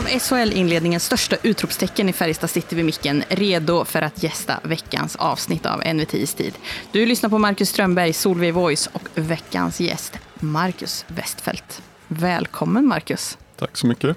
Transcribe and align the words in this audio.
av 0.00 0.06
SHL-inledningens 0.06 1.04
största 1.04 1.36
utropstecken 1.42 2.08
i 2.08 2.12
Färjestad 2.12 2.50
City 2.50 2.76
vid 2.76 2.84
micken, 2.84 3.22
redo 3.28 3.84
för 3.84 4.02
att 4.02 4.22
gästa 4.22 4.60
veckans 4.62 5.16
avsnitt 5.16 5.66
av 5.66 5.94
NVT 5.94 6.14
istid. 6.14 6.54
Du 6.92 7.06
lyssnar 7.06 7.30
på 7.30 7.38
Marcus 7.38 7.68
Strömberg, 7.68 8.12
Solveig 8.12 8.54
Voice 8.54 8.86
och 8.92 9.08
veckans 9.14 9.80
gäst, 9.80 10.18
Marcus 10.34 11.04
Westfält. 11.08 11.82
Välkommen 12.08 12.86
Marcus. 12.86 13.38
Tack 13.58 13.76
så 13.76 13.86
mycket. 13.86 14.16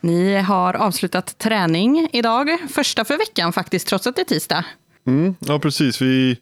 Ni 0.00 0.36
har 0.36 0.74
avslutat 0.74 1.38
träning 1.38 2.08
idag, 2.12 2.58
första 2.74 3.04
för 3.04 3.18
veckan 3.18 3.52
faktiskt, 3.52 3.88
trots 3.88 4.06
att 4.06 4.16
det 4.16 4.22
är 4.22 4.24
tisdag. 4.24 4.64
Mm, 5.06 5.34
ja, 5.40 5.58
precis. 5.58 6.02
Vi 6.02 6.36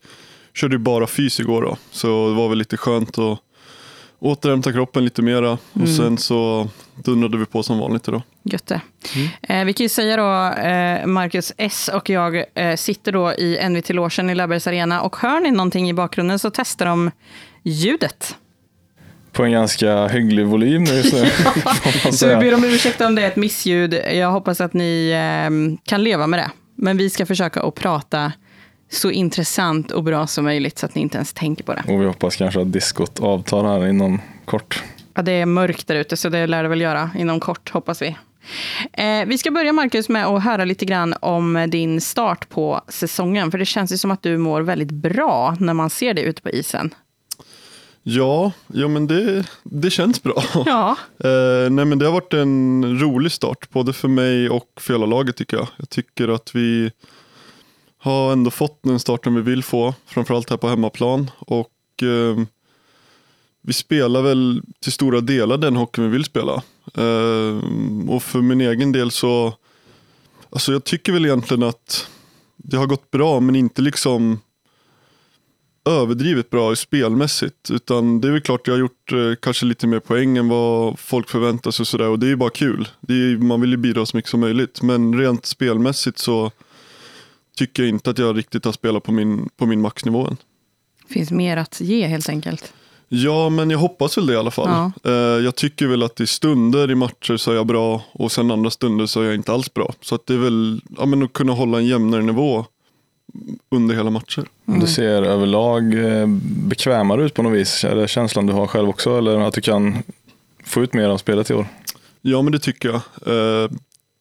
körde 0.54 0.74
ju 0.74 0.78
bara 0.78 1.06
fys 1.06 1.40
igår 1.40 1.62
då, 1.62 1.76
så 1.90 2.28
det 2.28 2.34
var 2.34 2.48
väl 2.48 2.58
lite 2.58 2.76
skönt 2.76 3.18
att 3.18 3.38
återhämta 4.18 4.72
kroppen 4.72 5.04
lite 5.04 5.22
mera 5.22 5.58
och 5.72 5.88
sen 5.96 6.18
så 6.18 6.68
dundrade 6.94 7.38
vi 7.38 7.46
på 7.46 7.62
som 7.62 7.78
vanligt 7.78 8.08
idag. 8.08 8.22
Gött 8.42 8.66
det. 8.66 8.80
Eh, 9.42 9.64
vi 9.64 9.72
kan 9.72 9.84
ju 9.84 9.88
säga 9.88 10.16
då, 10.16 10.60
eh, 10.60 11.06
Marcus 11.06 11.52
S 11.56 11.90
och 11.94 12.10
jag 12.10 12.44
eh, 12.54 12.76
sitter 12.76 13.12
då 13.12 13.32
i 13.32 13.68
NVT-logen 13.68 14.30
i 14.30 14.34
Löfbergs 14.34 14.66
Arena 14.66 15.02
och 15.02 15.16
hör 15.16 15.40
ni 15.40 15.50
någonting 15.50 15.88
i 15.88 15.92
bakgrunden 15.92 16.38
så 16.38 16.50
testar 16.50 16.86
de 16.86 17.10
ljudet. 17.62 18.36
På 19.32 19.44
en 19.44 19.52
ganska 19.52 20.06
hygglig 20.06 20.46
volym 20.46 20.84
just 20.84 21.14
nu. 21.14 21.30
Så 22.12 22.28
vi 22.28 22.36
ber 22.36 22.54
om 22.54 22.64
ursäkt 22.64 23.00
om 23.00 23.14
det 23.14 23.22
är 23.22 23.28
ett 23.28 23.36
missljud. 23.36 23.94
Jag 23.94 24.30
hoppas 24.30 24.60
att 24.60 24.72
ni 24.72 25.10
eh, 25.10 25.78
kan 25.84 26.04
leva 26.04 26.26
med 26.26 26.38
det. 26.38 26.50
Men 26.74 26.96
vi 26.96 27.10
ska 27.10 27.26
försöka 27.26 27.62
att 27.62 27.74
prata 27.74 28.32
så 28.90 29.10
intressant 29.10 29.90
och 29.90 30.04
bra 30.04 30.26
som 30.26 30.44
möjligt 30.44 30.78
så 30.78 30.86
att 30.86 30.94
ni 30.94 31.00
inte 31.00 31.16
ens 31.16 31.32
tänker 31.32 31.64
på 31.64 31.74
det. 31.74 31.84
Och 31.88 32.00
vi 32.02 32.06
hoppas 32.06 32.36
kanske 32.36 32.60
att 32.60 32.72
diskot 32.72 33.20
avtar 33.20 33.64
här 33.64 33.86
inom 33.86 34.20
kort. 34.44 34.82
Ja, 35.14 35.22
det 35.22 35.32
är 35.32 35.46
mörkt 35.46 35.86
där 35.86 35.94
ute, 35.94 36.16
så 36.16 36.28
det 36.28 36.46
lär 36.46 36.62
det 36.62 36.68
väl 36.68 36.80
göra 36.80 37.10
inom 37.18 37.40
kort, 37.40 37.70
hoppas 37.70 38.02
vi. 38.02 38.16
Eh, 38.92 39.26
vi 39.26 39.38
ska 39.38 39.50
börja, 39.50 39.72
Marcus, 39.72 40.08
med 40.08 40.26
att 40.26 40.44
höra 40.44 40.64
lite 40.64 40.84
grann 40.84 41.14
om 41.20 41.66
din 41.68 42.00
start 42.00 42.48
på 42.48 42.80
säsongen. 42.88 43.50
För 43.50 43.58
det 43.58 43.64
känns 43.64 43.92
ju 43.92 43.98
som 43.98 44.10
att 44.10 44.22
du 44.22 44.38
mår 44.38 44.60
väldigt 44.60 44.90
bra 44.90 45.56
när 45.60 45.74
man 45.74 45.90
ser 45.90 46.14
dig 46.14 46.24
ute 46.24 46.42
på 46.42 46.50
isen. 46.50 46.94
Ja, 48.02 48.52
ja 48.66 48.88
men 48.88 49.06
det, 49.06 49.44
det 49.62 49.90
känns 49.90 50.22
bra. 50.22 50.42
Ja, 50.66 50.96
Eh, 51.24 51.70
nej 51.70 51.84
men 51.84 51.98
det 51.98 52.04
har 52.04 52.12
varit 52.12 52.34
en 52.34 53.00
rolig 53.00 53.32
start, 53.32 53.70
både 53.70 53.92
för 53.92 54.08
mig 54.08 54.50
och 54.50 54.66
för 54.80 54.94
hela 54.94 55.06
laget 55.06 55.36
tycker 55.36 55.56
jag. 55.56 55.68
Jag 55.76 55.90
tycker 55.90 56.28
att 56.28 56.54
vi 56.54 56.90
har 58.06 58.32
ändå 58.32 58.50
fått 58.50 58.82
den 58.82 58.98
starten 58.98 59.34
vi 59.34 59.40
vill 59.40 59.62
få, 59.62 59.94
framförallt 60.06 60.50
här 60.50 60.56
på 60.56 60.68
hemmaplan. 60.68 61.30
Och 61.38 62.02
eh, 62.02 62.44
vi 63.62 63.72
spelar 63.72 64.22
väl 64.22 64.62
till 64.80 64.92
stora 64.92 65.20
delar 65.20 65.58
den 65.58 65.76
hockey 65.76 66.02
vi 66.02 66.08
vill 66.08 66.24
spela. 66.24 66.62
Eh, 66.94 67.58
och 68.08 68.22
för 68.22 68.42
min 68.42 68.60
egen 68.60 68.92
del 68.92 69.10
så, 69.10 69.54
alltså 70.50 70.72
jag 70.72 70.84
tycker 70.84 71.12
väl 71.12 71.24
egentligen 71.24 71.62
att 71.62 72.08
det 72.56 72.76
har 72.76 72.86
gått 72.86 73.10
bra, 73.10 73.40
men 73.40 73.56
inte 73.56 73.82
liksom 73.82 74.40
överdrivet 75.84 76.50
bra 76.50 76.76
spelmässigt. 76.76 77.70
Utan 77.70 78.20
det 78.20 78.28
är 78.28 78.32
väl 78.32 78.40
klart 78.40 78.66
jag 78.66 78.74
har 78.74 78.80
gjort 78.80 79.12
eh, 79.12 79.34
kanske 79.42 79.66
lite 79.66 79.86
mer 79.86 80.00
poäng 80.00 80.36
än 80.36 80.48
vad 80.48 80.98
folk 80.98 81.28
förväntar 81.28 81.70
sig 81.70 81.82
och 81.82 81.88
sådär. 81.88 82.08
Och 82.08 82.18
det 82.18 82.26
är 82.26 82.30
ju 82.30 82.36
bara 82.36 82.50
kul. 82.50 82.88
Det 83.00 83.14
är, 83.14 83.36
man 83.36 83.60
vill 83.60 83.70
ju 83.70 83.76
bidra 83.76 84.06
så 84.06 84.16
mycket 84.16 84.30
som 84.30 84.40
möjligt. 84.40 84.82
Men 84.82 85.18
rent 85.18 85.46
spelmässigt 85.46 86.18
så 86.18 86.52
tycker 87.56 87.82
jag 87.82 87.90
inte 87.90 88.10
att 88.10 88.18
jag 88.18 88.38
riktigt 88.38 88.64
har 88.64 88.72
spelat 88.72 89.02
på 89.02 89.12
min, 89.12 89.48
på 89.56 89.66
min 89.66 89.80
maxnivå 89.80 90.26
än. 90.26 90.36
finns 91.08 91.30
mer 91.30 91.56
att 91.56 91.80
ge 91.80 92.06
helt 92.06 92.28
enkelt. 92.28 92.72
Ja, 93.08 93.48
men 93.48 93.70
jag 93.70 93.78
hoppas 93.78 94.18
väl 94.18 94.26
det 94.26 94.32
i 94.32 94.36
alla 94.36 94.50
fall. 94.50 94.68
Ja. 95.02 95.10
Eh, 95.10 95.44
jag 95.44 95.56
tycker 95.56 95.86
väl 95.86 96.02
att 96.02 96.20
i 96.20 96.26
stunder 96.26 96.90
i 96.90 96.94
matcher 96.94 97.36
så 97.36 97.50
är 97.50 97.54
jag 97.54 97.66
bra 97.66 98.02
och 98.12 98.32
sen 98.32 98.50
andra 98.50 98.70
stunder 98.70 99.06
så 99.06 99.20
är 99.20 99.24
jag 99.24 99.34
inte 99.34 99.52
alls 99.52 99.74
bra. 99.74 99.94
Så 100.00 100.14
att 100.14 100.26
det 100.26 100.34
är 100.34 100.38
väl 100.38 100.80
ja, 100.98 101.06
men 101.06 101.22
att 101.22 101.32
kunna 101.32 101.52
hålla 101.52 101.78
en 101.78 101.86
jämnare 101.86 102.22
nivå 102.22 102.64
under 103.70 103.94
hela 103.94 104.10
matcher. 104.10 104.44
Du 104.64 104.86
ser 104.86 105.22
överlag 105.22 105.94
eh, 105.94 106.26
bekvämare 106.68 107.24
ut 107.24 107.34
på 107.34 107.42
något 107.42 107.52
vis. 107.52 107.84
Är 107.84 107.96
det 107.96 108.08
känslan 108.08 108.46
du 108.46 108.52
har 108.52 108.66
själv 108.66 108.88
också? 108.88 109.18
Eller 109.18 109.40
att 109.40 109.54
du 109.54 109.60
kan 109.60 110.02
få 110.64 110.82
ut 110.82 110.94
mer 110.94 111.08
av 111.08 111.18
spelet 111.18 111.50
i 111.50 111.54
år? 111.54 111.66
Ja, 112.22 112.42
men 112.42 112.52
det 112.52 112.58
tycker 112.58 112.88
jag. 112.88 113.00
Eh, 113.26 113.70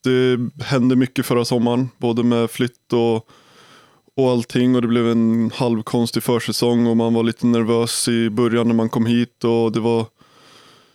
det 0.05 0.49
hände 0.63 0.95
mycket 0.95 1.25
förra 1.25 1.45
sommaren, 1.45 1.89
både 1.97 2.23
med 2.23 2.51
flytt 2.51 2.93
och, 2.93 3.27
och 4.15 4.29
allting. 4.31 4.75
Och 4.75 4.81
det 4.81 4.87
blev 4.87 5.07
en 5.07 5.51
halvkonstig 5.55 6.23
försäsong 6.23 6.87
och 6.87 6.97
man 6.97 7.13
var 7.13 7.23
lite 7.23 7.47
nervös 7.47 8.07
i 8.07 8.29
början 8.29 8.67
när 8.67 8.75
man 8.75 8.89
kom 8.89 9.05
hit. 9.05 9.43
Och 9.43 9.71
det 9.71 9.79
var 9.79 10.05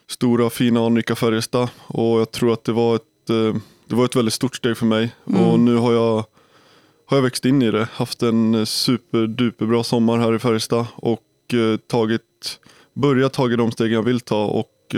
stora, 0.08 0.50
fina, 0.50 0.86
anrika 0.86 1.16
Färjestad. 1.16 1.68
Och 1.86 2.20
jag 2.20 2.30
tror 2.30 2.52
att 2.52 2.64
det 2.64 2.72
var 2.72 2.96
ett, 2.96 3.30
eh, 3.30 3.60
det 3.88 3.94
var 3.94 4.04
ett 4.04 4.16
väldigt 4.16 4.34
stort 4.34 4.56
steg 4.56 4.76
för 4.76 4.86
mig. 4.86 5.14
Och 5.24 5.60
nu 5.60 5.76
har 5.76 5.92
jag, 5.92 6.24
har 7.06 7.16
jag 7.16 7.22
växt 7.22 7.44
in 7.44 7.62
i 7.62 7.70
det. 7.70 7.88
Haft 7.92 8.22
en 8.22 8.54
eh, 8.54 8.64
superduperbra 8.64 9.84
sommar 9.84 10.18
här 10.18 10.34
i 10.34 10.38
Färjestad. 10.38 10.86
Och 10.94 11.54
eh, 11.54 11.76
tagit, 11.76 12.60
börjat 12.94 13.32
tagit 13.32 13.58
de 13.58 13.72
steg 13.72 13.92
jag 13.92 14.02
vill 14.02 14.20
ta. 14.20 14.44
Och 14.44 14.94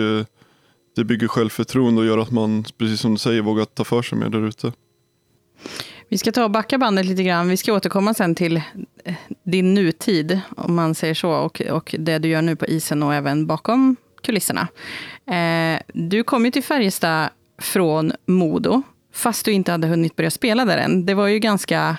det 0.96 1.04
bygger 1.04 1.28
självförtroende 1.28 2.00
och 2.00 2.06
gör 2.06 2.18
att 2.18 2.30
man, 2.30 2.64
precis 2.78 3.00
som 3.00 3.12
du 3.12 3.18
säger, 3.18 3.42
vågar 3.42 3.64
ta 3.64 3.84
för 3.84 4.02
sig 4.02 4.18
mer 4.18 4.28
där 4.28 4.48
ute. 4.48 4.72
Vi 6.08 6.18
ska 6.18 6.32
ta 6.32 6.44
och 6.44 6.50
backa 6.50 6.78
bandet 6.78 7.06
lite 7.06 7.22
grann. 7.22 7.48
Vi 7.48 7.56
ska 7.56 7.72
återkomma 7.72 8.14
sen 8.14 8.34
till 8.34 8.56
eh, 9.04 9.14
din 9.42 9.74
nutid, 9.74 10.40
om 10.56 10.74
man 10.74 10.94
säger 10.94 11.14
så, 11.14 11.30
och, 11.30 11.60
och 11.60 11.94
det 11.98 12.18
du 12.18 12.28
gör 12.28 12.42
nu 12.42 12.56
på 12.56 12.66
isen 12.66 13.02
och 13.02 13.14
även 13.14 13.46
bakom 13.46 13.96
kulisserna. 14.22 14.68
Eh, 15.26 15.82
du 15.94 16.24
kom 16.24 16.44
ju 16.44 16.50
till 16.50 16.62
Färjestad 16.62 17.28
från 17.58 18.12
Modo, 18.26 18.82
fast 19.12 19.44
du 19.44 19.52
inte 19.52 19.72
hade 19.72 19.86
hunnit 19.86 20.16
börja 20.16 20.30
spela 20.30 20.64
där 20.64 20.78
än. 20.78 21.06
Det 21.06 21.14
var 21.14 21.26
ju 21.26 21.38
ganska, 21.38 21.96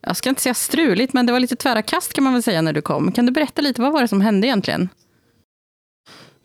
jag 0.00 0.16
ska 0.16 0.28
inte 0.28 0.42
säga 0.42 0.54
struligt, 0.54 1.12
men 1.12 1.26
det 1.26 1.32
var 1.32 1.40
lite 1.40 1.56
tvära 1.56 1.82
kast 1.82 2.12
kan 2.12 2.24
man 2.24 2.32
väl 2.32 2.42
säga 2.42 2.62
när 2.62 2.72
du 2.72 2.82
kom. 2.82 3.12
Kan 3.12 3.26
du 3.26 3.32
berätta 3.32 3.62
lite, 3.62 3.80
vad 3.80 3.92
var 3.92 4.00
det 4.00 4.08
som 4.08 4.20
hände 4.20 4.46
egentligen? 4.46 4.88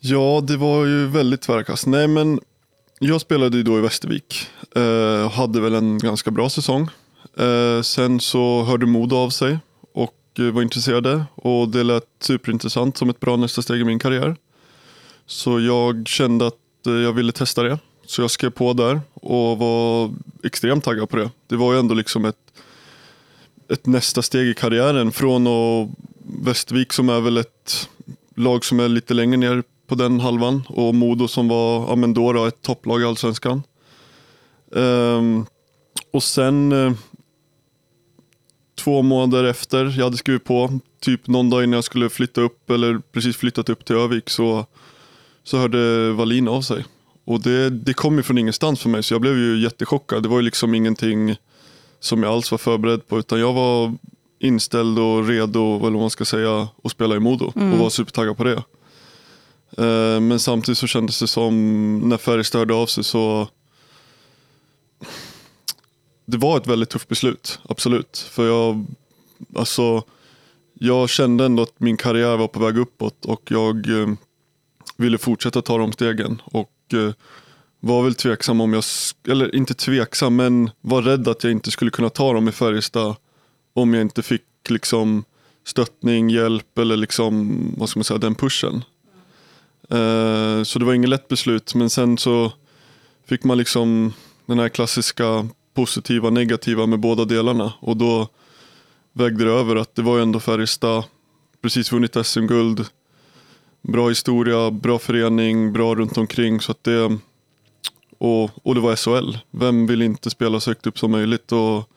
Ja, 0.09 0.41
det 0.44 0.57
var 0.57 0.85
ju 0.85 1.07
väldigt 1.07 1.41
tvära 1.41 1.63
kast. 1.63 1.88
Nej, 1.88 2.07
men 2.07 2.40
jag 3.00 3.22
spelade 3.22 3.57
ju 3.57 3.63
då 3.63 3.78
i 3.78 3.81
Västervik 3.81 4.47
eh, 4.75 5.25
och 5.25 5.31
hade 5.31 5.62
väl 5.62 5.73
en 5.73 5.97
ganska 5.97 6.31
bra 6.31 6.50
säsong. 6.50 6.90
Eh, 7.38 7.81
sen 7.81 8.19
så 8.19 8.63
hörde 8.63 8.85
Modo 8.85 9.16
av 9.16 9.29
sig 9.29 9.59
och 9.94 10.16
eh, 10.40 10.46
var 10.46 10.62
intresserade 10.62 11.25
och 11.35 11.69
det 11.69 11.84
lät 11.84 12.03
superintressant 12.19 12.97
som 12.97 13.09
ett 13.09 13.19
bra 13.19 13.35
nästa 13.35 13.62
steg 13.62 13.81
i 13.81 13.84
min 13.84 14.00
karriär. 14.00 14.35
Så 15.25 15.59
jag 15.59 16.07
kände 16.07 16.47
att 16.47 16.88
eh, 16.88 16.94
jag 16.94 17.13
ville 17.13 17.31
testa 17.31 17.63
det. 17.63 17.79
Så 18.06 18.22
jag 18.22 18.31
skrev 18.31 18.50
på 18.50 18.73
där 18.73 19.01
och 19.13 19.57
var 19.57 20.13
extremt 20.44 20.84
taggad 20.84 21.09
på 21.09 21.17
det. 21.17 21.29
Det 21.47 21.56
var 21.56 21.73
ju 21.73 21.79
ändå 21.79 21.96
liksom 21.96 22.25
ett, 22.25 22.53
ett 23.69 23.85
nästa 23.85 24.22
steg 24.22 24.47
i 24.47 24.53
karriären 24.53 25.12
från 25.12 25.47
och 25.47 25.90
Västervik 26.44 26.94
som 26.94 27.09
är 27.09 27.22
väl 27.22 27.38
ett 27.38 27.90
lag 28.35 28.66
som 28.66 28.79
är 28.79 28.88
lite 28.88 29.13
längre 29.13 29.38
ner 29.38 29.63
på 29.87 29.95
den 29.95 30.19
halvan 30.19 30.63
och 30.69 30.95
Modo 30.95 31.27
som 31.27 31.47
var 31.47 31.87
ja, 31.87 31.95
men 31.95 32.13
då, 32.13 32.33
då, 32.33 32.45
ett 32.45 32.61
topplag 32.61 33.01
i 33.01 33.05
Allsvenskan. 33.05 33.63
Ehm, 34.75 35.45
och 36.11 36.23
sen 36.23 36.71
eh, 36.71 36.93
två 38.75 39.01
månader 39.01 39.43
efter 39.43 39.85
jag 39.97 40.03
hade 40.03 40.17
skrivit 40.17 40.43
på, 40.43 40.79
typ 40.99 41.27
någon 41.27 41.49
dag 41.49 41.63
innan 41.63 41.77
jag 41.77 41.83
skulle 41.83 42.09
flytta 42.09 42.41
upp 42.41 42.69
eller 42.69 43.01
precis 43.11 43.37
flyttat 43.37 43.69
upp 43.69 43.85
till 43.85 43.95
Övik 43.95 44.29
så, 44.29 44.65
så 45.43 45.57
hörde 45.57 46.11
Wallin 46.11 46.47
av 46.47 46.61
sig. 46.61 46.85
Och 47.25 47.41
det, 47.41 47.69
det 47.69 47.93
kom 47.93 48.17
ju 48.17 48.23
från 48.23 48.37
ingenstans 48.37 48.79
för 48.79 48.89
mig 48.89 49.03
så 49.03 49.13
jag 49.13 49.21
blev 49.21 49.37
ju 49.37 49.59
jättechockad. 49.59 50.23
Det 50.23 50.29
var 50.29 50.37
ju 50.37 50.43
liksom 50.43 50.75
ingenting 50.75 51.35
som 51.99 52.23
jag 52.23 52.33
alls 52.33 52.51
var 52.51 52.57
förberedd 52.57 53.07
på 53.07 53.19
utan 53.19 53.39
jag 53.39 53.53
var 53.53 53.93
inställd 54.39 54.99
och 54.99 55.27
redo, 55.27 55.78
eller 55.78 55.91
vad 55.91 56.01
man 56.01 56.09
ska 56.09 56.25
säga, 56.25 56.67
att 56.83 56.91
spela 56.91 57.16
i 57.16 57.19
Modo 57.19 57.45
och 57.45 57.79
var 57.79 57.90
supertaggad 57.90 58.37
på 58.37 58.43
det. 58.43 58.63
Eh, 59.78 60.19
men 60.19 60.40
samtidigt 60.40 60.78
så 60.78 60.87
kändes 60.87 61.19
det 61.19 61.28
som 61.28 61.99
när 61.99 62.17
Färjestad 62.17 62.59
hörde 62.59 62.73
av 62.73 62.85
sig 62.85 63.03
så 63.03 63.47
det 66.25 66.37
var 66.37 66.58
ett 66.58 66.67
väldigt 66.67 66.90
tufft 66.90 67.08
beslut, 67.08 67.59
absolut. 67.69 68.17
För 68.17 68.47
jag, 68.47 68.85
alltså, 69.55 70.03
jag 70.73 71.09
kände 71.09 71.46
ändå 71.46 71.64
att 71.64 71.79
min 71.79 71.97
karriär 71.97 72.37
var 72.37 72.47
på 72.47 72.59
väg 72.59 72.78
uppåt 72.78 73.25
och 73.25 73.41
jag 73.52 74.02
eh, 74.02 74.08
ville 74.97 75.17
fortsätta 75.17 75.61
ta 75.61 75.78
de 75.78 75.91
stegen. 75.91 76.41
Och 76.46 76.93
eh, 76.93 77.14
var 77.79 78.03
väl 78.03 78.16
tveksam 78.16 78.61
om 78.61 78.73
jag, 78.73 78.84
eller 79.28 79.55
inte 79.55 79.73
tveksam, 79.73 80.35
men 80.35 80.69
var 80.81 81.02
rädd 81.02 81.28
att 81.28 81.43
jag 81.43 81.52
inte 81.52 81.72
skulle 81.72 81.91
kunna 81.91 82.09
ta 82.09 82.34
dem 82.34 82.47
i 82.47 82.52
Färjestad 82.52 83.16
om 83.73 83.93
jag 83.93 84.02
inte 84.02 84.23
fick 84.23 84.43
liksom 84.69 85.23
stöttning, 85.66 86.29
hjälp 86.29 86.78
eller 86.78 86.97
liksom, 86.97 87.58
vad 87.78 87.90
ska 87.90 87.99
man 87.99 88.03
säga, 88.03 88.17
den 88.17 88.35
pushen. 88.35 88.84
Eh, 89.91 90.63
så 90.63 90.79
det 90.79 90.85
var 90.85 90.93
inget 90.93 91.09
lätt 91.09 91.28
beslut, 91.28 91.75
men 91.75 91.89
sen 91.89 92.17
så 92.17 92.53
fick 93.25 93.43
man 93.43 93.57
liksom 93.57 94.13
den 94.45 94.59
här 94.59 94.69
klassiska 94.69 95.47
positiva, 95.73 96.29
negativa 96.29 96.85
med 96.85 96.99
båda 96.99 97.25
delarna 97.25 97.73
och 97.79 97.97
då 97.97 98.28
vägde 99.13 99.43
det 99.45 99.51
över 99.51 99.75
att 99.75 99.95
det 99.95 100.01
var 100.01 100.16
ju 100.16 100.23
ändå 100.23 100.39
Färjestad, 100.39 101.03
precis 101.61 101.91
vunnit 101.91 102.25
SM-guld, 102.25 102.85
bra 103.81 104.09
historia, 104.09 104.72
bra 104.72 104.99
förening, 104.99 105.73
bra 105.73 105.95
runt 105.95 106.17
omkring 106.17 106.61
så 106.61 106.72
att 106.72 106.83
det 106.83 107.17
Och, 108.17 108.51
och 108.63 108.75
det 108.75 108.81
var 108.81 108.95
SHL. 108.95 109.37
Vem 109.51 109.87
vill 109.87 110.01
inte 110.01 110.29
spela 110.29 110.59
så 110.59 110.69
högt 110.69 110.87
upp 110.87 110.99
som 110.99 111.11
möjligt? 111.11 111.51
Och 111.51 111.90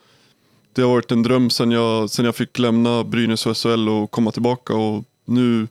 det 0.72 0.82
har 0.82 0.88
varit 0.90 1.12
en 1.12 1.22
dröm 1.22 1.50
sen 1.50 1.70
jag, 1.70 2.10
sen 2.10 2.24
jag 2.24 2.36
fick 2.36 2.58
lämna 2.58 3.04
Brynäs 3.04 3.46
och 3.46 3.56
SHL 3.56 3.88
och 3.88 4.10
komma 4.10 4.32
tillbaka. 4.32 4.74
Och 4.74 5.04
nu, 5.24 5.68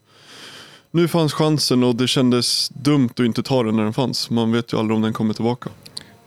nu 0.91 1.07
fanns 1.07 1.33
chansen 1.33 1.83
och 1.83 1.95
det 1.95 2.07
kändes 2.07 2.69
dumt 2.69 3.09
att 3.11 3.19
inte 3.19 3.43
ta 3.43 3.63
den 3.63 3.75
när 3.75 3.83
den 3.83 3.93
fanns. 3.93 4.29
Man 4.29 4.51
vet 4.51 4.73
ju 4.73 4.77
aldrig 4.77 4.95
om 4.95 5.01
den 5.01 5.13
kommer 5.13 5.33
tillbaka. 5.33 5.69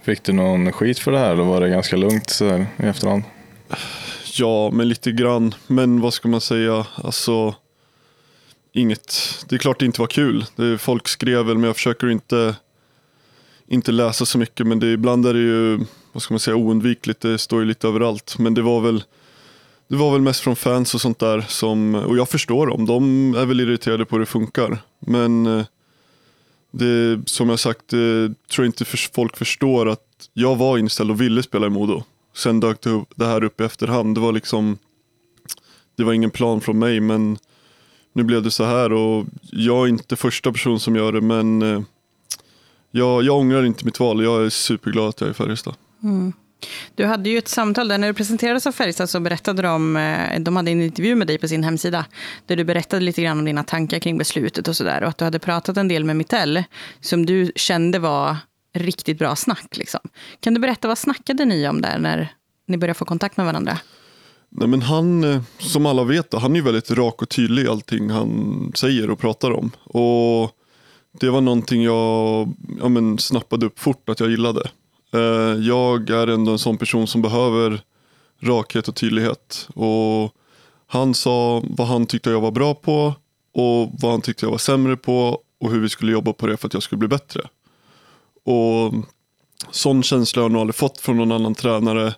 Fick 0.02 0.22
du 0.22 0.32
någon 0.32 0.72
skit 0.72 0.98
för 0.98 1.12
det 1.12 1.18
här 1.18 1.32
eller 1.32 1.44
var 1.44 1.60
det 1.60 1.68
ganska 1.68 1.96
lugnt 1.96 2.30
så 2.30 2.48
här, 2.48 2.66
i 2.76 2.82
efterhand? 2.82 3.22
Ja, 4.34 4.70
men 4.70 4.88
lite 4.88 5.12
grann. 5.12 5.54
Men 5.66 6.00
vad 6.00 6.14
ska 6.14 6.28
man 6.28 6.40
säga? 6.40 6.86
Alltså, 6.94 7.54
inget. 8.72 9.18
Det 9.48 9.54
är 9.54 9.58
klart 9.58 9.80
det 9.80 9.86
inte 9.86 10.00
var 10.00 10.08
kul. 10.08 10.44
Det, 10.56 10.78
folk 10.78 11.08
skrev 11.08 11.46
väl, 11.46 11.58
men 11.58 11.64
jag 11.64 11.76
försöker 11.76 12.10
inte, 12.10 12.54
inte 13.66 13.92
läsa 13.92 14.26
så 14.26 14.38
mycket. 14.38 14.66
Men 14.66 14.78
det, 14.78 14.92
ibland 14.92 15.26
är 15.26 15.34
det 15.34 15.40
ju, 15.40 15.80
vad 16.12 16.22
ska 16.22 16.34
man 16.34 16.40
säga, 16.40 16.56
oundvikligt. 16.56 17.20
Det 17.20 17.38
står 17.38 17.60
ju 17.60 17.66
lite 17.66 17.88
överallt. 17.88 18.38
Men 18.38 18.54
det 18.54 18.62
var 18.62 18.80
väl 18.80 19.04
det 19.92 19.98
var 19.98 20.12
väl 20.12 20.20
mest 20.20 20.40
från 20.40 20.56
fans 20.56 20.94
och 20.94 21.00
sånt 21.00 21.18
där. 21.18 21.40
Som, 21.40 21.94
och 21.94 22.16
jag 22.16 22.28
förstår 22.28 22.66
dem. 22.66 22.86
De 22.86 23.34
är 23.34 23.46
väl 23.46 23.60
irriterade 23.60 24.04
på 24.04 24.14
hur 24.16 24.20
det 24.20 24.26
funkar. 24.26 24.78
Men 25.00 25.46
eh, 25.46 25.64
det, 26.70 27.20
som 27.26 27.48
jag 27.48 27.58
sagt, 27.58 27.88
det, 27.88 28.34
tror 28.50 28.64
jag 28.64 28.66
inte 28.66 28.84
folk 29.14 29.36
förstår 29.36 29.88
att 29.88 30.28
jag 30.32 30.56
var 30.56 30.78
inställd 30.78 31.10
och 31.10 31.20
ville 31.20 31.42
spela 31.42 31.66
i 31.66 31.70
Modo. 31.70 32.02
Sen 32.36 32.60
dök 32.60 32.78
det 33.14 33.26
här 33.26 33.44
upp 33.44 33.60
i 33.60 33.64
efterhand. 33.64 34.16
Det 34.16 34.20
var 34.20 34.32
liksom, 34.32 34.78
det 35.96 36.04
var 36.04 36.12
ingen 36.12 36.30
plan 36.30 36.60
från 36.60 36.78
mig 36.78 37.00
men 37.00 37.38
nu 38.12 38.22
blev 38.22 38.42
det 38.42 38.50
så 38.50 38.64
här 38.64 38.92
och 38.92 39.26
jag 39.50 39.84
är 39.84 39.88
inte 39.88 40.16
första 40.16 40.52
person 40.52 40.80
som 40.80 40.96
gör 40.96 41.12
det 41.12 41.20
men 41.20 41.62
eh, 41.62 41.82
jag, 42.90 43.22
jag 43.22 43.36
ångrar 43.36 43.64
inte 43.64 43.84
mitt 43.84 44.00
val. 44.00 44.24
Jag 44.24 44.44
är 44.44 44.50
superglad 44.50 45.08
att 45.08 45.20
jag 45.20 45.28
är 45.28 45.32
i 45.32 45.34
Färjestad. 45.34 45.74
Mm. 46.02 46.32
Du 46.94 47.06
hade 47.06 47.30
ju 47.30 47.38
ett 47.38 47.48
samtal 47.48 47.88
där 47.88 47.98
när 47.98 48.08
du 48.08 48.14
presenterades 48.14 48.66
av 48.66 48.72
Färjestad 48.72 49.10
så 49.10 49.20
berättade 49.20 49.62
de, 49.62 49.96
eh, 49.96 50.40
de 50.40 50.56
hade 50.56 50.70
en 50.70 50.82
intervju 50.82 51.14
med 51.14 51.26
dig 51.26 51.38
på 51.38 51.48
sin 51.48 51.64
hemsida, 51.64 52.04
där 52.46 52.56
du 52.56 52.64
berättade 52.64 53.04
lite 53.04 53.22
grann 53.22 53.38
om 53.38 53.44
dina 53.44 53.64
tankar 53.64 53.98
kring 53.98 54.18
beslutet 54.18 54.68
och 54.68 54.76
sådär. 54.76 55.02
Och 55.02 55.08
att 55.08 55.18
du 55.18 55.24
hade 55.24 55.38
pratat 55.38 55.76
en 55.76 55.88
del 55.88 56.04
med 56.04 56.16
Mittell, 56.16 56.64
som 57.00 57.26
du 57.26 57.52
kände 57.56 57.98
var 57.98 58.36
riktigt 58.74 59.18
bra 59.18 59.36
snack. 59.36 59.76
Liksom. 59.76 60.00
Kan 60.40 60.54
du 60.54 60.60
berätta, 60.60 60.88
vad 60.88 60.98
snackade 60.98 61.44
ni 61.44 61.68
om 61.68 61.80
där 61.80 61.98
när 61.98 62.34
ni 62.68 62.78
började 62.78 62.98
få 62.98 63.04
kontakt 63.04 63.36
med 63.36 63.46
varandra? 63.46 63.78
Nej, 64.50 64.68
men 64.68 64.82
han, 64.82 65.24
eh, 65.24 65.42
som 65.58 65.86
alla 65.86 66.04
vet, 66.04 66.34
han 66.34 66.56
är 66.56 66.62
väldigt 66.62 66.90
rak 66.90 67.22
och 67.22 67.28
tydlig 67.28 67.64
i 67.64 67.68
allting 67.68 68.10
han 68.10 68.72
säger 68.74 69.10
och 69.10 69.18
pratar 69.18 69.50
om. 69.50 69.70
Och 69.84 70.50
Det 71.20 71.30
var 71.30 71.40
någonting 71.40 71.82
jag 71.82 72.52
ja, 72.80 72.88
men, 72.88 73.18
snappade 73.18 73.66
upp 73.66 73.78
fort 73.78 74.08
att 74.08 74.20
jag 74.20 74.30
gillade. 74.30 74.70
Eh, 75.12 75.58
jag 75.60 76.10
är 76.10 76.26
ändå 76.26 76.52
en 76.52 76.58
sån 76.58 76.78
person 76.78 77.06
som 77.06 77.22
behöver 77.22 77.80
rakhet 78.40 78.88
och 78.88 78.96
tydlighet. 78.96 79.68
Och 79.74 80.34
Han 80.86 81.14
sa 81.14 81.62
vad 81.64 81.86
han 81.86 82.06
tyckte 82.06 82.30
jag 82.30 82.40
var 82.40 82.50
bra 82.50 82.74
på 82.74 83.14
och 83.54 83.90
vad 84.00 84.10
han 84.10 84.20
tyckte 84.20 84.46
jag 84.46 84.50
var 84.50 84.58
sämre 84.58 84.96
på 84.96 85.40
och 85.60 85.70
hur 85.70 85.80
vi 85.80 85.88
skulle 85.88 86.12
jobba 86.12 86.32
på 86.32 86.46
det 86.46 86.56
för 86.56 86.66
att 86.66 86.74
jag 86.74 86.82
skulle 86.82 86.98
bli 86.98 87.08
bättre. 87.08 87.40
Och 88.44 88.94
Sån 89.70 90.02
känsla 90.02 90.42
har 90.42 90.44
jag 90.44 90.52
nog 90.52 90.60
aldrig 90.60 90.74
fått 90.74 91.00
från 91.00 91.16
någon 91.16 91.32
annan 91.32 91.54
tränare. 91.54 92.14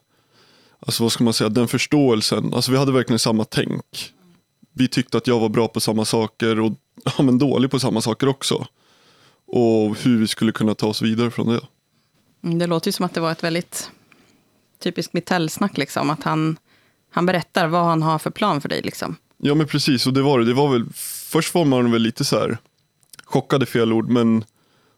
Alltså 0.81 1.03
vad 1.03 1.13
ska 1.13 1.25
man 1.25 1.33
säga, 1.33 1.49
den 1.49 1.69
förståelsen. 1.69 2.55
Alltså 2.55 2.73
vi 2.73 2.79
hade 2.79 2.93
verkligen 2.93 3.19
samma 3.19 3.45
tänk. 3.45 4.13
Vi 4.73 4.89
tyckte 4.89 5.19
att 5.19 5.27
jag 5.27 5.41
var 5.41 5.49
bra 5.49 5.69
på 5.69 5.81
samma 5.81 6.05
saker 6.05 6.61
och 6.61 6.73
ja, 7.05 7.23
men 7.23 7.39
dålig 7.39 7.71
på 7.71 7.81
samma 7.81 8.01
saker 8.01 8.29
också. 8.29 8.67
Och 9.47 9.97
hur 9.99 10.19
vi 10.19 10.29
skulle 10.29 10.53
kunna 10.53 10.75
ta 10.75 10.87
oss 10.87 11.03
vidare 11.03 11.31
från 11.31 11.49
det. 11.49 11.61
Mm, 12.45 12.59
det 12.59 12.67
låter 12.67 12.89
ju 12.89 12.93
som 12.93 13.07
att 13.07 13.15
det 13.15 13.21
var 13.21 13.33
ett 13.33 13.45
väldigt 13.45 13.91
typiskt 14.79 15.13
Mitell-snack, 15.13 15.79
liksom. 15.79 16.11
Att 16.11 16.23
han, 16.23 16.57
han 17.11 17.27
berättar 17.27 17.67
vad 17.67 17.85
han 17.85 18.03
har 18.03 18.19
för 18.19 18.31
plan 18.31 18.61
för 18.61 18.69
dig. 18.69 18.83
Liksom. 18.83 19.17
Ja, 19.39 19.55
men 19.55 19.67
precis. 19.67 20.07
Och 20.07 20.13
det 20.13 20.23
var 20.23 20.39
det. 20.39 20.45
det 20.45 20.55
var 20.55 20.73
väl, 20.73 20.85
först 21.29 21.55
var 21.55 21.65
man 21.65 21.93
väl 21.93 22.03
lite 22.03 22.25
så 22.25 22.39
här, 22.39 22.59
chockade 23.25 23.67
fel 23.67 23.93
ord, 23.93 24.09
men 24.09 24.45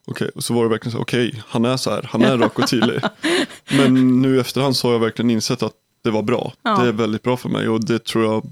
okej. 0.06 0.30
Och 0.34 0.44
så 0.44 0.54
var 0.54 0.62
det 0.62 0.70
verkligen 0.70 0.92
så 0.92 1.02
okej, 1.02 1.28
okay, 1.28 1.40
han 1.46 1.64
är 1.64 1.76
så 1.76 1.90
här, 1.90 2.08
han 2.10 2.22
är 2.22 2.38
rak 2.38 2.58
och 2.58 2.68
tydlig. 2.68 3.00
men 3.76 4.22
nu 4.22 4.36
i 4.36 4.40
efterhand 4.40 4.76
så 4.76 4.88
har 4.88 4.92
jag 4.92 5.00
verkligen 5.00 5.30
insett 5.30 5.62
att 5.62 5.72
det 6.04 6.10
var 6.10 6.22
bra. 6.22 6.52
Ja. 6.62 6.76
Det 6.76 6.88
är 6.88 6.92
väldigt 6.92 7.22
bra 7.22 7.36
för 7.36 7.48
mig 7.48 7.68
och 7.68 7.84
det 7.84 8.04
tror 8.04 8.24
jag 8.24 8.46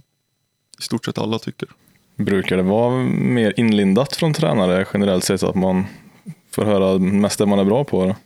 i 0.78 0.82
stort 0.82 1.04
sett 1.04 1.18
alla 1.18 1.38
tycker. 1.38 1.68
Brukar 2.16 2.56
det 2.56 2.62
vara 2.62 3.04
mer 3.06 3.54
inlindat 3.56 4.16
från 4.16 4.34
tränare 4.34 4.86
generellt 4.92 5.24
sett 5.24 5.42
att 5.42 5.54
man 5.54 5.84
får 6.50 6.64
höra 6.64 6.98
mest 6.98 7.38
det 7.38 7.46
man 7.46 7.58
är 7.58 7.64
bra 7.64 7.84
på? 7.84 8.16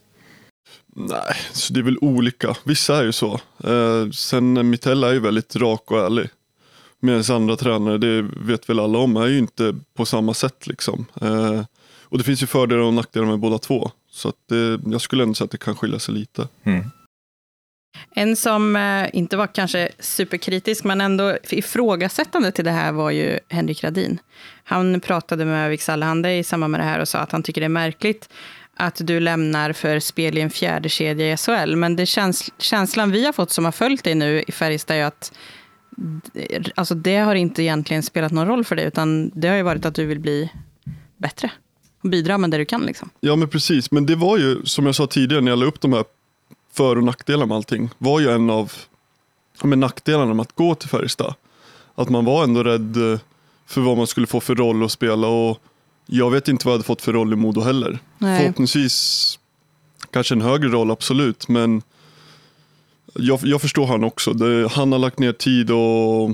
Nej, 1.00 1.34
så 1.52 1.72
det 1.72 1.80
är 1.80 1.84
väl 1.84 1.98
olika. 2.00 2.56
Vissa 2.64 2.98
är 2.98 3.04
ju 3.04 3.12
så. 3.12 3.40
Eh, 3.64 4.10
sen 4.10 4.70
Mitell 4.70 5.04
är 5.04 5.12
ju 5.12 5.20
väldigt 5.20 5.56
rak 5.56 5.90
och 5.90 6.00
ärlig. 6.00 6.28
Medan 7.00 7.36
andra 7.36 7.56
tränare, 7.56 7.98
det 7.98 8.22
vet 8.22 8.70
väl 8.70 8.80
alla 8.80 8.98
om, 8.98 9.16
är 9.16 9.26
ju 9.26 9.38
inte 9.38 9.76
på 9.96 10.06
samma 10.06 10.34
sätt. 10.34 10.66
liksom. 10.66 11.06
Eh, 11.20 11.62
och 12.02 12.18
det 12.18 12.24
finns 12.24 12.42
ju 12.42 12.46
fördelar 12.46 12.82
och 12.82 12.94
nackdelar 12.94 13.26
med 13.26 13.38
båda 13.38 13.58
två. 13.58 13.90
Så 14.10 14.28
att 14.28 14.36
det, 14.48 14.80
jag 14.86 15.00
skulle 15.00 15.22
ändå 15.22 15.34
säga 15.34 15.44
att 15.44 15.50
det 15.50 15.58
kan 15.58 15.76
skilja 15.76 15.98
sig 15.98 16.14
lite. 16.14 16.48
Mm. 16.64 16.84
En 18.10 18.36
som 18.36 18.76
eh, 18.76 19.06
inte 19.12 19.36
var 19.36 19.46
kanske 19.46 19.88
superkritisk, 19.98 20.84
men 20.84 21.00
ändå 21.00 21.38
ifrågasättande 21.50 22.52
till 22.52 22.64
det 22.64 22.70
här 22.70 22.92
var 22.92 23.10
ju 23.10 23.38
Henrik 23.48 23.84
Radin. 23.84 24.18
Han 24.64 25.00
pratade 25.00 25.44
med 25.44 25.66
Övik 25.66 25.88
Allehanda 25.88 26.32
i 26.32 26.44
samband 26.44 26.70
med 26.70 26.80
det 26.80 26.84
här 26.84 27.00
och 27.00 27.08
sa 27.08 27.18
att 27.18 27.32
han 27.32 27.42
tycker 27.42 27.60
det 27.60 27.64
är 27.64 27.68
märkligt 27.68 28.28
att 28.78 29.00
du 29.04 29.20
lämnar 29.20 29.72
för 29.72 30.00
spel 30.00 30.38
i 30.38 30.40
en 30.40 30.50
fjärde 30.50 30.88
kedja 30.88 31.32
i 31.32 31.36
SHL. 31.36 31.76
Men 31.76 31.96
det 31.96 32.06
käns 32.06 32.50
känslan 32.58 33.10
vi 33.10 33.24
har 33.24 33.32
fått 33.32 33.50
som 33.50 33.64
har 33.64 33.72
följt 33.72 34.04
dig 34.04 34.14
nu 34.14 34.44
i 34.46 34.52
Färjestad 34.52 34.96
är 34.96 35.04
att 35.04 35.32
alltså 36.74 36.94
det 36.94 37.16
har 37.16 37.34
inte 37.34 37.62
egentligen 37.62 38.02
spelat 38.02 38.32
någon 38.32 38.46
roll 38.46 38.64
för 38.64 38.76
dig, 38.76 38.84
utan 38.84 39.30
det 39.34 39.48
har 39.48 39.56
ju 39.56 39.62
varit 39.62 39.84
att 39.84 39.94
du 39.94 40.06
vill 40.06 40.20
bli 40.20 40.52
bättre 41.16 41.50
och 42.02 42.08
bidra 42.08 42.38
med 42.38 42.50
det 42.50 42.58
du 42.58 42.64
kan. 42.64 42.82
Liksom. 42.82 43.10
Ja, 43.20 43.36
men 43.36 43.48
precis. 43.48 43.90
Men 43.90 44.06
det 44.06 44.16
var 44.16 44.38
ju, 44.38 44.64
som 44.64 44.86
jag 44.86 44.94
sa 44.94 45.06
tidigare, 45.06 45.42
när 45.42 45.52
jag 45.52 45.58
la 45.58 45.66
upp 45.66 45.80
de 45.80 45.92
här 45.92 46.04
för 46.72 46.96
och 46.96 47.04
nackdelarna 47.04 47.46
med 47.46 47.56
allting, 47.56 47.90
var 47.98 48.20
ju 48.20 48.30
en 48.30 48.50
av 48.50 48.72
med 49.62 49.78
nackdelarna 49.78 50.34
med 50.34 50.42
att 50.42 50.54
gå 50.54 50.74
till 50.74 50.88
Färjestad. 50.88 51.34
Att 51.94 52.08
man 52.08 52.24
var 52.24 52.44
ändå 52.44 52.62
rädd 52.62 53.12
eh, 53.12 53.18
för 53.66 53.80
vad 53.80 53.96
man 53.96 54.06
skulle 54.06 54.26
få 54.26 54.40
för 54.40 54.54
roll 54.54 54.84
att 54.84 54.92
spela 54.92 55.26
och 55.26 55.58
jag 56.10 56.30
vet 56.30 56.48
inte 56.48 56.66
vad 56.66 56.72
jag 56.72 56.78
hade 56.78 56.86
fått 56.86 57.02
för 57.02 57.12
roll 57.12 57.32
i 57.32 57.36
Modo 57.36 57.60
heller. 57.60 57.98
Nej. 58.18 58.40
Förhoppningsvis 58.40 59.38
kanske 60.10 60.34
en 60.34 60.40
högre 60.40 60.68
roll, 60.68 60.90
absolut. 60.90 61.48
Men 61.48 61.82
jag, 63.14 63.40
jag 63.42 63.60
förstår 63.60 63.86
han 63.86 64.04
också. 64.04 64.32
Det, 64.32 64.68
han 64.68 64.92
har 64.92 64.98
lagt 64.98 65.18
ner 65.18 65.32
tid 65.32 65.70
och 65.70 66.30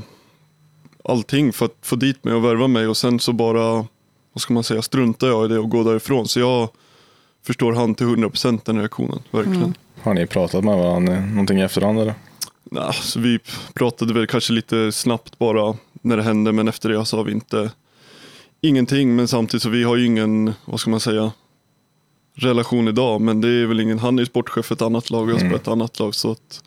allting 1.04 1.52
för 1.52 1.64
att 1.64 1.76
få 1.82 1.96
dit 1.96 2.24
mig 2.24 2.34
och 2.34 2.44
värva 2.44 2.68
mig 2.68 2.86
och 2.86 2.96
sen 2.96 3.20
så 3.20 3.32
bara, 3.32 3.72
vad 4.32 4.40
ska 4.40 4.54
man 4.54 4.64
säga, 4.64 4.82
struntar 4.82 5.26
jag 5.26 5.44
i 5.44 5.48
det 5.48 5.58
och 5.58 5.70
går 5.70 5.84
därifrån. 5.84 6.28
Så 6.28 6.40
jag 6.40 6.68
förstår 7.42 7.72
han 7.72 7.94
till 7.94 8.06
100% 8.06 8.60
den 8.64 8.78
reaktionen, 8.78 9.22
verkligen. 9.30 9.62
Mm. 9.62 9.74
Har 10.02 10.14
ni 10.14 10.26
pratat 10.26 10.64
med 10.64 10.76
varandra 10.76 11.20
någonting 11.20 11.58
i 11.58 11.62
efterhand 11.62 12.00
eller? 12.00 12.14
Nah, 12.64 12.92
så 12.92 13.20
vi 13.20 13.38
pratade 13.74 14.14
väl 14.14 14.26
kanske 14.26 14.52
lite 14.52 14.92
snabbt 14.92 15.38
bara 15.38 15.76
när 16.02 16.16
det 16.16 16.22
hände 16.22 16.52
men 16.52 16.68
efter 16.68 16.88
det 16.88 17.04
så 17.04 17.16
har 17.16 17.24
vi 17.24 17.32
inte 17.32 17.70
ingenting 18.68 19.16
men 19.16 19.28
samtidigt 19.28 19.62
så 19.62 19.68
vi 19.68 19.83
har 19.83 19.97
ju 19.97 20.06
ingen, 20.06 20.54
vad 20.64 20.80
ska 20.80 20.90
man 20.90 21.00
säga, 21.00 21.33
relation 22.35 22.88
idag. 22.88 23.21
Men 23.21 23.40
det 23.40 23.49
är 23.49 23.66
väl 23.66 23.80
ingen, 23.80 23.99
han 23.99 24.18
är 24.18 24.23
ju 24.23 24.26
sportchef 24.26 24.66
för 24.66 24.75
ett 24.75 24.83
annat 24.83 25.11
lag 25.11 25.23
och 25.23 25.30
jag 25.30 25.40
spelar 25.40 25.56
ett 25.56 25.66
mm. 25.66 25.80
annat 25.80 25.99
lag. 25.99 26.14
Så 26.14 26.30
att 26.30 26.62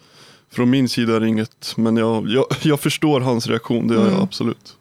från 0.52 0.70
min 0.70 0.90
sida 0.90 1.16
är 1.16 1.20
det 1.20 1.28
inget, 1.28 1.74
men 1.78 1.98
jag, 1.98 2.30
jag, 2.30 2.46
jag 2.64 2.80
förstår 2.80 3.22
hans 3.22 3.48
reaktion, 3.48 3.88
det 3.88 3.94
gör 3.94 4.02
mm. 4.02 4.14
jag 4.14 4.24
absolut. 4.24 4.78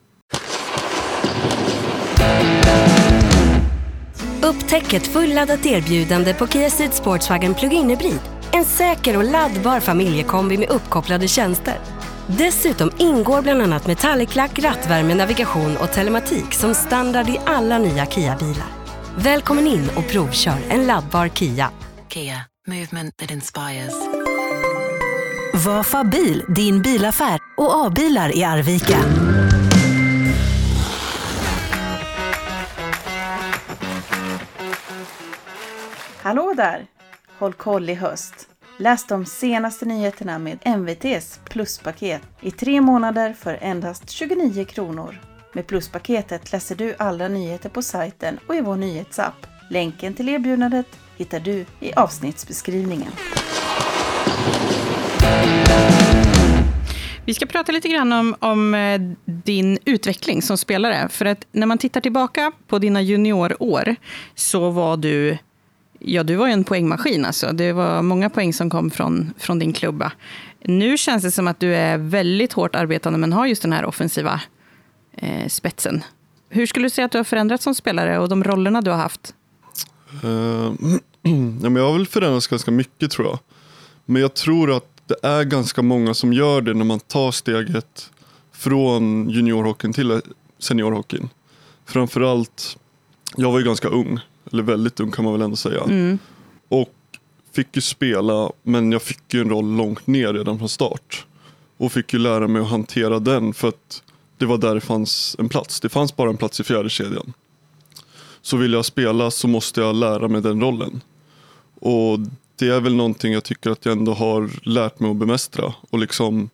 Upptäck 4.43 4.93
ett 4.93 5.07
fulladdat 5.07 5.67
erbjudande 5.67 6.35
på 6.35 6.47
Kia 6.47 6.71
Ceed 6.71 6.95
Sportswagen 6.95 7.55
Plug-in 7.55 7.91
Hybrid. 7.91 8.21
En 8.53 8.65
säker 8.65 9.17
och 9.17 9.25
laddbar 9.25 9.81
familjekombi 9.81 10.59
med 10.59 10.71
uppkopplade 10.71 11.29
tjänster. 11.29 11.96
Dessutom 12.29 12.91
ingår 12.99 13.43
bland 13.43 13.63
annat 13.63 13.87
metalliklack, 13.87 14.59
rattvärme, 14.59 15.15
navigation 15.15 15.77
och 15.77 15.93
telematik 15.93 16.55
som 16.55 16.75
standard 16.75 17.29
i 17.29 17.41
alla 17.47 17.79
nya 17.79 18.07
Kia-bilar. 18.07 18.67
Välkommen 19.19 19.67
in 19.67 19.91
och 19.97 20.09
provkör 20.09 20.59
en 20.69 20.87
laddbar 20.87 21.29
Kia. 21.29 21.71
Kia, 22.09 22.41
movement 22.67 23.17
that 23.17 23.31
inspires. 23.31 23.95
Var 25.65 25.83
Fabil 25.83 26.45
din 26.49 26.83
bilaffär 26.83 27.39
och 27.57 27.87
A-bilar 27.87 28.37
i 28.37 28.45
Arvika. 28.45 28.99
Hallå 36.23 36.55
där! 36.57 36.87
Håll 37.39 37.53
koll 37.53 37.91
i 37.91 37.95
höst. 37.95 38.56
Läs 38.79 39.07
de 39.07 39.27
senaste 39.27 39.87
nyheterna 39.87 40.39
med 40.39 40.59
MVTs 40.63 41.41
pluspaket 41.45 42.23
i 42.41 42.51
tre 42.51 42.81
månader 42.81 43.33
för 43.33 43.59
endast 43.61 44.11
29 44.11 44.65
kronor. 44.65 45.21
Med 45.53 45.67
pluspaketet 45.67 46.53
läser 46.53 46.75
du 46.75 46.95
alla 46.99 47.29
nyheter 47.29 47.69
på 47.69 47.83
sajten 47.83 48.39
och 48.47 48.55
i 48.55 48.61
vår 48.61 48.77
nyhetsapp. 48.77 49.47
Länken 49.71 50.15
till 50.15 50.29
erbjudandet 50.29 50.87
hittar 51.17 51.41
du 51.41 51.65
i 51.81 51.93
avsnittsbeskrivningen. 51.93 53.13
Vi 57.25 57.35
ska 57.35 57.47
prata 57.47 57.73
lite 57.73 57.89
grann 57.89 58.13
om, 58.13 58.37
om 58.39 58.75
eh, 58.75 59.01
din 59.25 59.79
utveckling 59.85 60.43
som 60.43 60.59
spelare. 60.59 61.09
För 61.09 61.25
att 61.25 61.47
när 61.53 61.67
man 61.67 61.79
tittar 61.79 62.01
tillbaka 62.01 62.53
på 62.67 62.79
dina 62.79 63.03
juniorår 63.03 63.97
så 64.35 64.71
var 64.71 64.97
du, 64.97 65.39
ja 66.01 66.23
du 66.23 66.35
var 66.35 66.47
ju 66.47 66.53
en 66.53 66.65
poängmaskin 66.65 67.25
alltså. 67.25 67.53
Det 67.53 67.73
var 67.73 68.03
många 68.03 68.31
poäng 68.31 68.53
som 68.53 68.71
kom 68.71 68.91
från, 68.91 69.33
från 69.39 69.59
din 69.59 69.73
klubba. 69.73 70.13
Nu 70.63 70.99
känns 70.99 71.23
det 71.23 71.31
som 71.31 71.49
att 71.49 71.61
du 71.61 71.75
är 71.75 71.99
väldigt 71.99 72.53
hårt 72.53 72.75
arbetande 72.75 73.19
men 73.19 73.33
har 73.33 73.47
just 73.47 73.63
den 73.63 73.73
här 73.73 73.85
offensiva 73.85 74.41
eh, 75.13 75.49
spetsen. 75.49 76.05
Hur 76.49 76.67
skulle 76.67 76.87
du 76.87 76.91
säga 76.91 77.05
att 77.05 77.13
du 77.13 77.19
har 77.19 77.25
förändrats 77.25 77.65
som 77.65 77.75
spelare 77.75 78.19
och 78.19 78.29
de 78.29 78.45
rollerna 78.45 78.81
du 78.81 78.91
har 78.91 78.99
haft? 78.99 79.35
Uh, 80.25 80.31
ja, 81.63 81.71
men 81.71 81.77
jag 81.77 81.87
har 81.87 81.93
väl 81.93 82.07
förändrats 82.07 82.47
ganska 82.47 82.71
mycket 82.71 83.11
tror 83.11 83.27
jag. 83.27 83.39
Men 84.05 84.23
jag 84.23 84.35
tror 84.35 84.77
att 84.77 84.97
det 85.07 85.17
är 85.23 85.45
ganska 85.45 85.83
många 85.83 86.15
som 86.15 86.33
gör 86.33 86.61
det 86.61 86.75
när 86.75 86.85
man 86.85 87.01
tar 87.01 87.33
steget 87.33 88.11
från 88.53 89.31
juniorhockeyn 89.31 89.93
till 89.93 90.21
seniorhockeyn. 90.59 91.29
Framförallt, 91.85 92.79
jag 93.37 93.53
var 93.53 93.59
ju 93.59 93.65
ganska 93.65 93.89
ung, 93.89 94.21
eller 94.53 94.63
väldigt 94.63 95.01
ung 95.01 95.11
kan 95.11 95.25
man 95.25 95.35
väl 95.35 95.43
ändå 95.43 95.57
säga. 95.57 95.83
Mm. 95.83 96.19
Och 96.69 96.95
fick 97.53 97.77
ju 97.77 97.83
spela, 97.83 98.51
men 98.63 98.93
jag 98.93 99.03
fick 99.03 99.35
ju 99.35 99.41
en 99.41 99.51
roll 99.51 99.77
långt 99.77 100.07
ner 100.07 100.33
redan 100.33 100.59
från 100.59 100.69
start. 100.69 101.27
Och 101.77 101.93
fick 101.93 102.13
ju 102.13 102.19
lära 102.19 102.49
mig 102.49 102.63
att 102.63 102.69
hantera 102.69 103.19
den 103.19 103.55
för 103.55 103.69
att 103.69 104.03
det 104.39 104.47
var 104.47 104.59
där 104.59 104.75
det 104.75 104.81
fanns 104.81 105.37
en 105.39 105.49
plats. 105.49 105.81
Det 105.81 105.89
fanns 105.89 106.17
bara 106.17 106.31
en 106.31 106.37
plats 106.37 106.61
i 106.61 106.65
fjärde 106.65 106.91
kedjan. 106.91 107.33
Så 108.43 108.57
vill 108.57 108.73
jag 108.73 108.85
spela 108.85 109.31
så 109.31 109.49
måste 109.49 109.81
jag 109.81 109.97
lära 109.97 110.29
mig 110.29 110.43
den 110.43 110.61
rollen. 110.61 111.01
Och 111.81 112.19
det 112.57 112.69
är 112.69 112.81
väl 112.81 112.95
någonting 112.95 113.33
jag 113.33 113.45
tycker 113.45 113.71
att 113.71 113.85
jag 113.85 113.93
ändå 113.93 114.15
har 114.15 114.51
lärt 114.63 115.01
mig 115.01 115.11
att 115.11 115.17
bemästra. 115.17 115.75
Och 115.91 115.99
liksom 115.99 116.51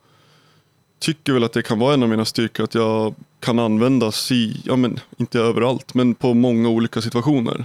tycker 0.99 1.32
väl 1.32 1.44
att 1.44 1.52
det 1.52 1.62
kan 1.62 1.78
vara 1.78 1.94
en 1.94 2.02
av 2.02 2.08
mina 2.08 2.25
styrkor 2.25 2.64
att 2.64 2.75
jag 2.75 3.14
kan 3.40 3.58
användas 3.58 4.32
i, 4.32 4.62
ja 4.64 4.76
men 4.76 5.00
inte 5.16 5.40
överallt, 5.40 5.94
men 5.94 6.14
på 6.14 6.34
många 6.34 6.68
olika 6.68 7.02
situationer. 7.02 7.64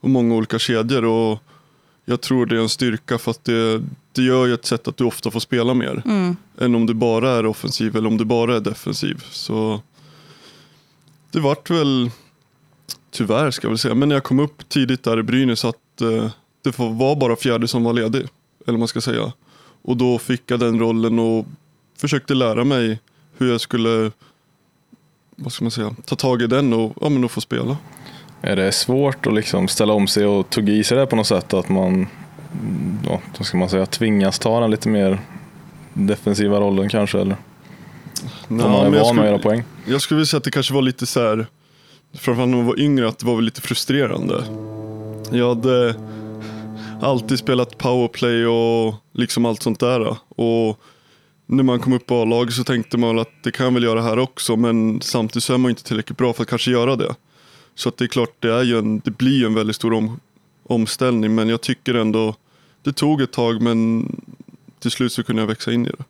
Och 0.00 0.10
många 0.10 0.34
olika 0.34 0.58
kedjor. 0.58 1.04
Och 1.04 1.42
jag 2.04 2.20
tror 2.20 2.46
det 2.46 2.56
är 2.56 2.60
en 2.60 2.68
styrka 2.68 3.18
för 3.18 3.30
att 3.30 3.44
det, 3.44 3.82
det 4.12 4.22
gör 4.22 4.46
ju 4.46 4.54
ett 4.54 4.66
sätt 4.66 4.88
att 4.88 4.96
du 4.96 5.04
ofta 5.04 5.30
får 5.30 5.40
spela 5.40 5.74
mer. 5.74 6.02
Mm. 6.04 6.36
Än 6.58 6.74
om 6.74 6.86
du 6.86 6.94
bara 6.94 7.30
är 7.30 7.46
offensiv 7.46 7.96
eller 7.96 8.08
om 8.08 8.16
du 8.16 8.24
bara 8.24 8.56
är 8.56 8.60
defensiv. 8.60 9.24
Så 9.30 9.80
det 11.30 11.40
vart 11.40 11.70
väl, 11.70 12.10
tyvärr 13.10 13.50
ska 13.50 13.66
jag 13.66 13.70
väl 13.70 13.78
säga, 13.78 13.94
men 13.94 14.08
när 14.08 14.16
jag 14.16 14.24
kom 14.24 14.38
upp 14.38 14.68
tidigt 14.68 15.02
där 15.02 15.18
i 15.18 15.22
Brynäs 15.22 15.64
att 15.64 16.00
eh, 16.00 16.30
det 16.62 16.78
var 16.78 17.16
bara 17.16 17.36
fjärde 17.36 17.68
som 17.68 17.84
var 17.84 17.92
ledig. 17.92 18.20
Eller 18.20 18.72
vad 18.72 18.78
man 18.78 18.88
ska 18.88 19.00
säga. 19.00 19.32
Och 19.82 19.96
då 19.96 20.18
fick 20.18 20.42
jag 20.46 20.60
den 20.60 20.78
rollen 20.78 21.18
och 21.18 21.46
försökte 21.96 22.34
lära 22.34 22.64
mig 22.64 23.00
hur 23.38 23.50
jag 23.50 23.60
skulle 23.60 24.10
vad 25.36 25.52
ska 25.52 25.64
man 25.64 25.70
säga, 25.70 25.94
ta 26.04 26.16
tag 26.16 26.42
i 26.42 26.46
den 26.46 26.72
och, 26.72 26.96
ja, 27.00 27.08
men 27.08 27.24
och 27.24 27.30
få 27.30 27.40
spela. 27.40 27.76
Är 28.46 28.56
det 28.56 28.72
svårt 28.72 29.26
att 29.26 29.34
liksom 29.34 29.68
ställa 29.68 29.92
om 29.92 30.06
sig 30.06 30.26
och 30.26 30.50
tugga 30.50 30.72
i 30.72 30.84
sig 30.84 30.98
det 30.98 31.06
på 31.06 31.16
något 31.16 31.26
sätt? 31.26 31.54
Att 31.54 31.68
man 31.68 32.06
ja, 33.04 33.20
ska 33.40 33.56
man 33.56 33.68
säga, 33.68 33.86
tvingas 33.86 34.38
ta 34.38 34.60
den 34.60 34.70
lite 34.70 34.88
mer 34.88 35.20
defensiva 35.94 36.60
rollen 36.60 36.88
kanske? 36.88 37.20
Eller? 37.20 37.36
Om 38.48 38.56
man 38.56 38.94
är 38.94 39.00
van 39.00 39.16
med 39.16 39.34
att 39.34 39.42
poäng. 39.42 39.62
Jag 39.86 40.00
skulle 40.00 40.16
vilja 40.16 40.26
säga 40.26 40.38
att 40.38 40.44
det 40.44 40.50
kanske 40.50 40.74
var 40.74 40.82
lite 40.82 41.06
så 41.06 41.20
här, 41.20 41.46
framförallt 42.14 42.50
när 42.50 42.56
man 42.56 42.66
var 42.66 42.80
yngre, 42.80 43.08
att 43.08 43.18
det 43.18 43.26
var 43.26 43.36
väl 43.36 43.44
lite 43.44 43.60
frustrerande. 43.60 44.44
Jag 45.32 45.48
hade 45.48 45.94
alltid 47.02 47.38
spelat 47.38 47.78
powerplay 47.78 48.46
och 48.46 48.94
liksom 49.12 49.44
allt 49.44 49.62
sånt 49.62 49.80
där. 49.80 50.16
Och 50.28 50.80
när 51.46 51.62
man 51.62 51.80
kom 51.80 51.92
upp 51.92 52.06
på 52.06 52.22
A-laget 52.22 52.54
så 52.54 52.64
tänkte 52.64 52.98
man 52.98 53.18
att 53.18 53.30
det 53.42 53.52
kan 53.52 53.74
väl 53.74 53.82
göra 53.82 54.02
här 54.02 54.18
också 54.18 54.56
men 54.56 55.00
samtidigt 55.00 55.44
så 55.44 55.54
är 55.54 55.58
man 55.58 55.70
inte 55.70 55.84
tillräckligt 55.84 56.18
bra 56.18 56.32
för 56.32 56.42
att 56.42 56.48
kanske 56.48 56.70
göra 56.70 56.96
det. 56.96 57.14
Så 57.76 57.88
att 57.88 57.96
det 57.96 58.04
är 58.04 58.08
klart, 58.08 58.36
det, 58.38 58.52
är 58.52 58.62
ju 58.62 58.78
en, 58.78 58.98
det 58.98 59.10
blir 59.10 59.38
ju 59.38 59.46
en 59.46 59.54
väldigt 59.54 59.76
stor 59.76 59.92
om, 59.92 60.20
omställning 60.62 61.34
men 61.34 61.48
jag 61.48 61.60
tycker 61.60 61.94
ändå, 61.94 62.34
det 62.82 62.92
tog 62.92 63.20
ett 63.20 63.32
tag 63.32 63.62
men 63.62 64.08
till 64.78 64.90
slut 64.90 65.12
så 65.12 65.22
kunde 65.22 65.42
jag 65.42 65.46
växa 65.46 65.72
in 65.72 65.86
i 65.86 65.90
det. 65.90 66.04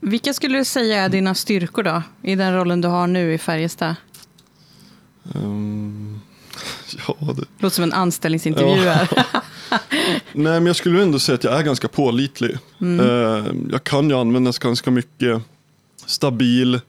Vilka 0.00 0.34
skulle 0.34 0.58
du 0.58 0.64
säga 0.64 1.02
är 1.02 1.08
dina 1.08 1.34
styrkor 1.34 1.82
då, 1.82 2.02
i 2.22 2.34
den 2.34 2.54
rollen 2.54 2.80
du 2.80 2.88
har 2.88 3.06
nu 3.06 3.34
i 3.34 3.38
Färjestad? 3.38 3.94
Um, 5.34 6.20
ja, 7.06 7.14
det... 7.18 7.44
Låter 7.58 7.74
som 7.74 7.84
en 7.84 7.92
anställningsintervju 7.92 8.88
här. 8.88 9.08
Nej, 10.32 10.52
men 10.52 10.66
jag 10.66 10.76
skulle 10.76 11.02
ändå 11.02 11.18
säga 11.18 11.34
att 11.34 11.44
jag 11.44 11.58
är 11.58 11.62
ganska 11.62 11.88
pålitlig. 11.88 12.58
Mm. 12.80 13.06
Uh, 13.06 13.46
jag 13.70 13.84
kan 13.84 14.08
ju 14.08 14.16
användas 14.16 14.58
ganska 14.58 14.90
mycket. 14.90 15.42
Stabil. 16.06 16.80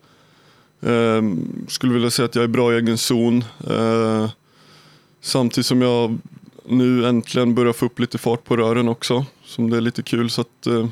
Ehm, 0.81 1.65
skulle 1.67 1.93
vilja 1.93 2.11
säga 2.11 2.25
att 2.25 2.35
jag 2.35 2.43
är 2.43 2.47
bra 2.47 2.73
i 2.73 2.75
egen 2.75 2.97
zon. 2.97 3.43
Ehm, 3.69 4.27
samtidigt 5.21 5.65
som 5.65 5.81
jag 5.81 6.17
nu 6.65 7.05
äntligen 7.05 7.55
börjar 7.55 7.73
få 7.73 7.85
upp 7.85 7.99
lite 7.99 8.17
fart 8.17 8.43
på 8.43 8.57
rören 8.57 8.87
också. 8.87 9.25
Som 9.43 9.69
det 9.69 9.77
är 9.77 9.81
lite 9.81 10.03
kul. 10.03 10.29
Så 10.29 10.41
att, 10.41 10.67
ehm, 10.67 10.91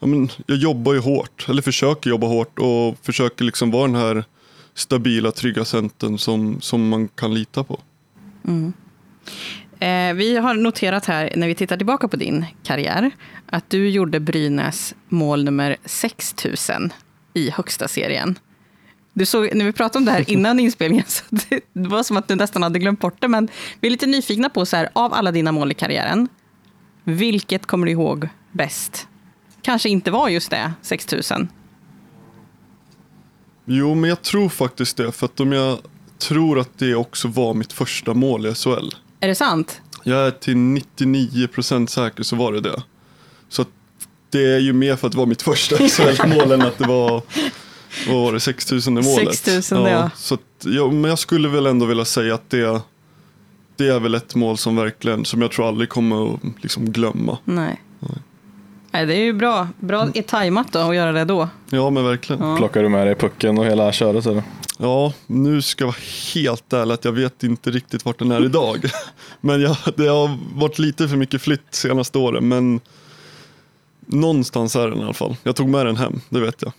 ja, 0.00 0.06
men 0.06 0.28
jag 0.46 0.58
jobbar 0.58 0.92
ju 0.92 1.00
hårt, 1.00 1.46
eller 1.48 1.62
försöker 1.62 2.10
jobba 2.10 2.26
hårt 2.26 2.58
och 2.58 2.96
försöker 3.02 3.44
liksom 3.44 3.70
vara 3.70 3.86
den 3.86 3.96
här 3.96 4.24
stabila, 4.74 5.30
trygga 5.30 5.64
centern 5.64 6.18
som, 6.18 6.60
som 6.60 6.88
man 6.88 7.08
kan 7.08 7.34
lita 7.34 7.64
på. 7.64 7.80
Mm. 8.46 8.72
Eh, 9.80 10.14
vi 10.14 10.36
har 10.36 10.54
noterat 10.54 11.04
här, 11.04 11.32
när 11.36 11.46
vi 11.46 11.54
tittar 11.54 11.76
tillbaka 11.76 12.08
på 12.08 12.16
din 12.16 12.46
karriär, 12.62 13.10
att 13.46 13.70
du 13.70 13.88
gjorde 13.88 14.20
Brynäs 14.20 14.94
mål 15.08 15.44
nummer 15.44 15.76
6000 15.84 16.92
i 17.34 17.50
högsta 17.50 17.88
serien. 17.88 18.38
Du 19.18 19.26
såg, 19.26 19.54
när 19.54 19.64
vi 19.64 19.72
pratade 19.72 19.98
om 19.98 20.04
det 20.04 20.12
här 20.12 20.30
innan 20.30 20.60
inspelningen, 20.60 21.04
så 21.08 21.24
det, 21.30 21.60
det 21.72 21.88
var 21.88 22.02
som 22.02 22.16
att 22.16 22.28
du 22.28 22.34
nästan 22.34 22.62
hade 22.62 22.78
glömt 22.78 23.00
bort 23.00 23.20
det, 23.20 23.28
men 23.28 23.48
vi 23.80 23.88
är 23.88 23.90
lite 23.90 24.06
nyfikna 24.06 24.48
på, 24.48 24.66
så 24.66 24.76
här, 24.76 24.88
av 24.92 25.14
alla 25.14 25.32
dina 25.32 25.52
mål 25.52 25.70
i 25.70 25.74
karriären, 25.74 26.28
vilket 27.04 27.66
kommer 27.66 27.86
du 27.86 27.92
ihåg 27.92 28.28
bäst? 28.52 29.08
Kanske 29.62 29.88
inte 29.88 30.10
var 30.10 30.28
just 30.28 30.50
det, 30.50 30.72
6000? 30.82 31.48
Jo, 33.64 33.94
men 33.94 34.10
jag 34.10 34.22
tror 34.22 34.48
faktiskt 34.48 34.96
det, 34.96 35.12
för 35.12 35.26
att 35.26 35.40
om 35.40 35.52
jag 35.52 35.78
tror 36.18 36.58
att 36.58 36.78
det 36.78 36.94
också 36.94 37.28
var 37.28 37.54
mitt 37.54 37.72
första 37.72 38.14
mål 38.14 38.46
i 38.46 38.54
SHL. 38.54 38.88
Är 39.20 39.28
det 39.28 39.34
sant? 39.34 39.80
Jag 40.04 40.26
är 40.26 40.30
till 40.30 40.54
99% 40.54 41.86
säker 41.86 42.22
så 42.22 42.36
var 42.36 42.52
det 42.52 42.60
det. 42.60 42.82
Så 43.48 43.64
det 44.30 44.54
är 44.54 44.58
ju 44.58 44.72
mer 44.72 44.96
för 44.96 45.06
att 45.06 45.12
det 45.12 45.18
var 45.18 45.26
mitt 45.26 45.42
första 45.42 45.76
SHL-mål 45.88 46.52
än 46.52 46.62
att 46.62 46.78
det 46.78 46.86
var, 46.86 47.22
vad 48.08 48.16
var 48.16 48.32
det, 48.32 48.40
6000 48.40 48.94
målet. 48.94 49.34
6000 49.34 49.82
ja. 49.82 49.90
ja. 49.90 50.10
Så 50.16 50.34
att, 50.34 50.40
ja, 50.64 50.90
men 50.90 51.04
jag 51.04 51.18
skulle 51.18 51.48
väl 51.48 51.66
ändå 51.66 51.86
vilja 51.86 52.04
säga 52.04 52.34
att 52.34 52.50
det, 52.50 52.80
det 53.76 53.88
är 53.88 54.00
väl 54.00 54.14
ett 54.14 54.34
mål 54.34 54.58
som 54.58 54.76
verkligen, 54.76 55.24
som 55.24 55.42
jag 55.42 55.52
tror 55.52 55.68
aldrig 55.68 55.88
kommer 55.88 56.34
att 56.34 56.40
liksom 56.60 56.90
glömma. 56.90 57.38
Nej. 57.44 57.82
Nej. 58.00 58.18
Nej, 58.90 59.06
det 59.06 59.14
är 59.14 59.20
ju 59.24 59.32
bra. 59.32 59.68
Bra 59.80 60.02
mm. 60.02 60.22
tajmat 60.26 60.72
då 60.72 60.78
att 60.78 60.96
göra 60.96 61.12
det 61.12 61.24
då. 61.24 61.48
Ja, 61.70 61.90
men 61.90 62.04
verkligen. 62.04 62.42
Ja. 62.42 62.56
Plockar 62.56 62.82
du 62.82 62.88
med 62.88 63.06
dig 63.06 63.14
pucken 63.14 63.58
och 63.58 63.64
hela 63.64 63.92
köret 63.92 64.26
eller? 64.26 64.42
Ja, 64.78 65.12
nu 65.26 65.62
ska 65.62 65.84
jag 65.84 65.88
vara 65.88 65.96
helt 66.34 66.72
ärlig 66.72 66.94
att 66.94 67.04
jag 67.04 67.12
vet 67.12 67.44
inte 67.44 67.70
riktigt 67.70 68.04
vart 68.04 68.18
den 68.18 68.32
är 68.32 68.44
idag. 68.44 68.84
men 69.40 69.60
jag, 69.60 69.76
det 69.96 70.06
har 70.06 70.38
varit 70.54 70.78
lite 70.78 71.08
för 71.08 71.16
mycket 71.16 71.42
flytt 71.42 71.74
senaste 71.74 72.18
åren. 72.18 72.48
Men 72.48 72.80
någonstans 74.06 74.76
är 74.76 74.88
den 74.88 75.00
i 75.00 75.02
alla 75.02 75.14
fall. 75.14 75.36
Jag 75.42 75.56
tog 75.56 75.68
med 75.68 75.86
den 75.86 75.96
hem, 75.96 76.20
det 76.28 76.40
vet 76.40 76.62
jag. 76.62 76.72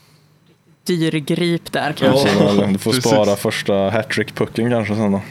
Dyrgrip 0.89 1.72
där 1.72 1.93
kanske. 1.93 2.29
Ja, 2.29 2.67
du 2.72 2.77
får 2.77 2.93
spara 2.93 3.36
första 3.36 3.74
hattrick-pucken 3.74 4.69
kanske 4.69 4.96
sen 4.96 5.12
då. 5.12 5.22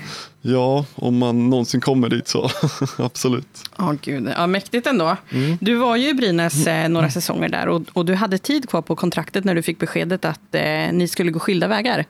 Ja, 0.42 0.84
om 0.94 1.18
man 1.18 1.50
någonsin 1.50 1.80
kommer 1.80 2.08
dit 2.08 2.28
så 2.28 2.50
absolut. 2.98 3.70
Oh, 3.78 3.92
gud. 4.02 4.32
Ja, 4.36 4.46
mäktigt 4.46 4.86
ändå. 4.86 5.16
Mm. 5.30 5.58
Du 5.60 5.74
var 5.74 5.96
ju 5.96 6.08
i 6.08 6.14
Brynäs 6.14 6.66
eh, 6.66 6.88
några 6.88 7.10
säsonger 7.10 7.48
där 7.48 7.68
och, 7.68 7.82
och, 7.92 8.04
du 8.04 8.14
hade 8.14 8.38
tid 8.38 8.68
kvar 8.68 8.82
på 8.82 8.96
kontraktet 8.96 9.44
när 9.44 9.54
du 9.54 9.62
fick 9.62 9.78
beskedet 9.78 10.24
att 10.24 10.54
eh, 10.54 10.92
ni 10.92 11.08
skulle 11.08 11.30
gå 11.30 11.38
skilda 11.38 11.68
vägar. 11.68 12.04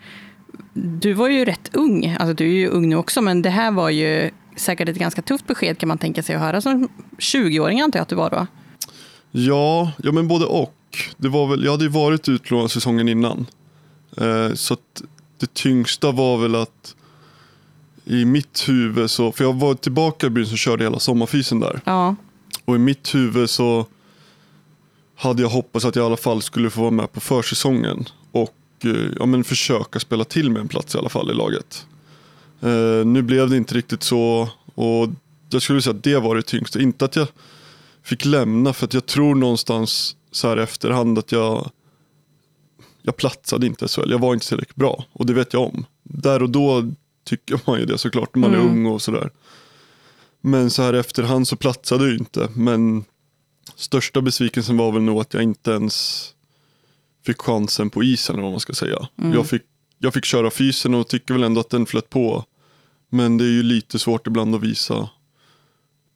Du 0.73 1.13
var 1.13 1.29
ju 1.29 1.45
rätt 1.45 1.71
ung, 1.73 2.17
alltså 2.21 2.35
du 2.35 2.45
är 2.45 2.59
ju 2.59 2.69
ung 2.69 2.89
nu 2.89 2.97
också, 2.97 3.21
men 3.23 3.43
det 3.43 3.51
här 3.51 3.71
var 3.71 3.91
ju 3.91 4.31
säkert 4.57 4.89
ett 4.89 4.99
ganska 4.99 5.23
tufft 5.23 5.47
besked 5.47 5.79
kan 5.79 5.89
man 5.89 5.99
tänka 5.99 6.23
sig 6.23 6.35
att 6.35 6.41
höra 6.41 6.61
som 6.61 6.89
20-åring 7.19 7.81
antar 7.81 7.99
jag 7.99 8.03
att 8.03 8.09
du 8.09 8.17
var 8.17 8.31
då? 8.31 8.47
Ja, 9.31 9.93
ja 9.99 10.13
men 10.13 10.29
både 10.29 10.45
och. 10.45 10.75
Det 11.17 11.29
var 11.29 11.47
väl, 11.47 11.65
jag 11.65 11.71
hade 11.71 11.85
ju 11.85 11.91
varit 11.91 12.29
utlånad 12.29 12.71
säsongen 12.71 13.09
innan. 13.09 13.47
Eh, 14.17 14.55
så 14.55 14.77
det 15.39 15.55
tyngsta 15.55 16.13
var 16.13 16.39
väl 16.39 16.55
att 16.55 16.95
i 18.05 18.25
mitt 18.25 18.69
huvud 18.69 19.11
så, 19.11 19.33
för 19.33 19.45
jag 19.45 19.55
var 19.55 19.75
tillbaka 19.75 20.27
i 20.27 20.31
Brynäs 20.31 20.53
och 20.53 20.59
körde 20.59 20.85
hela 20.85 20.99
sommarfysen 20.99 21.61
där. 21.61 21.81
Ja. 21.85 22.17
Och 22.65 22.77
i 22.77 22.79
mitt 22.79 23.15
huvud 23.15 23.51
så 23.51 23.87
hade 25.17 25.43
jag 25.43 25.49
hoppats 25.49 25.85
att 25.85 25.97
jag 25.97 26.03
i 26.03 26.07
alla 26.07 26.17
fall 26.17 26.43
skulle 26.43 26.71
få 26.71 26.81
vara 26.81 26.91
med 26.91 27.13
på 27.13 27.21
försäsongen. 27.21 28.05
Och 28.33 28.55
eh, 28.85 29.11
ja, 29.19 29.27
men 29.27 29.45
försöka 29.45 30.01
spela 30.01 30.25
till 30.25 30.51
med 30.51 30.61
en 30.61 30.69
plats 30.69 30.95
i 30.95 30.99
alla 30.99 31.09
fall 31.09 31.31
i 31.31 31.35
laget. 31.35 31.87
Uh, 32.65 33.07
nu 33.07 33.23
blev 33.23 33.51
det 33.51 33.57
inte 33.57 33.75
riktigt 33.75 34.03
så 34.03 34.49
och 34.75 35.09
jag 35.51 35.63
skulle 35.63 35.83
säga 35.83 35.97
att 35.97 36.03
det 36.03 36.19
var 36.19 36.37
det 36.37 36.43
tyngsta. 36.43 36.81
Inte 36.81 37.05
att 37.05 37.17
jag 37.17 37.29
fick 38.03 38.25
lämna 38.25 38.73
för 38.73 38.85
att 38.87 38.95
jag 38.95 39.07
tror 39.07 39.35
någonstans 39.35 40.17
så 40.31 40.49
här 40.49 40.59
i 40.59 40.63
efterhand 40.63 41.19
att 41.19 41.33
jag 41.33 41.71
jag 43.03 43.17
platsade 43.17 43.67
inte 43.67 43.89
SHL. 43.89 44.11
Jag 44.11 44.19
var 44.19 44.35
inte 44.35 44.49
tillräckligt 44.49 44.77
bra 44.77 45.05
och 45.13 45.27
det 45.27 45.33
vet 45.33 45.53
jag 45.53 45.63
om. 45.63 45.87
Där 46.03 46.43
och 46.43 46.51
då 46.51 46.93
tycker 47.25 47.61
man 47.67 47.81
ju 47.81 47.87
det 47.87 47.99
såklart 47.99 48.35
när 48.35 48.41
man 48.41 48.55
är 48.55 48.59
ung 48.59 48.87
och 48.87 49.03
sådär. 49.03 49.31
Men 50.41 50.71
så 50.71 50.83
här 50.83 50.95
i 50.95 50.99
efterhand 50.99 51.49
så 51.49 51.57
platsade 51.57 52.05
jag 52.05 52.11
ju 52.11 52.19
inte. 52.19 52.49
Men 52.55 53.05
största 53.77 54.21
besvikelsen 54.21 54.77
var 54.77 54.93
väl 54.93 55.03
nog 55.03 55.21
att 55.21 55.35
jag 55.35 55.43
inte 55.43 55.71
ens 55.71 56.29
fick 57.27 57.39
chansen 57.43 57.91
på 57.91 58.05
isen 58.05 58.35
eller 58.35 58.43
vad 58.43 58.53
man 58.53 58.61
ska 58.61 58.73
säga. 58.73 59.09
Jag, 59.17 59.47
fick, 59.47 59.63
jag 59.99 60.15
fick 60.15 60.25
köra 60.25 60.51
fysen 60.51 60.95
och 60.95 61.09
tycker 61.09 61.35
väl 61.35 61.43
ändå 61.43 61.61
att 61.61 61.71
den 61.71 61.87
flöt 61.87 62.11
på. 62.11 62.45
Men 63.11 63.39
det 63.39 63.45
är 63.45 63.51
ju 63.51 63.63
lite 63.63 63.99
svårt 63.99 64.27
ibland 64.27 64.55
att 64.55 64.63
visa 64.63 65.09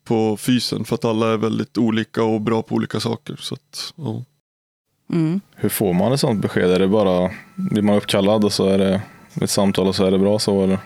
på 0.04 0.36
fysen 0.36 0.84
för 0.84 0.94
att 0.94 1.04
alla 1.04 1.32
är 1.32 1.36
väldigt 1.36 1.78
olika 1.78 2.24
och 2.24 2.40
bra 2.40 2.62
på 2.62 2.74
olika 2.74 3.00
saker. 3.00 3.36
Så 3.40 3.54
att, 3.54 3.94
ja. 3.96 4.24
Mm. 5.12 5.40
Hur 5.54 5.68
får 5.68 5.92
man 5.92 6.12
ett 6.12 6.20
sånt 6.20 6.42
besked? 6.42 6.70
Är 6.70 6.78
det 6.78 6.88
bara, 6.88 7.30
blir 7.54 7.82
man 7.82 7.96
uppkallad 7.96 8.44
och 8.44 8.52
så 8.52 8.68
är 8.68 8.78
det 8.78 9.02
ett 9.40 9.50
samtal 9.50 9.86
och 9.86 9.96
så 9.96 10.04
är 10.04 10.10
det 10.10 10.18
bra 10.18 10.38
så 10.38 10.62
eller? 10.62 10.78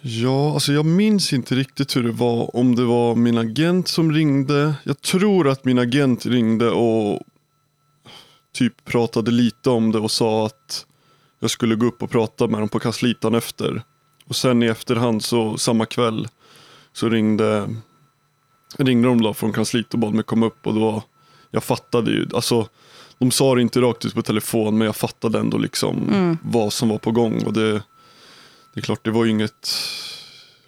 Ja, 0.00 0.52
alltså 0.52 0.72
jag 0.72 0.86
minns 0.86 1.32
inte 1.32 1.54
riktigt 1.54 1.96
hur 1.96 2.02
det 2.02 2.12
var. 2.12 2.56
Om 2.56 2.74
det 2.76 2.84
var 2.84 3.14
min 3.14 3.38
agent 3.38 3.88
som 3.88 4.12
ringde. 4.12 4.74
Jag 4.84 5.00
tror 5.00 5.48
att 5.48 5.64
min 5.64 5.78
agent 5.78 6.26
ringde 6.26 6.70
och 6.70 7.20
typ 8.54 8.84
pratade 8.84 9.30
lite 9.30 9.70
om 9.70 9.92
det 9.92 9.98
och 9.98 10.10
sa 10.10 10.46
att 10.46 10.86
jag 11.40 11.50
skulle 11.50 11.74
gå 11.74 11.86
upp 11.86 12.02
och 12.02 12.10
prata 12.10 12.46
med 12.46 12.60
dem 12.60 12.68
på 12.68 12.78
kanslitan 12.78 13.34
efter. 13.34 13.82
Och 14.26 14.36
sen 14.36 14.62
i 14.62 14.66
efterhand 14.66 15.24
så 15.24 15.58
samma 15.58 15.86
kväll 15.86 16.28
så 16.92 17.08
ringde, 17.08 17.68
ringde 18.78 19.08
de 19.08 19.22
då 19.22 19.34
från 19.34 19.52
kansliet 19.52 19.92
och 19.92 19.98
bad 19.98 20.14
mig 20.14 20.24
komma 20.24 20.46
upp 20.46 20.66
och 20.66 20.74
då 20.74 21.02
jag 21.50 21.64
fattade 21.64 22.10
ju, 22.10 22.28
alltså 22.34 22.68
de 23.18 23.30
sa 23.30 23.54
det 23.54 23.62
inte 23.62 23.80
rakt 23.80 24.04
ut 24.04 24.14
på 24.14 24.22
telefon 24.22 24.78
men 24.78 24.86
jag 24.86 24.96
fattade 24.96 25.38
ändå 25.38 25.58
liksom 25.58 26.38
vad 26.42 26.72
som 26.72 26.88
var 26.88 26.98
på 26.98 27.10
gång 27.10 27.42
och 27.46 27.52
det, 27.52 27.72
det 28.74 28.80
är 28.80 28.80
klart 28.80 29.04
det 29.04 29.10
var 29.10 29.24
ju 29.24 29.30
inget, 29.30 29.68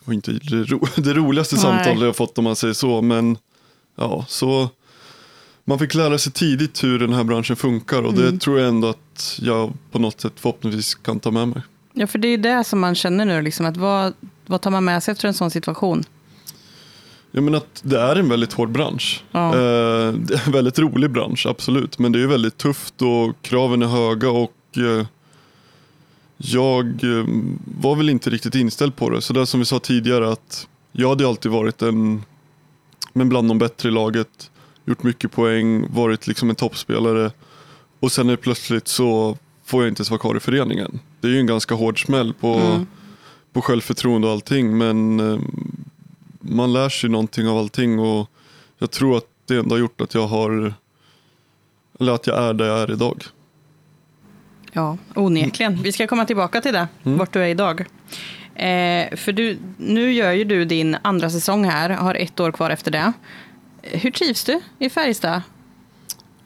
det 0.01 0.07
var 0.07 0.15
inte 0.15 0.33
det, 0.33 0.65
ro, 0.65 0.87
det 0.97 1.15
roligaste 1.15 1.55
Nej. 1.55 1.63
samtalet 1.63 2.03
jag 2.03 2.17
fått 2.17 2.39
om 2.39 2.45
man 2.45 2.57
säger 2.57 2.75
så 2.75 3.03
men 3.03 3.39
ja 3.97 4.25
så 4.29 4.69
man 5.65 5.79
fick 5.79 5.95
lära 5.95 6.19
sig 6.19 6.33
tidigt 6.33 6.85
hur 6.85 6.99
den 6.99 7.13
här 7.13 7.25
branschen 7.25 7.57
funkar 7.57 8.03
och 8.03 8.15
det 8.15 8.39
tror 8.41 8.59
jag 8.59 8.69
ändå 8.69 8.89
att 8.89 9.39
jag 9.43 9.73
på 9.91 9.99
något 9.99 10.21
sätt 10.21 10.33
förhoppningsvis 10.37 10.95
kan 10.95 11.21
ta 11.21 11.31
med 11.31 11.49
mig. 11.49 11.63
Ja, 11.93 12.07
för 12.07 12.19
det 12.19 12.29
är 12.29 12.39
det 12.39 12.65
som 12.65 12.81
man 12.81 12.95
känner 12.95 13.25
nu. 13.25 13.43
Liksom, 13.43 13.67
att 13.67 13.77
vad, 13.77 14.13
vad 14.47 14.61
tar 14.61 14.71
man 14.71 14.85
med 14.85 15.03
sig 15.03 15.13
efter 15.13 15.29
en 15.29 15.35
sån 15.35 15.51
situation? 15.51 16.05
Jag 17.37 17.43
menar 17.43 17.59
att 17.59 17.83
det 17.85 18.01
är 18.01 18.17
en 18.17 18.29
väldigt 18.29 18.53
hård 18.53 18.71
bransch. 18.71 19.25
Ja. 19.33 19.49
Eh, 19.49 20.13
det 20.13 20.35
är 20.35 20.47
en 20.47 20.53
väldigt 20.53 20.79
rolig 20.79 21.11
bransch, 21.11 21.47
absolut. 21.47 21.99
Men 21.99 22.13
det 22.13 22.21
är 22.21 22.27
väldigt 22.27 22.57
tufft 22.57 23.03
och 23.03 23.43
kraven 23.43 23.83
är 23.83 23.87
höga 23.87 24.31
och 24.31 24.53
eh, 24.77 25.07
jag 26.37 26.87
eh, 26.87 27.25
var 27.81 27.97
väl 27.97 28.11
inte 28.11 28.31
riktigt 28.31 28.55
inställd 28.55 28.97
på 28.97 29.11
det. 29.11 29.21
Så 29.23 29.33
det 29.33 29.47
som 29.47 29.61
vi 29.61 29.67
sa 29.67 29.79
tidigare 29.79 30.33
att 30.33 30.69
jag 30.93 31.09
hade 31.09 31.29
alltid 31.29 31.53
varit 31.53 31.83
en, 31.83 32.23
men 33.13 33.29
bland 33.29 33.49
de 33.49 33.59
bättre 33.59 33.89
i 33.89 33.93
laget, 33.93 34.51
gjort 34.85 35.03
mycket 35.03 35.33
poäng, 35.33 35.87
varit 35.95 36.27
liksom 36.27 36.51
en 36.51 36.57
toppspelare 36.57 37.31
och 38.01 38.13
sen 38.13 38.29
är 38.29 38.37
plötsligt 38.37 38.89
så 38.89 39.39
får 39.65 39.83
jag 39.83 39.91
inte 39.91 40.01
ens 40.01 40.11
vara 40.11 40.21
kvar 40.21 40.37
i 40.37 40.41
föreningen. 40.41 41.01
Det 41.21 41.29
är 41.29 41.33
ju 41.33 41.41
en 41.41 41.47
ganska 41.47 41.75
hård 41.75 42.05
smäll 42.05 42.35
på, 42.35 42.85
på 43.53 43.63
självförtroende 43.63 44.27
och 44.27 44.33
allting 44.33 44.79
men 44.79 45.21
eh, 45.21 45.39
man 46.49 46.73
lär 46.73 46.89
sig 46.89 47.11
någonting 47.11 47.49
av 47.49 47.59
allting 47.59 47.99
och 47.99 48.31
jag 48.79 48.91
tror 48.91 49.17
att 49.17 49.27
det 49.47 49.57
ändå 49.57 49.75
har 49.75 49.81
gjort 49.81 50.01
att 50.01 50.15
jag 50.15 50.27
har, 50.27 50.75
eller 52.01 52.13
att 52.13 52.27
jag 52.27 52.39
är 52.45 52.55
där 52.55 52.67
jag 52.67 52.79
är 52.79 52.91
idag. 52.93 53.25
Ja, 54.73 54.99
onekligen. 55.15 55.83
Vi 55.83 55.93
ska 55.93 56.07
komma 56.07 56.25
tillbaka 56.25 56.61
till 56.61 56.73
det, 56.73 56.89
vart 57.03 57.33
du 57.33 57.41
är 57.43 57.47
idag. 57.49 57.81
Eh, 58.55 59.17
för 59.17 59.33
du, 59.33 59.59
nu 59.77 60.13
gör 60.13 60.33
ju 60.33 60.45
du 60.45 60.65
din 60.65 60.97
andra 61.03 61.31
säsong 61.31 61.65
här, 61.65 61.91
har 61.91 62.15
ett 62.15 62.41
år 62.41 62.53
kvar 62.53 62.71
efter 62.71 62.91
det. 62.91 63.13
Hur 63.83 64.11
trivs 64.11 64.45
du 64.45 64.61
i 64.79 64.91
Färjestad? 64.91 65.43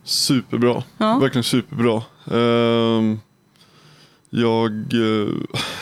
Superbra, 0.05 0.83
Ja. 0.99 1.19
verkligen 1.19 1.45
superbra. 1.45 2.03
Ehm, 2.33 3.21
jag, 4.31 4.73
eh, 4.93 5.29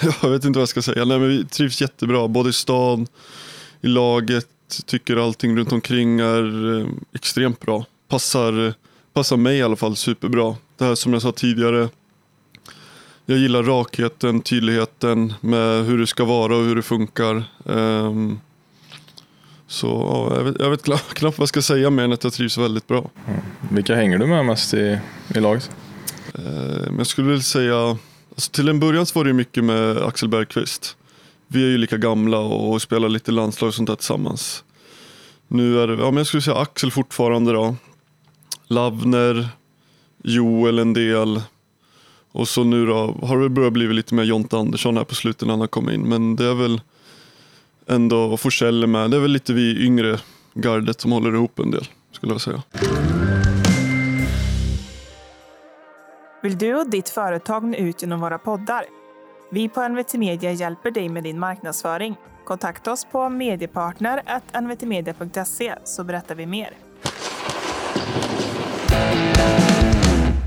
jag 0.22 0.31
vet 0.31 0.44
inte 0.44 0.59
vad 0.59 0.62
jag 0.62 0.68
ska 0.68 0.83
säga, 0.83 1.05
Nej, 1.05 1.18
men 1.18 1.29
vi 1.29 1.44
trivs 1.44 1.81
jättebra 1.81 2.29
både 2.29 2.50
i 2.50 2.52
stan, 2.52 3.07
i 3.87 3.88
laget, 3.88 4.49
tycker 4.87 5.16
allting 5.16 5.57
runt 5.57 5.72
omkring 5.72 6.20
är 6.20 6.79
eh, 6.81 6.87
extremt 7.14 7.61
bra. 7.61 7.85
Passar, 8.09 8.75
passar 9.12 9.37
mig 9.37 9.59
i 9.59 9.62
alla 9.62 9.77
fall 9.77 9.96
superbra. 9.96 10.57
Det 10.79 10.85
här 10.85 10.94
som 10.94 11.12
jag 11.12 11.22
sa 11.22 11.33
tidigare, 11.33 11.88
jag 13.27 13.38
gillar 13.38 13.62
rakheten, 13.62 14.40
tydligheten 14.40 15.35
med 15.40 15.85
hur 15.85 15.99
det 15.99 16.07
ska 16.07 16.25
vara 16.25 16.57
och 16.57 16.64
hur 16.64 16.77
det 16.77 16.83
funkar. 16.83 17.44
Ehm, 17.66 18.40
så 19.66 19.87
ja, 19.87 20.37
jag, 20.37 20.44
vet, 20.44 20.57
jag 20.59 20.70
vet 20.70 20.83
knappt 20.83 21.14
knappt 21.14 21.38
vad 21.38 21.42
jag 21.42 21.49
ska 21.49 21.62
säga 21.62 21.90
mer 21.90 22.05
än 22.05 22.12
att 22.12 22.25
jag 22.25 22.33
trivs 22.33 22.59
väldigt 22.59 22.87
bra. 22.87 23.11
Vilka 23.70 23.94
hänger 23.94 24.18
du 24.18 24.27
med 24.27 24.44
mest 24.44 24.75
i, 24.75 24.99
i 25.35 25.40
laget? 25.40 25.70
Men 26.87 26.99
jag 26.99 27.07
skulle 27.07 27.31
väl 27.31 27.42
säga, 27.42 27.99
alltså 28.31 28.51
till 28.51 28.68
en 28.68 28.81
början 28.81 29.07
så 29.07 29.18
var 29.18 29.25
det 29.25 29.33
mycket 29.33 29.64
med 29.64 29.99
Axel 29.99 30.29
Bergqvist. 30.29 30.95
Vi 31.48 31.64
är 31.64 31.68
ju 31.68 31.78
lika 31.78 31.96
gamla 31.96 32.38
och 32.38 32.82
spelar 32.82 33.09
lite 33.09 33.32
landslag 33.32 33.68
och 33.68 33.74
sånt 33.74 33.88
där 33.88 33.96
tillsammans. 33.96 34.64
Nu 35.48 35.80
är 35.80 35.87
det, 35.87 35.94
ja 35.94 36.04
men 36.04 36.16
jag 36.16 36.26
skulle 36.26 36.42
säga 36.42 36.56
Axel 36.56 36.90
fortfarande 36.90 37.52
då. 37.52 37.76
Lavner, 38.66 39.48
Joel 40.22 40.78
en 40.78 40.92
del. 40.92 41.42
Och 42.32 42.48
så 42.48 42.64
nu 42.64 42.87
då 42.87 43.18
har 43.22 43.38
det 43.38 43.48
börjat 43.48 43.72
bli 43.72 43.87
lite 43.87 44.14
mer 44.14 44.22
Jonte 44.22 44.56
Andersson 44.56 44.96
här 44.96 45.04
på 45.04 45.14
slutet 45.14 45.46
när 45.46 45.52
han 45.52 45.61
har 45.61 45.66
kommit 45.66 45.94
in. 45.94 46.09
Men 46.09 46.37
det 46.37 46.44
är 46.44 46.54
väl 46.54 46.80
ändå, 47.87 48.18
och 48.18 48.40
Forsell 48.40 48.82
är 48.82 48.87
med, 48.87 49.11
det 49.11 49.16
är 49.16 49.20
väl 49.20 49.30
lite 49.30 49.52
vi 49.52 49.85
yngre 49.87 50.18
gardet 50.54 51.00
som 51.00 51.12
håller 51.12 51.35
ihop 51.35 51.59
en 51.59 51.70
del 51.70 51.88
skulle 52.12 52.32
jag 52.32 52.40
säga. 52.40 52.62
Vill 56.42 56.59
du 56.59 56.74
och 56.74 56.90
ditt 56.90 57.09
företag 57.09 57.64
nå 57.64 57.76
ut 57.76 58.02
genom 58.02 58.20
våra 58.20 58.38
poddar? 58.38 58.85
Vi 59.50 59.68
på 59.68 59.88
NVT 59.88 60.14
Media 60.14 60.52
hjälper 60.52 60.90
dig 60.90 61.09
med 61.09 61.22
din 61.22 61.38
marknadsföring. 61.38 62.16
Kontakta 62.44 62.92
oss 62.92 63.04
på 63.04 63.28
mediepartner.nvtmedia.se 63.28 65.74
så 65.85 66.04
berättar 66.04 66.35
vi 66.35 66.46
mer. 66.46 66.70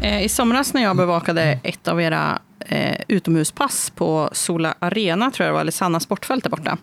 Eh, 0.03 0.23
I 0.23 0.29
somras 0.29 0.73
när 0.73 0.83
jag 0.83 0.97
bevakade 0.97 1.59
ett 1.63 1.88
av 1.88 2.01
era 2.01 2.39
eh, 2.59 3.01
utomhuspass 3.07 3.89
på 3.89 4.29
Sola 4.31 4.75
Arena, 4.79 5.31
tror 5.31 5.45
jag 5.45 5.51
det 5.51 5.53
var, 5.53 5.62
eller 5.62 5.71
Sanna 5.71 5.99
Sportfält 5.99 6.43
där 6.43 6.51
borta, 6.51 6.77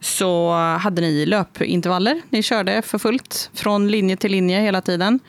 så 0.00 0.52
hade 0.52 1.02
ni 1.02 1.26
löpintervaller. 1.26 2.20
Ni 2.28 2.42
körde 2.42 2.82
för 2.82 2.98
fullt, 2.98 3.50
från 3.54 3.88
linje 3.88 4.16
till 4.16 4.30
linje 4.30 4.60
hela 4.60 4.80
tiden. 4.80 5.20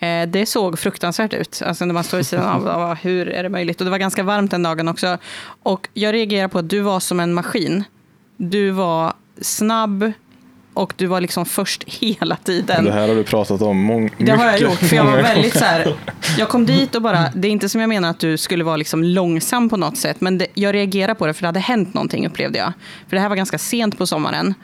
Eh, 0.00 0.28
det 0.28 0.46
såg 0.46 0.78
fruktansvärt 0.78 1.32
ut, 1.34 1.62
alltså 1.66 1.84
när 1.84 1.94
man 1.94 2.04
står 2.04 2.20
i 2.20 2.24
sidan 2.24 2.68
av, 2.68 2.94
hur 2.94 3.28
är 3.28 3.42
det 3.42 3.48
möjligt? 3.48 3.80
Och 3.80 3.84
det 3.84 3.90
var 3.90 3.98
ganska 3.98 4.22
varmt 4.22 4.50
den 4.50 4.62
dagen 4.62 4.88
också. 4.88 5.18
Och 5.62 5.88
jag 5.94 6.14
reagerar 6.14 6.48
på 6.48 6.58
att 6.58 6.68
du 6.70 6.80
var 6.80 7.00
som 7.00 7.20
en 7.20 7.34
maskin. 7.34 7.84
Du 8.36 8.70
var 8.70 9.12
snabb 9.40 10.12
och 10.74 10.92
du 10.96 11.06
var 11.06 11.20
liksom 11.20 11.46
först 11.46 11.84
hela 11.86 12.36
tiden. 12.36 12.84
Det 12.84 12.92
här 12.92 13.08
har 13.08 13.14
du 13.14 13.24
pratat 13.24 13.62
om 13.62 13.90
mång- 13.90 14.10
Det 14.18 14.32
har 14.32 14.44
jag 14.44 14.52
mycket, 14.52 14.68
gjort, 14.70 14.78
för 14.78 14.96
jag 14.96 15.04
var 15.04 15.16
väldigt 15.22 15.58
så 15.58 15.64
här, 15.64 15.94
jag 16.38 16.48
kom 16.48 16.66
dit 16.66 16.94
och 16.94 17.02
bara, 17.02 17.24
det 17.34 17.48
är 17.48 17.52
inte 17.52 17.68
som 17.68 17.80
jag 17.80 17.88
menar 17.88 18.10
att 18.10 18.18
du 18.20 18.36
skulle 18.36 18.64
vara 18.64 18.76
liksom 18.76 19.04
långsam 19.04 19.68
på 19.68 19.76
något 19.76 19.96
sätt, 19.96 20.20
men 20.20 20.38
det, 20.38 20.46
jag 20.54 20.74
reagerade 20.74 21.14
på 21.14 21.26
det 21.26 21.34
för 21.34 21.42
det 21.42 21.48
hade 21.48 21.60
hänt 21.60 21.94
någonting 21.94 22.26
upplevde 22.26 22.58
jag. 22.58 22.72
För 23.08 23.16
det 23.16 23.20
här 23.22 23.28
var 23.28 23.36
ganska 23.36 23.58
sent 23.58 23.98
på 23.98 24.06
sommaren. 24.06 24.54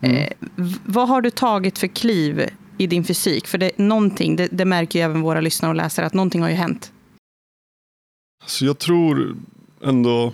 Eh, 0.00 0.28
v- 0.56 0.78
vad 0.84 1.08
har 1.08 1.20
du 1.20 1.30
tagit 1.30 1.78
för 1.78 1.86
kliv 1.86 2.48
i 2.78 2.86
din 2.86 3.04
fysik? 3.04 3.46
För 3.46 3.58
det, 3.58 3.78
någonting, 3.78 4.36
det, 4.36 4.48
det 4.52 4.64
märker 4.64 4.98
ju 4.98 5.04
även 5.04 5.20
våra 5.20 5.40
lyssnare 5.40 5.70
och 5.70 5.76
läsare, 5.76 6.06
att 6.06 6.14
någonting 6.14 6.42
har 6.42 6.48
ju 6.48 6.54
hänt. 6.54 6.92
Alltså 8.42 8.64
jag 8.64 8.78
tror 8.78 9.36
ändå, 9.84 10.32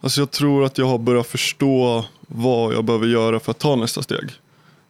alltså 0.00 0.20
jag 0.20 0.30
tror 0.30 0.64
att 0.64 0.78
jag 0.78 0.86
har 0.86 0.98
börjat 0.98 1.26
förstå 1.26 2.04
vad 2.20 2.74
jag 2.74 2.84
behöver 2.84 3.06
göra 3.06 3.40
för 3.40 3.50
att 3.50 3.58
ta 3.58 3.76
nästa 3.76 4.02
steg. 4.02 4.30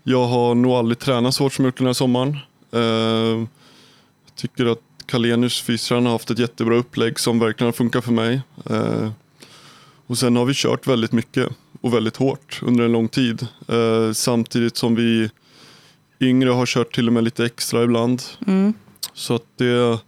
Jag 0.03 0.27
har 0.27 0.55
nog 0.55 0.73
aldrig 0.73 0.99
tränat 0.99 1.35
så 1.35 1.45
hårt 1.45 1.53
som 1.53 1.65
jag 1.65 1.69
gjort 1.69 1.79
den 1.79 1.87
här 1.87 1.95
sommaren. 1.95 2.39
Eh, 2.73 2.81
jag 4.25 4.35
tycker 4.35 4.67
att 4.67 4.81
Kalenius 5.07 5.61
fystränare 5.61 6.05
har 6.05 6.13
haft 6.13 6.31
ett 6.31 6.39
jättebra 6.39 6.77
upplägg 6.77 7.19
som 7.19 7.39
verkligen 7.39 7.67
har 7.67 7.73
funkat 7.73 8.05
för 8.05 8.13
mig. 8.13 8.41
Eh, 8.71 9.11
och 10.07 10.19
sen 10.19 10.37
har 10.37 10.45
vi 10.45 10.55
kört 10.55 10.87
väldigt 10.87 11.13
mycket 11.13 11.49
och 11.81 11.95
väldigt 11.95 12.17
hårt 12.17 12.61
under 12.63 12.85
en 12.85 12.93
lång 12.93 13.09
tid. 13.09 13.47
Eh, 13.69 14.13
samtidigt 14.13 14.77
som 14.77 14.95
vi 14.95 15.31
yngre 16.21 16.51
har 16.51 16.67
kört 16.67 16.95
till 16.95 17.07
och 17.07 17.13
med 17.13 17.25
lite 17.25 17.45
extra 17.45 17.85
ibland. 17.85 18.23
Mm. 18.47 18.73
Så 19.15 19.35
att 19.35 19.45
det, 19.57 19.99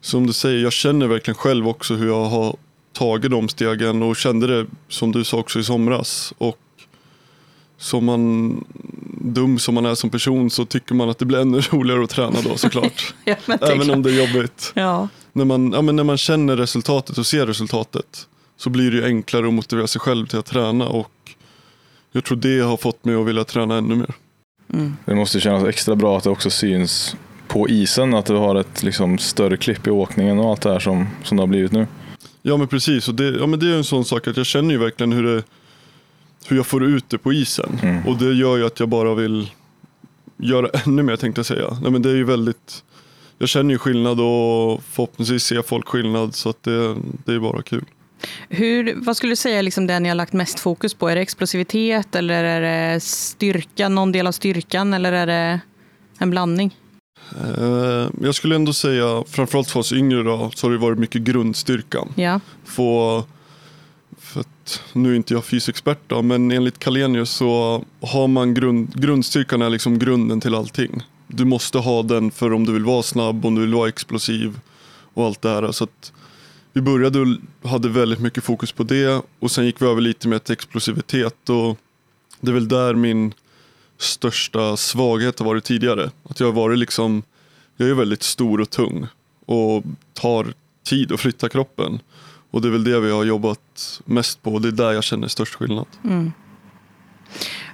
som 0.00 0.26
du 0.26 0.32
säger, 0.32 0.62
jag 0.62 0.72
känner 0.72 1.06
verkligen 1.06 1.36
själv 1.36 1.68
också 1.68 1.94
hur 1.94 2.06
jag 2.06 2.24
har 2.24 2.56
tagit 2.92 3.30
de 3.30 3.48
stegen 3.48 4.02
och 4.02 4.16
kände 4.16 4.46
det 4.46 4.66
som 4.88 5.12
du 5.12 5.24
sa 5.24 5.36
också 5.36 5.58
i 5.58 5.64
somras. 5.64 6.32
Och 6.38 6.58
som 7.78 8.04
man, 8.04 8.64
dum 9.20 9.58
som 9.58 9.74
man 9.74 9.86
är 9.86 9.94
som 9.94 10.10
person 10.10 10.50
så 10.50 10.64
tycker 10.64 10.94
man 10.94 11.10
att 11.10 11.18
det 11.18 11.24
blir 11.24 11.38
ännu 11.38 11.60
roligare 11.70 12.04
att 12.04 12.10
träna 12.10 12.40
då 12.40 12.56
såklart. 12.56 13.14
Ja, 13.24 13.36
Även 13.46 13.58
klart. 13.58 13.96
om 13.96 14.02
det 14.02 14.10
är 14.10 14.26
jobbigt. 14.28 14.72
Ja. 14.74 15.08
När 15.32 15.44
man, 15.44 15.72
ja, 15.72 15.82
men 15.82 15.96
när 15.96 16.04
man 16.04 16.18
känner 16.18 16.56
resultatet 16.56 17.18
och 17.18 17.26
ser 17.26 17.46
resultatet 17.46 18.28
så 18.56 18.70
blir 18.70 18.90
det 18.90 18.96
ju 18.96 19.04
enklare 19.04 19.46
att 19.46 19.52
motivera 19.54 19.86
sig 19.86 20.00
själv 20.00 20.26
till 20.26 20.38
att 20.38 20.46
träna 20.46 20.88
och 20.88 21.12
jag 22.12 22.24
tror 22.24 22.36
det 22.38 22.60
har 22.60 22.76
fått 22.76 23.04
mig 23.04 23.14
att 23.14 23.26
vilja 23.26 23.44
träna 23.44 23.76
ännu 23.76 23.94
mer. 23.94 24.14
Mm. 24.72 24.96
Det 25.04 25.14
måste 25.14 25.40
kännas 25.40 25.64
extra 25.64 25.96
bra 25.96 26.18
att 26.18 26.24
det 26.24 26.30
också 26.30 26.50
syns 26.50 27.16
på 27.48 27.68
isen, 27.68 28.14
att 28.14 28.26
du 28.26 28.34
har 28.34 28.54
ett 28.54 28.82
liksom, 28.82 29.18
större 29.18 29.56
klipp 29.56 29.86
i 29.86 29.90
åkningen 29.90 30.38
och 30.38 30.50
allt 30.50 30.60
det 30.60 30.72
här 30.72 30.78
som, 30.78 31.06
som 31.22 31.36
det 31.36 31.42
har 31.42 31.48
blivit 31.48 31.72
nu. 31.72 31.86
Ja 32.42 32.56
men 32.56 32.68
precis, 32.68 33.08
och 33.08 33.14
det, 33.14 33.24
ja, 33.24 33.46
men 33.46 33.60
det 33.60 33.66
är 33.66 33.76
en 33.76 33.84
sån 33.84 34.04
sak 34.04 34.28
att 34.28 34.36
jag 34.36 34.46
känner 34.46 34.70
ju 34.70 34.78
verkligen 34.78 35.12
hur, 35.12 35.22
det, 35.22 35.42
hur 36.48 36.56
jag 36.56 36.66
får 36.66 36.84
ut 36.84 37.04
det 37.08 37.18
på 37.18 37.32
isen. 37.32 37.78
Mm. 37.82 38.06
Och 38.06 38.16
det 38.16 38.32
gör 38.32 38.56
ju 38.56 38.66
att 38.66 38.80
jag 38.80 38.88
bara 38.88 39.14
vill 39.14 39.50
göra 40.36 40.68
ännu 40.86 41.02
mer 41.02 41.16
tänkte 41.16 41.38
jag 41.38 41.46
säga. 41.46 41.78
Nej, 41.82 41.90
men 41.90 42.02
det 42.02 42.10
är 42.10 42.14
ju 42.14 42.24
väldigt, 42.24 42.84
jag 43.38 43.48
känner 43.48 43.70
ju 43.70 43.78
skillnad 43.78 44.20
och 44.20 44.82
förhoppningsvis 44.82 45.42
ser 45.42 45.62
folk 45.62 45.88
skillnad 45.88 46.34
så 46.34 46.48
att 46.48 46.62
det, 46.62 46.96
det 47.24 47.32
är 47.32 47.38
bara 47.38 47.62
kul. 47.62 47.84
Hur, 48.48 48.94
vad 48.96 49.16
skulle 49.16 49.32
du 49.32 49.36
säga 49.36 49.62
liksom 49.62 49.86
det 49.86 50.00
ni 50.00 50.08
har 50.08 50.16
lagt 50.16 50.32
mest 50.32 50.60
fokus 50.60 50.94
på? 50.94 51.08
Är 51.08 51.14
det 51.14 51.22
explosivitet 51.22 52.14
eller 52.14 52.44
är 52.44 52.60
det 52.60 53.00
styrka, 53.00 53.88
någon 53.88 54.12
del 54.12 54.26
av 54.26 54.32
styrkan 54.32 54.94
eller 54.94 55.12
är 55.12 55.26
det 55.26 55.60
en 56.18 56.30
blandning? 56.30 56.76
Eh, 57.36 58.08
jag 58.22 58.34
skulle 58.34 58.54
ändå 58.54 58.72
säga, 58.72 59.24
framförallt 59.28 59.70
för 59.70 59.80
oss 59.80 59.92
yngre 59.92 60.22
då, 60.22 60.50
så 60.54 60.66
har 60.66 60.72
det 60.72 60.78
varit 60.78 60.98
mycket 60.98 61.22
grundstyrkan. 61.22 62.12
Ja. 62.14 62.40
Få, 62.64 63.24
för 64.18 64.40
att, 64.40 64.82
nu 64.92 65.12
är 65.12 65.16
inte 65.16 65.34
jag 65.34 65.44
fysexpert 65.44 65.98
då, 66.06 66.22
men 66.22 66.50
enligt 66.50 66.78
Kalenius 66.78 67.30
så 67.30 67.84
har 68.00 68.28
man 68.28 68.54
grund, 68.54 69.00
grundstyrkan 69.00 69.62
är 69.62 69.70
liksom 69.70 69.98
grunden 69.98 70.40
till 70.40 70.54
allting. 70.54 71.02
Du 71.26 71.44
måste 71.44 71.78
ha 71.78 72.02
den 72.02 72.30
för 72.30 72.52
om 72.52 72.66
du 72.66 72.72
vill 72.72 72.84
vara 72.84 73.02
snabb, 73.02 73.46
om 73.46 73.54
du 73.54 73.60
vill 73.60 73.74
vara 73.74 73.88
explosiv 73.88 74.60
och 75.14 75.26
allt 75.26 75.42
det 75.42 75.48
här. 75.48 75.72
Så 75.72 75.84
att 75.84 76.12
vi 76.72 76.80
började 76.80 77.20
och 77.62 77.70
hade 77.70 77.88
väldigt 77.88 78.20
mycket 78.20 78.44
fokus 78.44 78.72
på 78.72 78.82
det 78.82 79.22
och 79.38 79.50
sen 79.50 79.66
gick 79.66 79.82
vi 79.82 79.86
över 79.86 80.00
lite 80.00 80.28
mer 80.28 80.38
till 80.38 80.52
explosivitet 80.52 81.48
och 81.48 81.78
det 82.40 82.50
är 82.50 82.54
väl 82.54 82.68
där 82.68 82.94
min 82.94 83.34
största 83.98 84.76
svaghet 84.76 85.38
har 85.38 85.46
varit 85.46 85.64
tidigare. 85.64 86.10
Att 86.22 86.40
jag 86.40 86.46
har 86.46 86.52
varit 86.52 86.78
liksom, 86.78 87.22
jag 87.76 87.88
är 87.88 87.94
väldigt 87.94 88.22
stor 88.22 88.60
och 88.60 88.70
tung 88.70 89.06
och 89.46 89.84
tar 90.12 90.54
tid 90.84 91.12
att 91.12 91.20
flytta 91.20 91.48
kroppen. 91.48 92.00
Och 92.50 92.62
det 92.62 92.68
är 92.68 92.72
väl 92.72 92.84
det 92.84 93.00
vi 93.00 93.10
har 93.10 93.24
jobbat 93.24 94.00
mest 94.04 94.42
på 94.42 94.54
och 94.54 94.60
det 94.60 94.68
är 94.68 94.72
där 94.72 94.92
jag 94.92 95.04
känner 95.04 95.28
störst 95.28 95.54
skillnad. 95.54 95.86
Mm. 96.04 96.32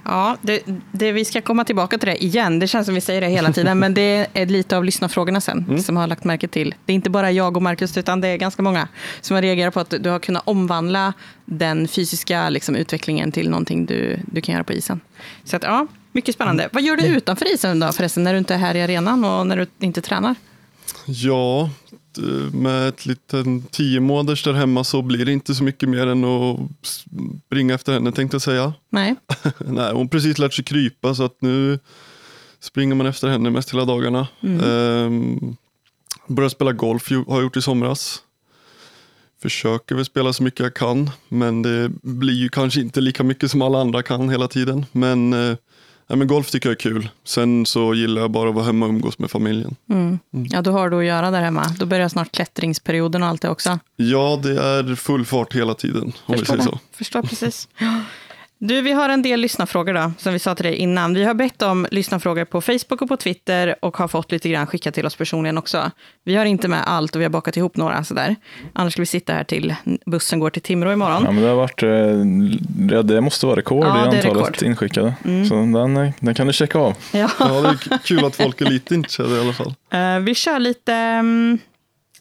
Ja, 0.09 0.37
det, 0.41 0.61
det, 0.91 1.11
vi 1.11 1.25
ska 1.25 1.41
komma 1.41 1.63
tillbaka 1.63 1.97
till 1.97 2.07
det 2.09 2.23
igen. 2.23 2.59
Det 2.59 2.67
känns 2.67 2.85
som 2.85 2.95
vi 2.95 3.01
säger 3.01 3.21
det 3.21 3.27
hela 3.27 3.53
tiden, 3.53 3.79
men 3.79 3.93
det 3.93 4.27
är 4.33 4.45
lite 4.45 4.77
av 4.77 4.83
lyssnarfrågorna 4.83 5.41
sen 5.41 5.83
som 5.83 5.97
har 5.97 6.07
lagt 6.07 6.23
märke 6.23 6.47
till. 6.47 6.75
Det 6.85 6.93
är 6.93 6.95
inte 6.95 7.09
bara 7.09 7.31
jag 7.31 7.57
och 7.57 7.63
Marcus, 7.63 7.97
utan 7.97 8.21
det 8.21 8.27
är 8.27 8.37
ganska 8.37 8.61
många 8.61 8.87
som 9.21 9.35
har 9.35 9.41
reagerat 9.41 9.73
på 9.73 9.79
att 9.79 9.93
du 9.99 10.09
har 10.09 10.19
kunnat 10.19 10.43
omvandla 10.45 11.13
den 11.45 11.87
fysiska 11.87 12.49
liksom, 12.49 12.75
utvecklingen 12.75 13.31
till 13.31 13.49
någonting 13.49 13.85
du, 13.85 14.19
du 14.25 14.41
kan 14.41 14.53
göra 14.53 14.63
på 14.63 14.73
isen. 14.73 14.99
Så 15.43 15.55
att, 15.55 15.63
ja, 15.63 15.87
mycket 16.11 16.35
spännande. 16.35 16.69
Vad 16.71 16.83
gör 16.83 16.97
du 16.97 17.05
utanför 17.05 17.53
isen 17.53 17.79
då 17.79 17.91
förresten, 17.91 18.23
när 18.23 18.33
du 18.33 18.39
inte 18.39 18.53
är 18.53 18.57
här 18.57 18.75
i 18.75 18.81
arenan 18.81 19.25
och 19.25 19.47
när 19.47 19.57
du 19.57 19.67
inte 19.79 20.01
tränar? 20.01 20.35
Ja, 21.05 21.69
med 22.53 22.87
ett 22.87 23.05
liten 23.05 23.61
tio 23.61 23.99
månaders 23.99 24.43
där 24.43 24.53
hemma 24.53 24.83
så 24.83 25.01
blir 25.01 25.25
det 25.25 25.31
inte 25.31 25.55
så 25.55 25.63
mycket 25.63 25.89
mer 25.89 26.07
än 26.07 26.23
att 26.23 26.59
springa 26.81 27.73
efter 27.73 27.93
henne 27.93 28.11
tänkte 28.11 28.35
jag 28.35 28.41
säga. 28.41 28.73
Nej, 28.89 29.15
Nej, 29.57 29.93
hon 29.93 30.09
precis 30.09 30.37
lärt 30.37 30.53
sig 30.53 30.65
krypa 30.65 31.15
så 31.15 31.23
att 31.23 31.41
nu 31.41 31.79
springer 32.59 32.95
man 32.95 33.05
efter 33.05 33.27
henne 33.27 33.49
mest 33.49 33.73
hela 33.73 33.85
dagarna. 33.85 34.27
Ehm, 34.41 35.55
började 36.27 36.55
spela 36.55 36.71
golf 36.71 37.09
har 37.27 37.41
gjort 37.41 37.57
i 37.57 37.61
somras. 37.61 38.23
Försöker 39.41 39.95
väl 39.95 40.05
spela 40.05 40.33
så 40.33 40.43
mycket 40.43 40.59
jag 40.59 40.73
kan 40.73 41.09
men 41.27 41.61
det 41.61 41.89
blir 42.01 42.33
ju 42.33 42.49
kanske 42.49 42.81
inte 42.81 43.01
lika 43.01 43.23
mycket 43.23 43.51
som 43.51 43.61
alla 43.61 43.81
andra 43.81 44.03
kan 44.03 44.29
hela 44.29 44.47
tiden. 44.47 44.85
Men, 44.91 45.33
nej, 46.07 46.17
men 46.17 46.27
golf 46.27 46.51
tycker 46.51 46.69
jag 46.69 46.75
är 46.75 46.79
kul. 46.79 47.09
Sen 47.23 47.65
så 47.65 47.93
gillar 47.93 48.21
jag 48.21 48.31
bara 48.31 48.49
att 48.49 48.55
vara 48.55 48.65
hemma 48.65 48.85
och 48.85 48.89
umgås 48.89 49.19
med 49.19 49.31
familjen. 49.31 49.75
ja, 50.49 50.61
då 50.61 50.71
har 50.71 50.89
du 50.89 50.97
att 50.99 51.05
göra 51.05 51.31
där 51.31 51.41
hemma. 51.41 51.65
Då 51.79 51.85
börjar 51.85 52.09
snart 52.09 52.31
klättringsperioden 52.31 53.23
och 53.23 53.29
allt 53.29 53.41
det 53.41 53.49
också. 53.49 53.79
Ja, 53.95 54.39
det 54.43 54.61
är 54.63 54.95
full 54.95 55.25
fart 55.25 55.55
hela 55.55 55.73
tiden 55.73 56.13
om 56.25 56.35
vi 56.39 56.45
säger 56.45 56.57
det. 56.57 56.63
så. 56.63 56.79
Förstår 56.91 57.21
precis. 57.21 57.67
Du, 58.59 58.81
vi 58.81 58.91
har 58.91 59.09
en 59.09 59.21
del 59.21 59.39
lyssnarfrågor 59.39 59.93
då, 59.93 60.11
som 60.17 60.33
vi 60.33 60.39
sa 60.39 60.55
till 60.55 60.65
dig 60.65 60.75
innan. 60.75 61.13
Vi 61.13 61.23
har 61.23 61.33
bett 61.33 61.61
om 61.61 61.87
lyssnarfrågor 61.91 62.45
på 62.45 62.61
Facebook 62.61 63.01
och 63.01 63.07
på 63.07 63.17
Twitter 63.17 63.75
och 63.81 63.97
har 63.97 64.07
fått 64.07 64.31
lite 64.31 64.49
grann 64.49 64.67
skickat 64.67 64.93
till 64.93 65.05
oss 65.05 65.15
personligen 65.15 65.57
också. 65.57 65.91
Vi 66.23 66.35
har 66.35 66.45
inte 66.45 66.67
med 66.67 66.83
allt 66.87 67.15
och 67.15 67.21
vi 67.21 67.25
har 67.25 67.29
bakat 67.29 67.57
ihop 67.57 67.77
några 67.77 68.03
sådär. 68.03 68.35
Annars 68.73 68.93
skulle 68.93 69.01
vi 69.01 69.05
sitta 69.05 69.33
här 69.33 69.43
till 69.43 69.75
bussen 70.05 70.39
går 70.39 70.49
till 70.49 70.61
Timrå 70.61 70.93
imorgon. 70.93 71.23
Ja, 71.25 71.31
men 71.31 71.43
det 71.43 71.49
har 71.49 71.55
varit, 71.55 71.83
eh, 71.83 72.95
ja, 72.95 73.01
det 73.01 73.21
måste 73.21 73.45
vara 73.45 73.55
rekord 73.57 73.85
Ja, 73.85 73.89
i 73.89 73.93
det 73.93 73.99
är 73.99 74.05
antalet 74.05 74.25
rekord. 74.25 74.57
Mm. 74.61 74.71
inskickade. 74.71 75.13
Så 75.49 75.55
den, 75.55 75.97
eh, 75.97 76.11
den 76.19 76.35
kan 76.35 76.47
du 76.47 76.53
checka 76.53 76.79
av. 76.79 76.93
Ja. 77.13 77.29
Ja, 77.39 77.61
det 77.61 77.67
är 77.67 77.97
kul 78.03 78.25
att 78.25 78.35
folk 78.35 78.61
är 78.61 78.65
lite 78.65 78.95
intresserade 78.95 79.35
i 79.35 79.39
alla 79.39 79.53
fall. 79.53 79.73
Eh, 79.91 80.19
vi 80.19 80.35
kör 80.35 80.59
lite... 80.59 80.93
mm, 80.93 81.59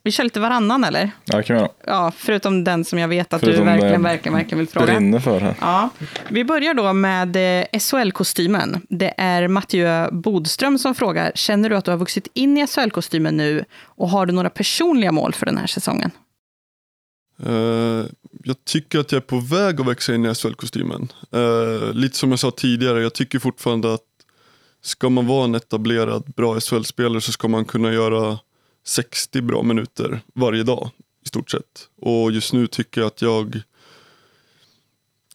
vi 0.07 0.13
kör 0.13 0.25
lite 0.25 0.41
varannan, 0.41 0.85
eller? 0.85 1.11
Ja, 1.25 1.37
det 1.37 1.43
kan 1.43 1.57
vi 1.57 1.63
göra. 1.63 1.73
Ja, 1.87 2.13
förutom 2.17 2.65
den 2.65 2.85
som 2.85 2.99
jag 2.99 3.09
vet 3.09 3.33
att 3.33 3.41
Förutom 3.41 3.65
du 3.65 3.71
verkligen, 3.71 4.03
det 4.03 4.09
verkligen, 4.09 4.35
verkligen 4.35 4.59
vill 4.59 4.69
fråga. 4.69 4.87
Brinner 4.87 5.21
för 5.21 5.41
här. 5.41 5.55
Ja, 5.61 5.91
vi 6.29 6.45
börjar 6.45 6.75
då 6.75 6.93
med 6.93 7.37
eh, 7.37 7.79
SHL-kostymen. 7.79 8.81
Det 8.89 9.15
är 9.17 9.49
Mattieu 9.49 10.11
Bodström 10.13 10.79
som 10.79 10.95
frågar, 10.95 11.33
känner 11.35 11.71
du 11.71 11.77
att 11.77 11.85
du 11.85 11.91
har 11.91 11.99
vuxit 11.99 12.29
in 12.35 12.59
i 12.59 12.67
SHL-kostymen 12.67 13.37
nu 13.37 13.65
och 13.85 14.09
har 14.09 14.27
du 14.27 14.33
några 14.33 14.51
personliga 14.51 15.13
mål 15.13 15.35
för 15.35 15.47
den 15.47 15.59
här 15.59 15.67
säsongen? 15.67 16.11
Eh, 17.47 18.05
jag 18.45 18.65
tycker 18.65 18.99
att 18.99 19.13
jag 19.13 19.17
är 19.17 19.27
på 19.27 19.39
väg 19.39 19.81
att 19.81 19.87
växa 19.87 20.15
in 20.15 20.27
i 20.27 20.35
SHL-kostymen. 20.35 21.13
Eh, 21.33 21.93
lite 21.93 22.17
som 22.17 22.31
jag 22.31 22.39
sa 22.39 22.51
tidigare, 22.51 23.03
jag 23.03 23.15
tycker 23.15 23.39
fortfarande 23.39 23.95
att 23.95 24.01
ska 24.83 25.09
man 25.09 25.27
vara 25.27 25.45
en 25.45 25.55
etablerad 25.55 26.25
bra 26.37 26.61
SHL-spelare 26.61 27.21
så 27.21 27.33
ska 27.33 27.49
man 27.49 27.65
kunna 27.65 27.93
göra 27.93 28.39
60 28.87 29.41
bra 29.41 29.63
minuter 29.63 30.21
varje 30.35 30.63
dag 30.63 30.91
i 31.25 31.29
stort 31.29 31.51
sett. 31.51 31.89
Och 32.01 32.33
just 32.33 32.53
nu 32.53 32.67
tycker 32.67 33.01
jag 33.01 33.09
att 33.09 33.23
jag 33.23 33.61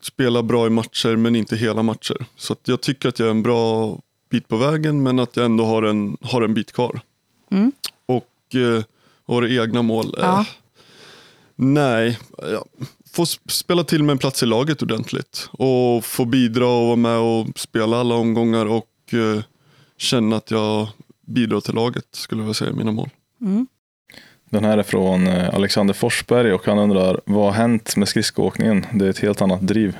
spelar 0.01 0.43
bra 0.43 0.67
i 0.67 0.69
matcher 0.69 1.15
men 1.15 1.35
inte 1.35 1.55
hela 1.55 1.83
matcher. 1.83 2.25
Så 2.35 2.55
jag 2.63 2.81
tycker 2.81 3.09
att 3.09 3.19
jag 3.19 3.25
är 3.27 3.31
en 3.31 3.43
bra 3.43 3.97
bit 4.29 4.47
på 4.47 4.57
vägen 4.57 5.03
men 5.03 5.19
att 5.19 5.35
jag 5.35 5.45
ändå 5.45 5.65
har 5.65 5.83
en, 5.83 6.17
har 6.21 6.41
en 6.41 6.53
bit 6.53 6.71
kvar. 6.71 7.01
Mm. 7.51 7.71
Och 8.05 8.55
eh, 8.55 8.83
har 9.27 9.59
egna 9.61 9.81
mål. 9.81 10.05
Eh, 10.05 10.23
Ja. 10.23 10.45
Nej, 11.55 12.19
ja. 12.37 12.65
få 13.11 13.23
s- 13.23 13.39
spela 13.49 13.83
till 13.83 14.03
med 14.03 14.11
en 14.13 14.17
plats 14.17 14.43
i 14.43 14.45
laget 14.45 14.81
ordentligt. 14.81 15.49
Och 15.51 16.05
få 16.05 16.25
bidra 16.25 16.67
och 16.67 16.85
vara 16.85 16.95
med 16.95 17.17
och 17.17 17.59
spela 17.59 17.97
alla 17.99 18.15
omgångar 18.15 18.65
och 18.65 19.13
eh, 19.13 19.43
känna 19.97 20.35
att 20.35 20.51
jag 20.51 20.87
bidrar 21.25 21.61
till 21.61 21.73
laget 21.75 22.05
skulle 22.11 22.43
jag 22.43 22.55
säga 22.55 22.73
mina 22.73 22.91
mål. 22.91 23.09
Den 24.49 24.65
här 24.65 24.77
är 24.77 24.83
från 24.83 25.27
eh, 25.27 25.55
Alexander 25.55 25.93
Forsberg 25.93 26.53
och 26.53 26.65
han 26.65 26.79
undrar 26.79 27.21
vad 27.25 27.45
har 27.45 27.51
hänt 27.51 27.95
med 27.95 28.07
skridskoåkningen? 28.07 28.85
Det 28.93 29.05
är 29.05 29.09
ett 29.09 29.19
helt 29.19 29.41
annat 29.41 29.67
driv. 29.67 29.97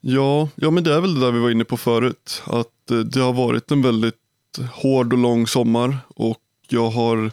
Ja, 0.00 0.48
ja, 0.54 0.70
men 0.70 0.84
det 0.84 0.94
är 0.94 1.00
väl 1.00 1.14
det 1.14 1.20
där 1.20 1.32
vi 1.32 1.38
var 1.38 1.50
inne 1.50 1.64
på 1.64 1.76
förut. 1.76 2.42
Att 2.46 2.90
eh, 2.90 2.98
det 2.98 3.20
har 3.20 3.32
varit 3.32 3.70
en 3.70 3.82
väldigt 3.82 4.14
hård 4.72 5.12
och 5.12 5.18
lång 5.18 5.46
sommar 5.46 5.98
och 6.08 6.40
jag 6.68 6.90
har 6.90 7.30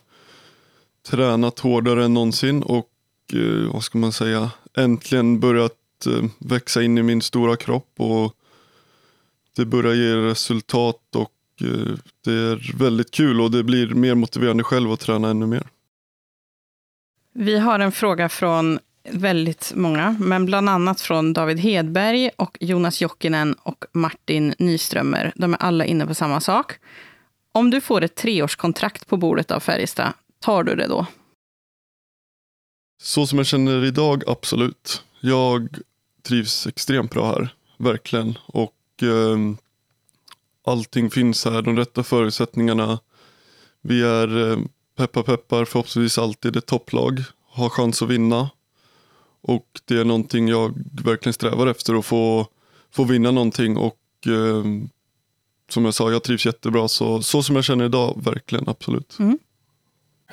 tränat 1.10 1.60
hårdare 1.60 2.06
än 2.06 2.14
någonsin 2.14 2.64
och 2.64 2.90
eh, 3.34 3.74
vad 3.74 3.84
ska 3.84 3.98
man 3.98 4.12
säga, 4.12 4.52
äntligen 4.78 5.40
börjat 5.40 5.74
växa 6.40 6.84
in 6.84 6.98
i 6.98 7.04
min 7.04 7.22
stora 7.22 7.56
kropp 7.56 7.94
och 7.98 8.34
det 9.56 9.66
börjar 9.66 9.94
ge 9.94 10.16
resultat 10.16 11.16
och 11.16 11.32
det 12.26 12.32
är 12.32 12.78
väldigt 12.78 13.12
kul 13.12 13.41
och 13.41 13.52
det 13.52 13.63
blir 13.63 13.88
mer 13.88 14.15
motiverande 14.15 14.63
själv 14.63 14.91
att 14.91 15.00
träna 15.00 15.30
ännu 15.30 15.45
mer. 15.45 15.63
Vi 17.34 17.58
har 17.58 17.80
en 17.80 17.91
fråga 17.91 18.30
från 18.30 18.80
väldigt 19.12 19.72
många, 19.76 20.15
men 20.19 20.45
bland 20.45 20.69
annat 20.69 21.02
från 21.02 21.34
David 21.34 21.60
Hedberg 21.60 22.30
och 22.36 22.58
Jonas 22.60 23.02
Jokinen 23.02 23.54
och 23.54 23.86
Martin 23.91 24.54
Nyströmer. 24.60 25.34
De 25.36 25.54
är 25.54 25.58
alla 25.58 25.86
inne 25.86 26.06
på 26.06 26.15
samma 26.15 26.41
sak. 26.41 26.74
Om 27.52 27.69
du 27.69 27.82
får 27.82 28.02
ett 28.02 28.15
treårskontrakt 28.15 29.08
på 29.08 29.17
bordet 29.17 29.52
av 29.52 29.60
Färjestad, 29.60 30.13
tar 30.39 30.63
du 30.63 30.76
det 30.76 30.88
då? 30.88 31.06
Så 33.02 33.28
som 33.28 33.38
jag 33.38 33.48
känner 33.48 33.86
idag, 33.86 34.24
absolut. 34.28 35.04
Jag 35.19 35.78
trivs 36.24 36.67
extremt 36.67 37.12
bra 37.12 37.28
här, 37.28 37.56
verkligen. 37.78 38.38
Och 38.45 38.74
ehm, 39.02 39.58
allting 40.70 41.10
finns 41.10 41.46
här, 41.46 41.62
de 41.62 41.78
rätta 41.78 42.04
förutsättningarna. 42.04 43.00
Vi 43.82 44.02
är, 44.02 44.52
eh, 44.52 44.60
peppar 44.98 45.24
peppar, 45.24 45.66
förhoppningsvis 45.66 46.18
alltid 46.18 46.56
ett 46.56 46.66
topplag, 46.66 47.24
har 47.52 47.70
chans 47.70 48.02
att 48.02 48.10
vinna. 48.10 48.50
Och 49.42 49.66
det 49.86 50.00
är 50.00 50.06
någonting 50.06 50.48
jag 50.48 50.74
verkligen 51.04 51.34
strävar 51.34 51.68
efter, 51.68 51.94
att 52.00 52.06
få 52.06 52.48
få 52.92 53.04
vinna 53.04 53.32
någonting 53.32 53.78
och 53.78 53.98
eh, 54.26 54.64
som 55.70 55.86
jag 55.86 55.94
sa, 55.94 56.12
jag 56.12 56.24
trivs 56.24 56.46
jättebra. 56.46 56.88
Så, 56.88 57.22
så 57.22 57.44
som 57.44 57.56
jag 57.56 57.66
känner 57.66 57.86
idag, 57.86 58.22
verkligen, 58.24 58.70
absolut. 58.70 59.18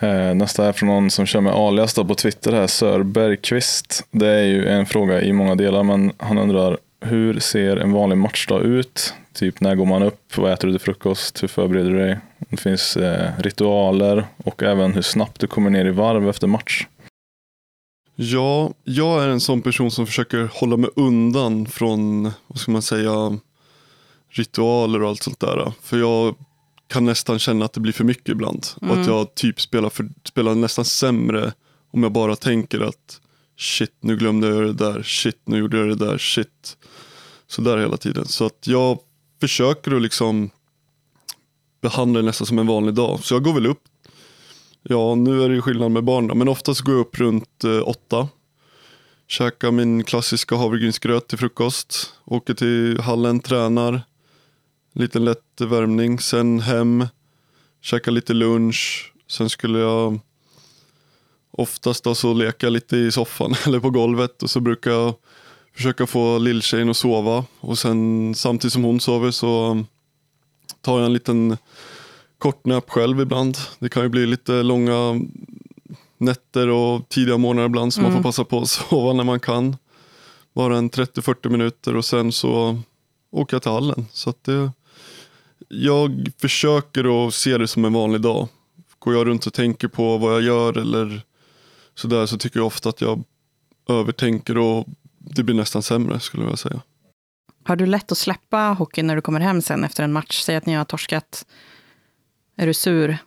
Eh, 0.01 0.35
Nästa 0.35 0.69
är 0.69 0.73
från 0.73 0.89
någon 0.89 1.11
som 1.11 1.27
kör 1.27 1.41
med 1.41 1.53
alias 1.53 1.95
då 1.95 2.05
på 2.05 2.15
Twitter 2.15 2.53
här, 2.53 2.67
Sör 2.67 3.03
Bergqvist. 3.03 4.07
Det 4.11 4.29
är 4.29 4.45
ju 4.45 4.67
en 4.67 4.87
fråga 4.87 5.23
i 5.23 5.33
många 5.33 5.55
delar, 5.55 5.83
men 5.83 6.13
han 6.19 6.39
undrar 6.39 6.79
hur 7.01 7.41
ser 7.41 7.77
en 7.77 7.93
vanlig 7.93 8.19
matchdag 8.19 8.63
ut? 8.63 9.15
Typ 9.37 9.61
när 9.61 9.75
går 9.75 9.87
man 9.87 10.03
upp? 10.03 10.37
Vad 10.37 10.53
äter 10.53 10.69
du 10.69 10.75
till 10.75 10.85
frukost? 10.85 11.43
Hur 11.43 11.49
förbereder 11.49 11.91
du 11.91 11.99
dig? 11.99 12.19
Det 12.39 12.57
finns 12.57 12.97
eh, 12.97 13.31
ritualer 13.39 14.27
och 14.37 14.63
även 14.63 14.95
hur 14.95 15.03
snabbt 15.03 15.41
du 15.41 15.47
kommer 15.47 15.71
ner 15.71 15.85
i 15.85 15.91
varv 15.91 16.29
efter 16.29 16.47
match. 16.47 16.87
Ja, 18.15 18.73
jag 18.85 19.25
är 19.25 19.29
en 19.29 19.41
sån 19.41 19.63
person 19.63 19.91
som 19.91 20.07
försöker 20.07 20.49
hålla 20.53 20.77
mig 20.77 20.91
undan 20.97 21.67
från, 21.67 22.23
vad 22.47 22.59
ska 22.59 22.73
man 22.73 22.83
säga, 22.83 23.39
ritualer 24.29 25.03
och 25.03 25.09
allt 25.09 25.23
sånt 25.23 25.41
där. 25.41 25.73
För 25.83 25.99
jag 25.99 26.35
kan 26.87 27.05
nästan 27.05 27.39
känna 27.39 27.65
att 27.65 27.73
det 27.73 27.81
blir 27.81 27.93
för 27.93 28.05
mycket 28.05 28.29
ibland. 28.29 28.67
Och 28.81 28.99
att 28.99 29.07
jag 29.07 29.35
typ 29.35 29.61
spelar, 29.61 29.91
för, 29.91 30.09
spelar 30.25 30.55
nästan 30.55 30.85
sämre 30.85 31.53
om 31.91 32.03
jag 32.03 32.13
bara 32.13 32.37
tänker 32.37 32.81
att 32.81 33.21
shit, 33.59 33.95
nu 34.01 34.17
glömde 34.17 34.49
jag 34.49 34.63
det 34.63 34.73
där, 34.73 35.03
shit, 35.03 35.41
nu 35.45 35.59
gjorde 35.59 35.79
jag 35.79 35.89
det 35.89 36.07
där, 36.07 36.19
shit. 36.19 36.77
Så 37.47 37.63
där 37.63 37.79
hela 37.79 37.97
tiden. 37.97 38.25
Så 38.25 38.47
att 38.47 38.67
jag 38.67 38.99
försöker 39.41 39.97
att 39.97 40.03
liksom 40.03 40.51
behandla 41.81 42.21
det 42.21 42.27
nästan 42.27 42.47
som 42.47 42.59
en 42.59 42.67
vanlig 42.67 42.95
dag. 42.95 43.21
Så 43.25 43.35
jag 43.35 43.43
går 43.43 43.55
väl 43.55 43.67
upp 43.67 43.83
Ja, 44.89 45.15
nu 45.15 45.43
är 45.43 45.49
det 45.49 45.55
ju 45.55 45.63
skillnad 45.63 45.91
med 45.91 46.05
barn 46.05 46.27
då, 46.27 46.35
men 46.35 46.49
oftast 46.49 46.81
går 46.81 46.95
jag 46.95 47.01
upp 47.01 47.19
runt 47.19 47.65
eh, 47.65 47.89
åtta. 47.89 48.29
Käkar 49.27 49.71
min 49.71 50.05
klassiska 50.05 50.57
havregrynsgröt 50.57 51.29
till 51.29 51.39
frukost. 51.39 52.15
Åker 52.25 52.55
till 52.55 53.01
hallen, 53.01 53.41
tränar. 53.41 54.03
Lite 54.93 55.19
lätt 55.19 55.61
värmning, 55.61 56.19
sen 56.19 56.61
hem. 56.61 57.07
Käkar 57.81 58.13
lite 58.13 58.35
lunch. 58.35 59.13
Sen 59.29 59.49
skulle 59.51 59.79
jag 59.79 60.21
oftast 61.51 62.05
då 62.05 62.15
så 62.15 62.35
leka 62.35 62.69
lite 62.69 62.97
i 62.97 63.13
soffan 63.13 63.55
eller 63.67 63.81
på 63.81 63.91
golvet 63.91 64.43
och 64.43 64.51
så 64.51 64.61
brukar 64.61 64.91
jag 64.91 65.15
försöka 65.77 66.07
få 66.07 66.39
lilltjejen 66.39 66.91
att 66.91 66.97
sova. 66.97 67.45
Och 67.61 67.79
sen 67.79 68.35
samtidigt 68.35 68.73
som 68.73 68.85
hon 68.85 69.01
sover 69.01 69.31
så 69.31 69.85
tar 70.81 70.99
jag 70.99 71.07
en 71.07 71.13
liten 71.13 71.57
kort 72.39 72.67
nap 72.67 72.91
själv 72.91 73.21
ibland. 73.21 73.59
Det 73.79 73.89
kan 73.89 74.03
ju 74.03 74.09
bli 74.09 74.27
lite 74.27 74.63
långa 74.63 75.21
nätter 76.19 76.69
och 76.69 77.09
tidiga 77.09 77.37
morgnar 77.37 77.65
ibland 77.65 77.95
så 77.95 78.01
man 78.01 78.13
får 78.13 78.23
passa 78.23 78.45
på 78.45 78.61
att 78.61 78.69
sova 78.69 79.13
när 79.13 79.25
man 79.25 79.41
kan. 79.41 79.77
Bara 80.55 80.79
en 80.79 80.91
30-40 80.91 81.49
minuter 81.49 81.97
och 81.97 82.05
sen 82.05 82.33
så 82.33 82.79
åker 83.31 83.55
jag 83.55 83.63
till 83.63 83.73
hallen. 83.73 84.07
Så 84.13 84.35
det, 84.43 84.71
jag 85.69 86.33
försöker 86.39 87.27
att 87.27 87.35
se 87.35 87.59
det 87.59 87.69
som 87.69 87.85
en 87.85 87.93
vanlig 87.93 88.21
dag. 88.21 88.49
Går 88.99 89.15
jag 89.15 89.27
runt 89.27 89.47
och 89.47 89.55
tänker 89.55 89.89
på 89.89 90.19
vad 90.19 90.35
jag 90.35 90.43
gör 90.43 90.79
eller 90.79 91.23
sådär 91.95 92.27
så 92.27 92.39
tycker 92.39 92.59
jag 92.59 92.67
ofta 92.67 92.89
att 92.89 93.01
jag 93.01 93.23
övertänker 93.89 94.59
och 94.59 94.87
det 95.35 95.43
blir 95.43 95.55
nästan 95.55 95.83
sämre 95.83 96.21
skulle 96.21 96.45
jag 96.45 96.59
säga. 96.59 96.81
Har 97.65 97.77
du 97.77 97.87
lätt 97.87 98.13
att 98.13 98.19
släppa 98.19 98.59
hockeyn 98.59 99.07
när 99.07 99.17
du 99.17 99.23
kommer 99.23 99.41
hem 99.41 99.63
sen 99.63 99.85
efter 99.85 100.05
en 100.05 100.13
match? 100.13 100.41
Säg 100.43 100.57
att 100.57 100.67
ni 100.67 100.75
har 100.75 100.85
torskat. 100.85 101.47
Är 102.57 102.67
du 102.67 102.75
sur? 102.75 103.19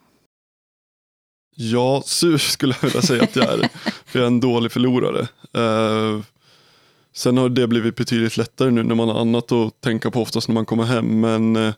Ja, 1.55 2.03
sur 2.05 2.37
skulle 2.37 2.75
jag 2.81 2.87
vilja 2.87 3.01
säga 3.01 3.23
att 3.23 3.35
jag 3.35 3.45
är. 3.45 3.69
för 4.05 4.19
jag 4.19 4.23
är 4.23 4.27
en 4.27 4.39
dålig 4.39 4.71
förlorare. 4.71 5.27
Eh, 5.53 6.21
sen 7.15 7.37
har 7.37 7.49
det 7.49 7.67
blivit 7.67 7.95
betydligt 7.95 8.37
lättare 8.37 8.71
nu 8.71 8.83
när 8.83 8.95
man 8.95 9.09
har 9.09 9.21
annat 9.21 9.51
att 9.51 9.81
tänka 9.81 10.11
på 10.11 10.21
oftast 10.21 10.47
när 10.47 10.53
man 10.53 10.65
kommer 10.65 10.83
hem. 10.83 11.19
Men 11.19 11.55
eh, 11.55 11.73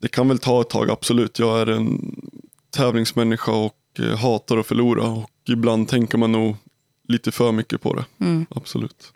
det 0.00 0.08
kan 0.08 0.28
väl 0.28 0.38
ta 0.38 0.60
ett 0.60 0.70
tag, 0.70 0.90
absolut. 0.90 1.38
Jag 1.38 1.60
är 1.60 1.66
en 1.66 2.16
tävlingsmänniska 2.70 3.52
och 3.52 3.76
eh, 3.98 4.16
hatar 4.16 4.58
att 4.58 4.66
förlora. 4.66 5.02
Och 5.02 5.30
ibland 5.48 5.88
tänker 5.88 6.18
man 6.18 6.32
nog 6.32 6.56
lite 7.10 7.32
för 7.32 7.52
mycket 7.52 7.82
på 7.82 7.94
det. 7.94 8.24
Mm. 8.24 8.46
Absolut. 8.50 9.12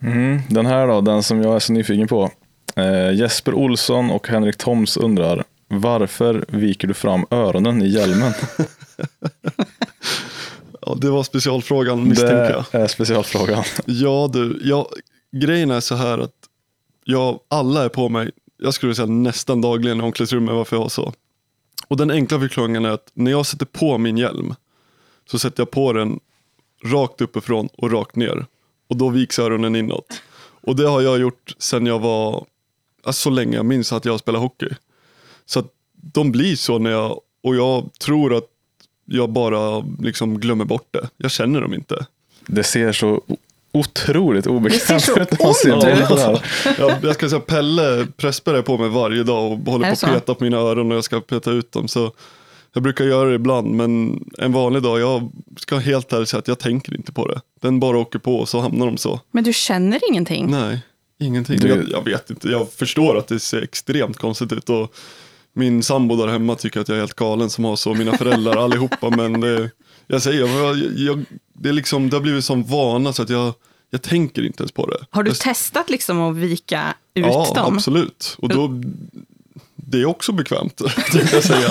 Mm, 0.00 0.40
den 0.48 0.66
här 0.66 0.86
då, 0.86 1.00
den 1.00 1.22
som 1.22 1.42
jag 1.42 1.54
är 1.54 1.58
så 1.58 1.72
nyfiken 1.72 2.08
på. 2.08 2.30
Eh, 2.76 3.14
Jesper 3.14 3.54
Olsson 3.54 4.10
och 4.10 4.28
Henrik 4.28 4.56
Toms 4.56 4.96
undrar 4.96 5.44
varför 5.68 6.44
viker 6.48 6.88
du 6.88 6.94
fram 6.94 7.26
öronen 7.30 7.82
i 7.82 7.88
hjälmen? 7.88 8.32
Ja, 10.80 10.94
det 10.94 11.10
var 11.10 11.22
specialfrågan 11.22 12.08
misstänker 12.08 12.50
jag. 12.50 12.64
Det 12.72 12.78
är 12.78 12.86
specialfrågan. 12.86 13.64
Ja 13.86 14.30
du, 14.32 14.60
ja, 14.64 14.88
grejen 15.32 15.70
är 15.70 15.80
så 15.80 15.94
här 15.94 16.18
att 16.18 16.34
jag, 17.04 17.40
alla 17.48 17.84
är 17.84 17.88
på 17.88 18.08
mig, 18.08 18.30
jag 18.58 18.74
skulle 18.74 18.94
säga 18.94 19.06
nästan 19.06 19.60
dagligen 19.60 19.98
i 19.98 20.02
omklädningsrummet 20.02 20.54
varför 20.54 20.76
jag 20.76 20.82
har 20.82 20.88
så. 20.88 21.12
Och 21.88 21.96
den 21.96 22.10
enkla 22.10 22.40
förklaringen 22.40 22.84
är 22.84 22.90
att 22.90 23.10
när 23.14 23.30
jag 23.30 23.46
sätter 23.46 23.66
på 23.66 23.98
min 23.98 24.18
hjälm 24.18 24.54
så 25.30 25.38
sätter 25.38 25.60
jag 25.60 25.70
på 25.70 25.92
den 25.92 26.20
rakt 26.84 27.20
uppifrån 27.20 27.68
och 27.76 27.92
rakt 27.92 28.16
ner. 28.16 28.46
Och 28.88 28.96
då 28.96 29.08
viks 29.08 29.38
öronen 29.38 29.76
inåt. 29.76 30.22
Och 30.60 30.76
det 30.76 30.88
har 30.88 31.00
jag 31.00 31.18
gjort 31.18 31.54
sedan 31.58 31.86
jag 31.86 31.98
var, 31.98 32.44
alltså 33.02 33.20
så 33.22 33.30
länge 33.30 33.56
jag 33.56 33.66
minns 33.66 33.92
att 33.92 34.04
jag 34.04 34.20
spelar 34.20 34.38
hockey. 34.38 34.68
Så 35.46 35.60
att 35.60 35.66
de 35.92 36.32
blir 36.32 36.56
så 36.56 36.78
när 36.78 36.90
jag, 36.90 37.20
och 37.42 37.56
jag 37.56 37.88
tror 38.00 38.34
att 38.34 38.46
jag 39.04 39.30
bara 39.30 39.84
liksom 39.98 40.40
glömmer 40.40 40.64
bort 40.64 40.88
det. 40.90 41.08
Jag 41.16 41.30
känner 41.30 41.60
dem 41.60 41.74
inte. 41.74 42.06
Det 42.46 42.64
ser 42.64 42.92
så 42.92 43.22
otroligt 43.72 44.46
obekvämt 44.46 45.04
så 45.04 45.20
ut 45.20 45.42
man 45.42 45.54
ser 45.54 45.74
ont 45.74 45.82
på 45.82 45.90
ut. 45.90 46.08
det 46.08 46.20
här. 46.20 46.42
Jag, 46.78 47.04
jag 47.04 47.14
ska 47.14 47.28
säga 47.28 47.40
Pelle 47.40 48.06
Pressberg 48.16 48.58
är 48.58 48.62
på 48.62 48.78
mig 48.78 48.88
varje 48.88 49.22
dag 49.22 49.52
och 49.52 49.58
håller 49.58 49.78
på 49.78 49.78
det 49.78 49.88
att 49.88 49.98
så? 49.98 50.06
peta 50.06 50.34
på 50.34 50.44
mina 50.44 50.56
öron 50.56 50.90
och 50.90 50.96
jag 50.96 51.04
ska 51.04 51.20
peta 51.20 51.50
ut 51.50 51.72
dem. 51.72 51.88
Så 51.88 52.12
jag 52.78 52.82
brukar 52.82 53.04
göra 53.04 53.28
det 53.28 53.34
ibland 53.34 53.70
men 53.74 54.24
en 54.38 54.52
vanlig 54.52 54.82
dag, 54.82 55.00
jag 55.00 55.30
ska 55.60 55.76
helt 55.78 56.12
ärligt 56.12 56.28
säga 56.28 56.38
att 56.38 56.48
jag 56.48 56.58
tänker 56.58 56.94
inte 56.96 57.12
på 57.12 57.26
det. 57.28 57.40
Den 57.60 57.80
bara 57.80 57.98
åker 57.98 58.18
på 58.18 58.36
och 58.38 58.48
så 58.48 58.60
hamnar 58.60 58.86
de 58.86 58.96
så. 58.96 59.20
Men 59.30 59.44
du 59.44 59.52
känner 59.52 60.00
ingenting? 60.10 60.50
Nej, 60.50 60.80
ingenting. 61.20 61.58
Du- 61.60 61.68
Jag, 61.68 61.90
jag 61.90 62.04
vet 62.04 62.30
inte, 62.30 62.48
jag 62.48 62.72
förstår 62.72 63.18
att 63.18 63.28
det 63.28 63.40
ser 63.40 63.62
extremt 63.62 64.16
konstigt 64.16 64.52
ut. 64.52 64.70
Och 64.70 64.94
min 65.54 65.82
sambo 65.82 66.16
där 66.16 66.26
hemma 66.26 66.54
tycker 66.54 66.80
att 66.80 66.88
jag 66.88 66.96
är 66.96 67.00
helt 67.00 67.14
galen 67.14 67.50
som 67.50 67.64
har 67.64 67.76
så, 67.76 67.94
mina 67.94 68.16
föräldrar 68.16 68.56
allihopa. 68.64 69.10
Men 69.10 69.40
det, 69.40 69.70
jag 70.06 70.22
säger, 70.22 70.46
jag, 70.62 70.76
jag, 70.96 71.24
det, 71.52 71.68
är 71.68 71.72
liksom, 71.72 72.10
det 72.10 72.16
har 72.16 72.22
blivit 72.22 72.44
som 72.44 72.62
vana 72.62 73.12
så 73.12 73.22
att 73.22 73.30
jag, 73.30 73.54
jag 73.90 74.02
tänker 74.02 74.42
inte 74.46 74.62
ens 74.62 74.72
på 74.72 74.86
det. 74.86 74.98
Har 75.10 75.22
du 75.22 75.30
jag, 75.30 75.38
testat 75.38 75.90
liksom 75.90 76.20
att 76.20 76.36
vika 76.36 76.94
ut 77.14 77.26
Ja, 77.26 77.52
dem? 77.54 77.74
absolut. 77.76 78.36
Och 78.38 78.48
då, 78.48 78.70
det 79.76 80.00
är 80.00 80.04
också 80.06 80.32
bekvämt, 80.32 80.76
tänkte 81.12 81.36
jag 81.36 81.44
säga. 81.44 81.70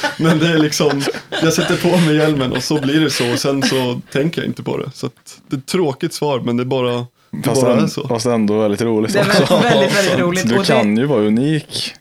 Men 0.16 0.38
det 0.38 0.46
är 0.48 0.58
liksom, 0.58 1.02
jag 1.42 1.52
sätter 1.52 1.76
på 1.76 1.96
mig 1.96 2.16
hjälmen 2.16 2.52
och 2.52 2.62
så 2.64 2.80
blir 2.80 3.00
det 3.00 3.10
så. 3.10 3.32
Och 3.32 3.38
sen 3.38 3.62
så 3.62 4.00
tänker 4.12 4.40
jag 4.40 4.48
inte 4.48 4.62
på 4.62 4.76
det. 4.76 4.90
Så 4.94 5.06
att, 5.06 5.40
det 5.48 5.56
är 5.56 5.58
ett 5.58 5.66
tråkigt 5.66 6.12
svar, 6.14 6.40
men 6.40 6.56
det 6.56 6.62
är 6.62 6.64
bara, 6.64 7.06
det 7.30 7.42
Fast, 7.44 7.62
bara 7.62 7.72
är 7.72 7.76
ändå, 7.76 7.88
så. 7.88 8.08
fast 8.08 8.26
ändå 8.26 8.58
väldigt 8.60 8.80
roligt 8.82 9.12
Det 9.12 9.18
är 9.18 9.42
också. 9.42 9.56
väldigt, 9.56 9.72
väldigt, 9.74 9.96
väldigt 9.98 10.18
roligt. 10.18 10.48
Du 10.48 10.64
kan 10.64 10.96
ju 10.96 11.04
vara 11.06 11.20
unik 11.20 11.94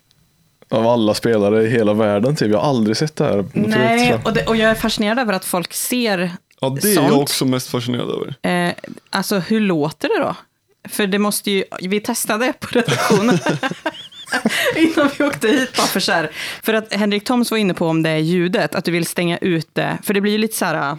av 0.70 0.88
alla 0.88 1.14
spelare 1.14 1.64
i 1.64 1.70
hela 1.70 1.94
världen. 1.94 2.36
Typ. 2.36 2.52
Jag 2.52 2.58
har 2.60 2.70
aldrig 2.70 2.98
sett 2.98 3.16
det 3.16 3.24
här 3.24 3.46
nej, 3.54 4.20
och, 4.26 4.34
det, 4.34 4.46
och 4.46 4.56
jag 4.56 4.70
är 4.72 4.76
fascinerad 4.76 5.20
över 5.20 5.34
att 5.34 5.46
folk 5.46 5.74
ser, 5.74 6.32
Ja, 6.62 6.78
det 6.82 6.92
är 6.92 6.96
jag 6.96 7.20
också 7.22 7.46
mest 7.46 7.68
fascinerad 7.70 8.10
över. 8.10 8.36
eh, 8.68 8.74
alltså 9.10 9.40
hur 9.40 9.60
låter 9.60 10.08
det 10.10 10.20
då? 10.26 10.36
För 10.90 11.08
det 11.08 11.20
måste 11.20 11.52
ju, 11.52 11.64
vi 11.82 12.00
testade 12.00 12.54
på 12.60 12.68
redaktionen. 12.72 13.40
Innan 14.76 15.10
vi 15.18 15.24
åkte 15.26 15.48
hit, 15.48 15.78
bara 15.78 15.88
för 15.88 16.00
så 16.00 16.12
här. 16.12 16.32
För 16.64 16.74
att 16.74 16.94
Henrik 16.94 17.24
Toms 17.24 17.52
var 17.52 17.58
inne 17.58 17.74
på 17.74 17.88
om 17.88 18.04
det 18.04 18.10
är 18.10 18.18
ljudet, 18.18 18.76
att 18.76 18.86
du 18.86 18.92
vill 18.92 19.06
stänga 19.06 19.38
ut 19.38 19.70
det. 19.74 19.98
För 20.04 20.14
det 20.14 20.22
blir 20.22 20.32
ju 20.32 20.38
lite 20.38 20.58
så 20.58 20.66
här, 20.66 20.98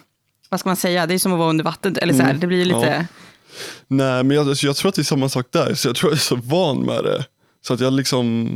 vad 0.48 0.60
ska 0.60 0.68
man 0.68 0.76
säga, 0.76 1.06
det 1.06 1.14
är 1.14 1.18
som 1.18 1.32
att 1.32 1.38
vara 1.38 1.50
under 1.50 1.64
vattnet. 1.64 1.98
Eller 1.98 2.14
så 2.14 2.22
här, 2.22 2.32
det 2.34 2.46
blir 2.46 2.64
lite, 2.64 3.06
ja. 3.08 3.18
Nej, 3.88 4.24
men 4.24 4.30
jag, 4.36 4.48
jag 4.62 4.76
tror 4.76 4.88
att 4.88 4.94
det 4.94 5.02
är 5.02 5.04
samma 5.04 5.28
sak 5.28 5.46
där. 5.50 5.74
Så 5.74 5.88
jag 5.88 5.96
tror 5.96 6.12
jag 6.12 6.16
är 6.16 6.20
så 6.20 6.36
van 6.36 6.78
med 6.78 7.04
det. 7.04 7.24
Så 7.66 7.74
att 7.74 7.80
jag 7.80 7.92
liksom, 7.92 8.48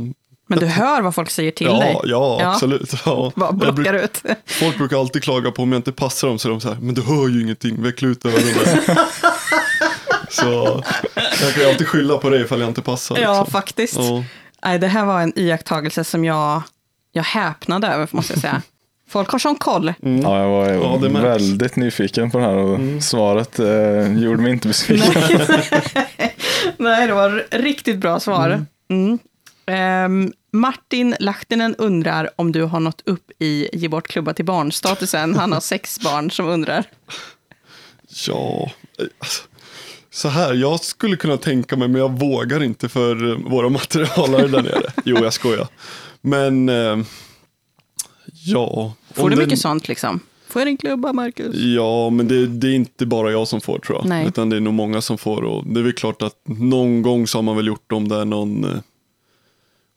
men 0.47 0.59
du 0.59 0.65
hör 0.65 1.01
vad 1.01 1.15
folk 1.15 1.29
säger 1.29 1.51
till 1.51 1.67
ja, 1.67 1.79
dig. 1.79 1.93
ja, 2.03 2.37
Ja. 2.41 2.51
absolut. 2.53 2.93
Ja. 3.05 3.31
Bara 3.35 3.45
Jag 3.49 3.55
bruk- 3.59 3.75
blockar 3.75 3.93
ut. 3.93 4.21
Folk 4.45 4.77
brukar 4.77 4.99
alltid 4.99 5.23
klaga 5.23 5.51
på 5.51 5.61
om 5.61 5.71
jag 5.71 5.79
inte 5.79 5.91
passar 5.91 6.27
dem 6.27 6.39
så 6.39 6.49
de 6.49 6.59
här, 6.63 6.77
men 6.81 6.95
du 6.95 7.01
hör 7.01 7.27
ju 7.27 7.41
ingenting, 7.41 7.83
veckla 7.83 8.07
ut 8.07 8.25
öronen. 8.25 8.81
så 10.29 10.83
jag 11.41 11.53
kan 11.53 11.63
ju 11.63 11.69
alltid 11.69 11.87
skylla 11.87 12.17
på 12.17 12.29
det 12.29 12.39
ifall 12.39 12.59
jag 12.59 12.69
inte 12.69 12.81
passar. 12.81 13.17
Ja, 13.17 13.31
liksom. 13.39 13.51
faktiskt. 13.51 13.95
Ja. 13.95 14.23
Nej, 14.65 14.79
det 14.79 14.87
här 14.87 15.05
var 15.05 15.21
en 15.21 15.33
iakttagelse 15.39 16.03
som 16.03 16.25
jag, 16.25 16.61
jag 17.11 17.23
häpnade 17.23 17.87
över, 17.87 18.07
måste 18.11 18.33
jag 18.33 18.41
säga. 18.41 18.61
Folk 19.07 19.29
har 19.29 19.39
sån 19.39 19.55
koll. 19.55 19.93
Mm. 20.03 20.21
Ja, 20.21 20.39
jag 20.39 20.49
var 20.49 20.69
Ja, 20.69 21.21
väldigt 21.21 21.75
nyfiken 21.75 22.31
på 22.31 22.37
det 22.37 22.43
här 22.43 22.55
och 22.55 23.03
svaret 23.03 23.59
eh, 23.59 24.17
gjorde 24.23 24.41
mig 24.41 24.51
inte 24.51 24.67
besviken. 24.67 25.21
Nej, 26.77 27.07
det 27.07 27.13
var 27.13 27.47
riktigt 27.51 27.97
bra 27.97 28.19
svar. 28.19 28.65
Mm. 28.89 29.19
Ehm, 29.65 30.33
Martin 30.51 31.15
Lahtinen 31.19 31.75
undrar 31.75 32.29
om 32.35 32.51
du 32.51 32.63
har 32.63 32.79
nått 32.79 33.01
upp 33.05 33.31
i 33.39 33.69
ge 33.73 33.87
bort 33.87 34.07
klubba 34.07 34.33
till 34.33 34.45
barn-statusen. 34.45 35.35
Han 35.35 35.51
har 35.51 35.59
sex 35.59 35.99
barn 35.99 36.31
som 36.31 36.47
undrar. 36.47 36.83
Ja, 38.27 38.71
eh, 38.99 39.05
alltså, 39.19 39.43
Så 40.13 40.27
här, 40.29 40.53
jag 40.53 40.79
skulle 40.79 41.15
kunna 41.15 41.37
tänka 41.37 41.75
mig, 41.75 41.87
men 41.87 42.01
jag 42.01 42.19
vågar 42.19 42.63
inte 42.63 42.89
för 42.89 43.31
eh, 43.31 43.37
våra 43.37 43.69
materialare 43.79 44.47
där 44.47 44.61
nere. 44.63 44.91
Jo, 45.05 45.17
jag 45.23 45.33
skojar. 45.33 45.67
Men, 46.21 46.69
eh, 46.69 46.97
ja. 48.45 48.93
Får 49.13 49.29
du 49.29 49.35
den- 49.35 49.45
mycket 49.45 49.59
sånt 49.59 49.87
liksom? 49.87 50.19
Får 50.47 50.61
jag 50.61 50.69
en 50.69 50.77
klubba, 50.77 51.13
Marcus? 51.13 51.55
Ja, 51.55 52.09
men 52.09 52.27
det, 52.27 52.47
det 52.47 52.67
är 52.67 52.73
inte 52.75 53.05
bara 53.05 53.31
jag 53.31 53.47
som 53.47 53.61
får 53.61 53.79
tror 53.79 53.97
jag. 53.97 54.05
Nej. 54.09 54.27
Utan 54.27 54.49
det 54.49 54.55
är 54.55 54.59
nog 54.61 54.73
många 54.73 55.01
som 55.01 55.17
får. 55.17 55.41
Och 55.43 55.67
det 55.67 55.79
är 55.79 55.83
väl 55.83 55.93
klart 55.93 56.21
att 56.21 56.35
någon 56.45 57.01
gång 57.01 57.27
så 57.27 57.37
har 57.37 57.43
man 57.43 57.55
väl 57.55 57.67
gjort 57.67 57.91
om 57.91 58.07
det 58.07 58.15
är 58.15 58.25
någon, 58.25 58.63
eh, 58.63 58.79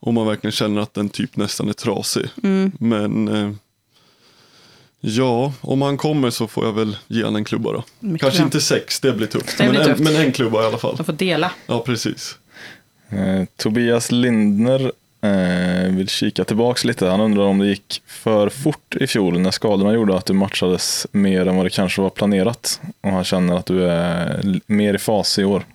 om 0.00 0.14
man 0.14 0.26
verkligen 0.26 0.52
känner 0.52 0.81
att 0.81 0.94
den 0.94 1.09
typ 1.09 1.37
nästan 1.37 1.68
är 1.68 1.72
trasig. 1.72 2.29
Mm. 2.42 2.72
Men 2.81 3.29
eh, 3.29 3.50
ja, 5.09 5.53
om 5.61 5.83
han 5.83 5.97
kommer 5.97 6.31
så 6.31 6.47
får 6.47 6.64
jag 6.64 6.73
väl 6.73 6.97
ge 7.07 7.25
han 7.25 7.37
en 7.37 7.45
klubba 7.45 7.73
då. 7.73 7.85
Mycket 8.01 8.21
Kanske 8.21 8.38
bra. 8.38 8.45
inte 8.45 8.61
sex, 8.61 9.01
det 9.01 9.12
blir 9.12 9.27
tufft. 9.27 9.59
Det 9.59 9.69
blir 9.69 9.79
men, 9.79 9.88
tufft. 9.88 10.01
En, 10.01 10.05
men 10.05 10.16
en 10.16 10.33
klubba 10.33 10.62
i 10.62 10.66
alla 10.66 10.79
fall. 10.79 10.97
De 10.97 11.05
får 11.05 11.12
dela. 11.12 11.53
Ja, 11.66 11.83
precis. 11.87 12.38
Eh, 13.09 13.45
Tobias 13.57 14.12
Lindner 14.12 14.92
eh, 15.21 15.95
vill 15.95 16.09
kika 16.09 16.45
tillbaks 16.45 16.85
lite. 16.85 17.07
Han 17.07 17.21
undrar 17.21 17.45
om 17.45 17.59
det 17.59 17.66
gick 17.66 18.03
för 18.07 18.49
fort 18.49 18.97
i 19.01 19.07
fjol 19.07 19.40
när 19.40 19.51
skadorna 19.51 19.92
gjorde 19.92 20.16
att 20.16 20.27
du 20.27 20.33
matchades 20.33 21.07
mer 21.12 21.47
än 21.47 21.57
vad 21.57 21.66
det 21.66 21.71
kanske 21.71 22.03
var 22.03 22.11
planerat. 22.11 22.81
Och 23.01 23.11
han 23.11 23.25
känner 23.25 23.57
att 23.57 23.66
du 23.66 23.85
är 23.85 24.61
mer 24.66 24.95
i 24.95 24.99
fas 24.99 25.38
i 25.38 25.45
år. 25.45 25.66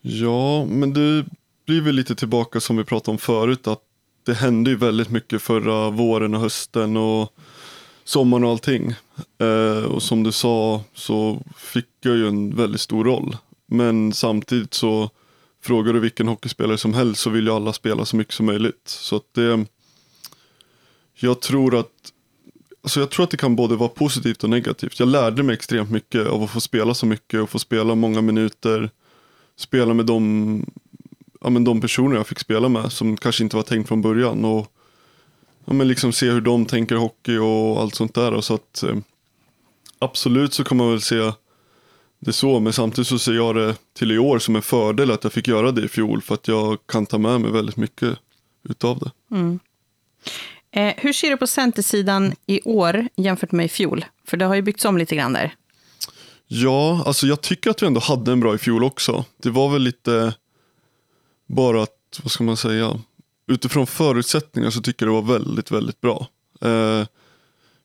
Ja, 0.00 0.64
men 0.64 0.92
det 0.92 1.24
blir 1.66 1.80
väl 1.80 1.94
lite 1.94 2.14
tillbaka 2.14 2.60
som 2.60 2.76
vi 2.76 2.84
pratade 2.84 3.10
om 3.10 3.18
förut. 3.18 3.66
Att 3.66 3.80
det 4.26 4.34
hände 4.34 4.70
ju 4.70 4.76
väldigt 4.76 5.10
mycket 5.10 5.42
förra 5.42 5.90
våren 5.90 6.34
och 6.34 6.40
hösten 6.40 6.96
och 6.96 7.32
sommaren 8.04 8.44
och 8.44 8.50
allting. 8.50 8.94
Eh, 9.38 9.84
och 9.84 10.02
som 10.02 10.22
du 10.22 10.32
sa 10.32 10.82
så 10.94 11.42
fick 11.56 11.88
jag 12.00 12.16
ju 12.16 12.28
en 12.28 12.56
väldigt 12.56 12.80
stor 12.80 13.04
roll. 13.04 13.36
Men 13.66 14.12
samtidigt 14.12 14.74
så 14.74 15.10
frågar 15.62 15.92
du 15.92 16.00
vilken 16.00 16.28
hockeyspelare 16.28 16.78
som 16.78 16.94
helst 16.94 17.20
så 17.20 17.30
vill 17.30 17.46
ju 17.46 17.52
alla 17.52 17.72
spela 17.72 18.04
så 18.04 18.16
mycket 18.16 18.34
som 18.34 18.46
möjligt. 18.46 18.82
Så 18.84 19.16
att 19.16 19.34
det, 19.34 19.66
jag 21.14 21.40
tror 21.40 21.78
att 21.78 21.88
Alltså 22.84 23.00
jag 23.00 23.10
tror 23.10 23.24
att 23.24 23.30
det 23.30 23.36
kan 23.36 23.56
både 23.56 23.76
vara 23.76 23.88
positivt 23.88 24.44
och 24.44 24.50
negativt. 24.50 24.98
Jag 24.98 25.08
lärde 25.08 25.42
mig 25.42 25.54
extremt 25.54 25.90
mycket 25.90 26.26
av 26.26 26.42
att 26.42 26.50
få 26.50 26.60
spela 26.60 26.94
så 26.94 27.06
mycket 27.06 27.40
och 27.40 27.50
få 27.50 27.58
spela 27.58 27.94
många 27.94 28.20
minuter 28.20 28.90
spela 29.56 29.94
med 29.94 30.06
de, 30.06 30.66
ja, 31.40 31.50
men 31.50 31.64
de 31.64 31.80
personer 31.80 32.16
jag 32.16 32.26
fick 32.26 32.38
spela 32.38 32.68
med 32.68 32.92
som 32.92 33.16
kanske 33.16 33.44
inte 33.44 33.56
var 33.56 33.62
tänkt 33.62 33.88
från 33.88 34.02
början. 34.02 34.44
Och 34.44 34.71
ja, 35.64 35.72
men 35.72 35.88
liksom 35.88 36.12
se 36.12 36.30
hur 36.30 36.40
de 36.40 36.66
tänker 36.66 36.96
hockey 36.96 37.36
och 37.38 37.80
allt 37.80 37.94
sånt 37.94 38.14
där. 38.14 38.32
Och 38.32 38.44
så 38.44 38.54
att, 38.54 38.82
eh, 38.82 38.96
absolut 39.98 40.54
så 40.54 40.64
kan 40.64 40.76
man 40.76 40.90
väl 40.90 41.00
se 41.00 41.32
det 42.18 42.32
så, 42.32 42.60
men 42.60 42.72
samtidigt 42.72 43.08
så 43.08 43.18
ser 43.18 43.32
jag 43.32 43.54
det 43.54 43.74
till 43.92 44.12
i 44.12 44.18
år 44.18 44.38
som 44.38 44.56
en 44.56 44.62
fördel 44.62 45.10
att 45.10 45.24
jag 45.24 45.32
fick 45.32 45.48
göra 45.48 45.72
det 45.72 45.84
i 45.84 45.88
fjol 45.88 46.22
för 46.22 46.34
att 46.34 46.48
jag 46.48 46.78
kan 46.86 47.06
ta 47.06 47.18
med 47.18 47.40
mig 47.40 47.50
väldigt 47.52 47.76
mycket 47.76 48.18
utav 48.68 48.98
det. 48.98 49.10
Eh, 50.70 50.94
hur 50.96 51.12
ser 51.12 51.30
du 51.30 51.36
på 51.36 51.46
centersidan 51.46 52.34
i 52.46 52.60
år 52.64 53.08
jämfört 53.16 53.52
med 53.52 53.66
i 53.66 53.68
fjol? 53.68 54.04
För 54.24 54.36
det 54.36 54.44
har 54.44 54.54
ju 54.54 54.62
byggts 54.62 54.84
om 54.84 54.98
lite 54.98 55.16
grann 55.16 55.32
där. 55.32 55.54
Ja, 56.46 57.02
alltså 57.06 57.26
jag 57.26 57.40
tycker 57.40 57.70
att 57.70 57.82
vi 57.82 57.86
ändå 57.86 58.00
hade 58.00 58.32
en 58.32 58.40
bra 58.40 58.54
i 58.54 58.58
fjol 58.58 58.84
också. 58.84 59.24
Det 59.42 59.50
var 59.50 59.68
väl 59.68 59.82
lite 59.82 60.34
bara 61.46 61.82
att, 61.82 62.20
vad 62.22 62.30
ska 62.32 62.44
man 62.44 62.56
säga, 62.56 63.00
utifrån 63.46 63.86
förutsättningar 63.86 64.70
så 64.70 64.80
tycker 64.80 65.06
jag 65.06 65.14
det 65.14 65.20
var 65.20 65.38
väldigt, 65.38 65.70
väldigt 65.70 66.00
bra. 66.00 66.26
Eh, 66.60 67.06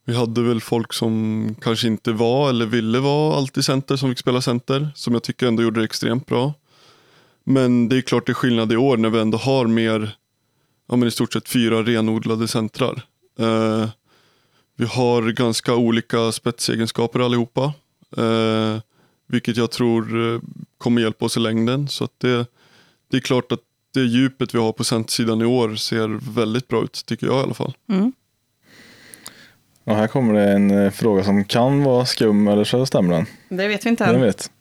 vi 0.05 0.15
hade 0.15 0.41
väl 0.41 0.61
folk 0.61 0.93
som 0.93 1.55
kanske 1.61 1.87
inte 1.87 2.11
var 2.11 2.49
eller 2.49 2.65
ville 2.65 2.99
vara 2.99 3.37
alltid 3.37 3.65
center 3.65 3.95
som 3.95 4.09
fick 4.09 4.19
spela 4.19 4.41
center, 4.41 4.89
som 4.95 5.13
jag 5.13 5.23
tycker 5.23 5.47
ändå 5.47 5.63
gjorde 5.63 5.79
det 5.79 5.85
extremt 5.85 6.25
bra. 6.25 6.53
Men 7.43 7.89
det 7.89 7.97
är 7.97 8.01
klart 8.01 8.25
det 8.25 8.31
är 8.31 8.33
skillnad 8.33 8.73
i 8.73 8.77
år 8.77 8.97
när 8.97 9.09
vi 9.09 9.19
ändå 9.19 9.37
har 9.37 9.67
mer, 9.67 10.15
ja 10.89 10.95
men 10.95 11.07
i 11.07 11.11
stort 11.11 11.33
sett 11.33 11.49
fyra 11.49 11.83
renodlade 11.83 12.47
centrar. 12.47 13.01
Eh, 13.39 13.89
vi 14.77 14.85
har 14.85 15.31
ganska 15.31 15.75
olika 15.75 16.31
spetsegenskaper 16.31 17.19
allihopa. 17.19 17.73
Eh, 18.17 18.79
vilket 19.27 19.57
jag 19.57 19.71
tror 19.71 20.33
eh, 20.33 20.39
kommer 20.77 21.01
hjälpa 21.01 21.25
oss 21.25 21.37
i 21.37 21.39
längden. 21.39 21.87
Så 21.87 22.03
att 22.03 22.19
det, 22.19 22.45
det 23.11 23.17
är 23.17 23.21
klart 23.21 23.51
att 23.51 23.61
det 23.97 24.05
djupet 24.05 24.55
vi 24.55 24.59
har 24.59 24.71
på 24.71 24.83
centersidan 24.83 25.41
i 25.41 25.45
år 25.45 25.75
ser 25.75 26.33
väldigt 26.33 26.67
bra 26.67 26.83
ut, 26.83 27.03
tycker 27.05 27.27
jag 27.27 27.35
i 27.35 27.43
alla 27.43 27.53
fall. 27.53 27.73
Och 29.83 29.95
här 29.95 30.07
kommer 30.07 30.33
det 30.33 30.51
en 30.51 30.71
eh, 30.71 30.91
fråga 30.91 31.23
som 31.23 31.43
kan 31.43 31.83
vara 31.83 32.05
skum 32.05 32.47
eller 32.47 32.63
så 32.63 32.85
stämmer 32.85 33.13
den. 33.13 33.25
Det 33.49 33.67
vet 33.67 33.85
vi 33.85 33.89
inte 33.89 34.05
än. 34.05 34.21
vet. 34.21 34.51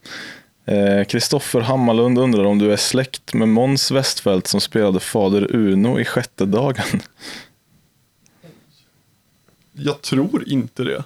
Eh, 0.65 1.05
Kristoffer 1.05 1.61
Hammarlund 1.61 2.19
undrar 2.19 2.45
om 2.45 2.59
du 2.59 2.73
är 2.73 2.77
släkt 2.77 3.35
med 3.35 3.49
Måns 3.49 3.91
Westfeldt 3.91 4.47
som 4.47 4.61
spelade 4.61 5.01
fader 5.01 5.57
Uno 5.57 6.01
i 6.01 6.05
sjätte 6.05 6.47
dagen. 6.47 7.01
Jag 9.73 10.03
tror 10.03 10.49
inte 10.49 10.85
det. 10.85 11.05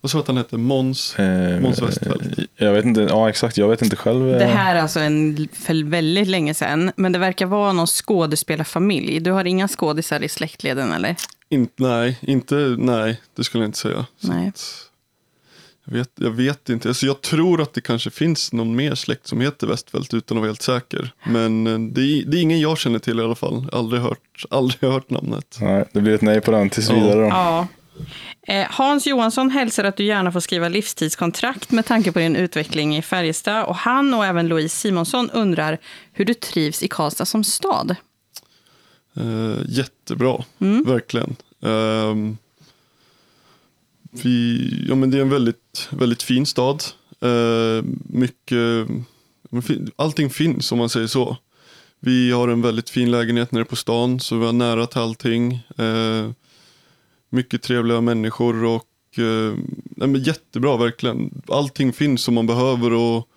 Vad 0.00 0.10
sa 0.10 0.18
att 0.20 0.26
han 0.26 0.36
hette? 0.36 0.56
Måns? 0.56 1.18
Eh, 1.18 1.60
Måns 1.60 1.82
Westfeldt. 1.82 2.38
Jag 2.56 2.72
vet 2.72 2.84
inte, 2.84 3.00
ja 3.00 3.28
exakt, 3.28 3.56
jag 3.56 3.68
vet 3.68 3.82
inte 3.82 3.96
själv. 3.96 4.30
eh, 4.32 4.38
Det 4.38 4.44
här 4.44 4.76
är 4.76 4.80
alltså 4.82 5.00
en, 5.00 5.48
för 5.52 5.84
väldigt 5.90 6.28
länge 6.28 6.54
sedan, 6.54 6.92
men 6.96 7.12
det 7.12 7.18
verkar 7.18 7.46
vara 7.46 7.72
någon 7.72 7.86
skådespelarfamilj. 7.86 9.20
Du 9.20 9.30
har 9.30 9.44
inga 9.44 9.68
skådisar 9.68 10.22
i 10.22 10.28
släktleden 10.28 10.92
eller? 10.92 11.16
Inte, 11.48 11.72
nej, 11.82 12.18
inte, 12.20 12.54
nej, 12.78 13.20
det 13.36 13.44
skulle 13.44 13.64
jag 13.64 13.68
inte 13.68 13.78
säga. 13.78 14.06
Nej. 14.20 14.48
att, 14.48 14.84
jag, 15.84 15.92
vet, 15.92 16.10
jag 16.14 16.30
vet 16.30 16.68
inte. 16.68 16.88
Alltså 16.88 17.06
jag 17.06 17.20
tror 17.20 17.62
att 17.62 17.74
det 17.74 17.80
kanske 17.80 18.10
finns 18.10 18.52
någon 18.52 18.76
mer 18.76 18.94
släkt 18.94 19.26
som 19.26 19.40
heter 19.40 19.66
Westfeldt 19.66 20.14
utan 20.14 20.36
att 20.36 20.40
vara 20.40 20.48
helt 20.48 20.62
säker. 20.62 21.10
Men 21.26 21.66
eh, 21.66 21.78
det 21.78 22.00
är, 22.02 22.24
det 22.24 22.36
är 22.38 22.42
ingen 22.42 22.60
jag 22.60 22.78
känner 22.78 22.98
till 22.98 23.20
i 23.20 23.22
alla 23.22 23.34
fall. 23.34 23.68
Aldrig 23.72 24.02
hört, 24.02 24.44
aldrig 24.50 24.90
hört 24.90 25.10
namnet. 25.10 25.58
Nej, 25.60 25.84
det 25.92 26.00
blir 26.00 26.14
ett 26.14 26.22
nej 26.22 26.40
på 26.40 26.50
den 26.50 26.70
tills 26.70 26.88
Ja. 26.90 26.94
vidare 26.94 27.20
då. 27.20 27.26
Ja. 27.28 27.66
Eh, 28.48 28.66
Hans 28.70 29.06
Johansson 29.06 29.50
hälsar 29.50 29.84
att 29.84 29.96
du 29.96 30.04
gärna 30.04 30.32
får 30.32 30.40
skriva 30.40 30.68
livstidskontrakt 30.68 31.70
med 31.70 31.86
tanke 31.86 32.12
på 32.12 32.18
din 32.18 32.36
utveckling 32.36 32.96
i 32.96 33.02
Färjestad. 33.02 33.64
Och 33.64 33.76
han 33.76 34.14
och 34.14 34.24
även 34.24 34.48
Louise 34.48 34.76
Simonsson 34.76 35.30
undrar 35.30 35.78
hur 36.12 36.24
du 36.24 36.34
trivs 36.34 36.82
i 36.82 36.88
Karlstad 36.88 37.26
som 37.26 37.44
stad. 37.44 37.96
Eh, 39.16 39.56
jättebra, 39.68 40.44
verkligen. 40.84 41.36
Ehm, 41.62 42.36
vi, 44.10 44.84
ja, 44.88 44.94
men 44.94 45.10
det 45.10 45.18
är 45.18 45.22
en 45.22 45.30
väldigt, 45.30 45.88
väldigt 45.90 46.22
fin 46.22 46.46
stad. 46.46 46.84
Uh, 47.24 47.82
mycket, 48.04 48.88
allting 49.96 50.30
finns 50.30 50.72
om 50.72 50.78
man 50.78 50.88
säger 50.88 51.06
så. 51.06 51.36
Vi 52.00 52.30
har 52.30 52.48
en 52.48 52.62
väldigt 52.62 52.90
fin 52.90 53.10
lägenhet 53.10 53.52
nere 53.52 53.64
på 53.64 53.76
stan 53.76 54.20
så 54.20 54.38
vi 54.38 54.46
har 54.46 54.52
nära 54.52 54.86
till 54.86 55.00
allting. 55.00 55.52
Eh, 55.78 56.30
mycket 57.30 57.62
trevliga 57.62 58.00
människor 58.00 58.64
och 58.64 58.84
nej, 59.96 60.08
men 60.08 60.22
jättebra 60.22 60.76
verkligen. 60.76 61.42
Allting 61.48 61.92
finns 61.92 62.22
som 62.22 62.34
man 62.34 62.46
behöver 62.46 62.92
och 62.92 63.28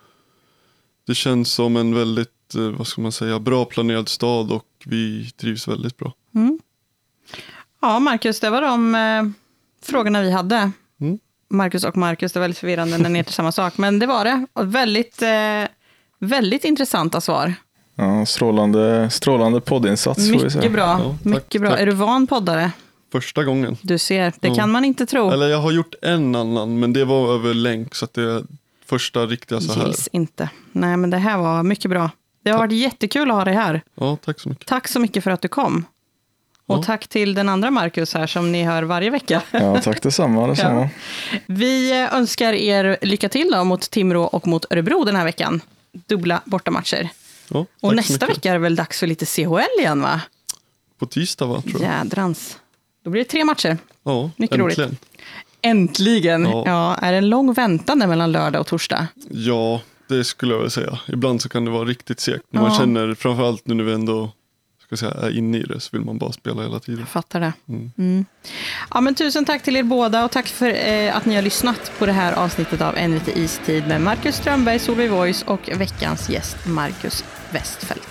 det 1.08 1.16
känns 1.16 1.54
som 1.54 1.78
en 1.78 1.96
väldigt, 1.96 2.56
eh, 2.56 2.62
vad 2.62 2.88
ska 2.88 3.02
man 3.02 3.12
säga, 3.12 3.40
bra 3.40 3.66
planerad 3.66 4.10
stad 4.10 4.52
och 4.52 4.66
vi 4.86 5.32
trivs 5.32 5.68
väldigt 5.68 5.98
bra. 5.98 6.14
Ja, 7.82 8.00
Marcus, 8.00 8.40
det 8.40 8.50
var 8.50 8.62
de 8.62 8.96
eh, 8.96 9.24
frågorna 9.86 10.22
vi 10.22 10.32
hade. 10.32 10.72
Mm. 11.02 11.20
Marcus 11.50 11.84
och 11.84 11.98
Marcus, 11.98 12.34
det 12.34 12.38
är 12.38 12.42
väldigt 12.42 12.58
förvirrande 12.58 12.98
när 12.98 13.10
ni 13.10 13.20
heter 13.20 13.34
samma 13.34 13.52
sak. 13.52 13.78
Men 13.78 14.00
det 14.00 14.06
var 14.08 14.26
det. 14.26 14.46
Och 14.54 14.76
väldigt, 14.76 15.22
eh, 15.22 15.30
väldigt 16.20 16.66
intressanta 16.66 17.22
svar. 17.22 17.54
Ja, 17.96 18.26
strålande, 18.26 19.10
strålande 19.10 19.62
poddinsats 19.62 20.32
får 20.32 20.40
vi 20.40 20.50
säga. 20.50 20.62
Mycket 20.62 20.72
bra. 20.72 21.00
Ja, 21.00 21.16
tack, 21.24 21.26
Mycket 21.26 21.62
bra. 21.62 21.70
tack. 21.70 21.80
Är 21.80 21.86
du 21.86 21.92
van 21.92 22.28
poddare? 22.28 22.72
Första 23.12 23.44
gången. 23.44 23.78
Du 23.82 23.98
ser, 23.98 24.34
det 24.40 24.48
Ja. 24.48 24.56
kan 24.56 24.72
man 24.72 24.86
inte 24.86 25.06
tro. 25.06 25.32
Eller 25.32 25.48
jag 25.48 25.58
har 25.58 25.72
gjort 25.72 25.96
en 26.02 26.36
annan 26.36 26.80
men 26.80 26.94
det 26.94 27.06
var 27.06 27.34
över 27.34 27.54
länk 27.54 27.96
så 27.96 28.06
att 28.06 28.14
det 28.14 28.22
är 28.24 28.44
första 28.86 29.26
riktiga 29.26 29.62
så 29.62 29.74
här. 29.74 29.86
Gills 29.86 30.10
inte. 30.12 30.50
Nej, 30.72 30.98
men 30.98 31.10
det 31.10 31.18
här 31.18 31.38
var 31.38 31.64
mycket 31.64 31.92
bra. 31.92 32.10
Det 32.44 32.52
har 32.52 32.58
varit 32.60 32.72
jättekul 32.74 33.30
att 33.32 33.36
ha 33.38 33.46
dig 33.46 33.54
här. 33.54 33.82
Ja, 33.96 34.18
tack 34.26 34.40
så 34.40 34.50
mycket. 34.50 34.68
Tack 34.68 34.88
så 34.88 35.00
mycket 35.00 35.24
för 35.24 35.32
att 35.32 35.42
du 35.42 35.48
kom. 35.48 35.86
Och 36.66 36.78
Ja. 36.78 36.84
tack 36.84 37.08
till 37.08 37.34
den 37.34 37.50
andra 37.50 37.72
Marcus 37.72 38.14
här 38.14 38.28
som 38.28 38.52
ni 38.52 38.64
hör 38.64 38.84
varje 38.84 39.10
vecka. 39.10 39.42
Ja, 39.52 39.82
tack 39.82 40.02
detsamma. 40.02 40.48
detsamma. 40.48 40.90
Vi 41.46 41.92
önskar 42.14 42.54
er 42.54 42.98
lycka 43.02 43.30
till 43.30 43.52
då 43.52 43.64
mot 43.64 43.82
Timrå 43.92 44.24
och 44.24 44.48
mot 44.48 44.66
Örebro 44.70 45.04
den 45.04 45.16
här 45.16 45.26
veckan. 45.26 45.62
Dubbla 45.92 46.42
bortamatcher. 46.46 47.10
Ja, 47.48 47.60
Och 47.82 47.90
tack 47.90 47.96
nästa 47.96 48.26
vecka 48.28 48.50
är 48.50 48.54
det 48.54 48.60
väl 48.60 48.76
dags 48.76 49.00
för 49.00 49.08
lite 49.08 49.26
CHL 49.26 49.80
igen 49.80 50.02
va? 50.02 50.22
På 51.00 51.06
tisdag 51.06 51.46
va, 51.46 51.62
tror 51.62 51.82
jag. 51.84 51.92
Jädrans. 51.92 52.58
Då 53.04 53.10
blir 53.10 53.24
det 53.24 53.30
tre 53.30 53.46
matcher. 53.46 53.78
Ja, 54.04 54.32
Mycket 54.38 54.58
roligt. 54.58 54.78
äntligen. 54.80 54.98
Äntligen! 55.62 56.44
Ja. 56.44 56.64
Ja. 56.66 56.96
är 56.96 57.12
det 57.12 57.18
en 57.18 57.30
lång 57.30 57.54
väntan 57.54 58.00
mellan 58.00 58.32
lördag 58.32 58.60
och 58.62 58.68
torsdag? 58.68 59.08
Ja, 59.30 59.82
det 60.08 60.24
skulle 60.24 60.54
jag 60.54 60.62
väl 60.62 60.72
säga. 60.72 61.00
Ibland 61.08 61.42
så 61.42 61.50
kan 61.50 61.66
det 61.66 61.72
vara 61.72 61.86
riktigt 61.86 62.20
segt. 62.20 62.44
Ja. 62.52 62.62
man 62.62 62.72
känner, 62.78 63.16
framförallt 63.16 63.68
nu 63.68 63.74
när 63.74 63.84
vi 63.84 63.94
ändå 63.94 64.32
ska 64.86 64.98
säga, 64.98 65.12
är 65.12 65.38
inne 65.38 65.58
i 65.58 65.64
det 65.64 65.80
så 65.80 65.90
vill 65.92 66.02
man 66.02 66.18
bara 66.18 66.32
spela 66.32 66.62
hela 66.62 66.80
tiden. 66.80 67.00
Jag 67.00 67.10
fattar 67.10 67.40
det. 67.40 67.54
Mm. 67.70 67.92
Mm. 67.98 68.26
Ja, 68.94 69.02
men 69.02 69.16
tusen 69.16 69.46
tack 69.46 69.64
till 69.64 69.76
er 69.76 69.84
båda 69.84 70.26
och 70.26 70.32
tack 70.32 70.48
för 70.48 70.88
eh, 70.88 71.16
att 71.18 71.26
ni 71.26 71.36
har 71.36 71.42
lyssnat 71.42 71.92
på 72.00 72.06
det 72.06 72.12
här 72.12 72.34
avsnittet 72.34 72.82
av 72.82 72.96
NVT 73.10 73.28
Istid 73.28 73.88
med 73.88 74.02
Marcus 74.02 74.36
Strömberg, 74.36 74.80
Solveig 74.80 75.10
Voice 75.12 75.44
och 75.48 75.70
veckans 75.78 76.30
gäst 76.30 76.58
Marcus 76.68 77.26
Westfeldt. 77.52 78.08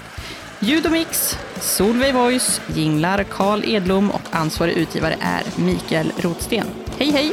Ljud 0.62 0.86
och 0.86 0.92
mix, 0.92 1.38
Solveig 1.60 2.14
Voice, 2.14 2.60
jinglar 2.74 3.24
Karl 3.24 3.64
Edlom 3.64 4.10
och 4.10 4.22
ansvarig 4.30 4.72
utgivare 4.72 5.16
är 5.20 5.42
Mikael 5.56 6.12
Rotsten. 6.16 6.66
Hej 6.98 7.10
hej! 7.10 7.32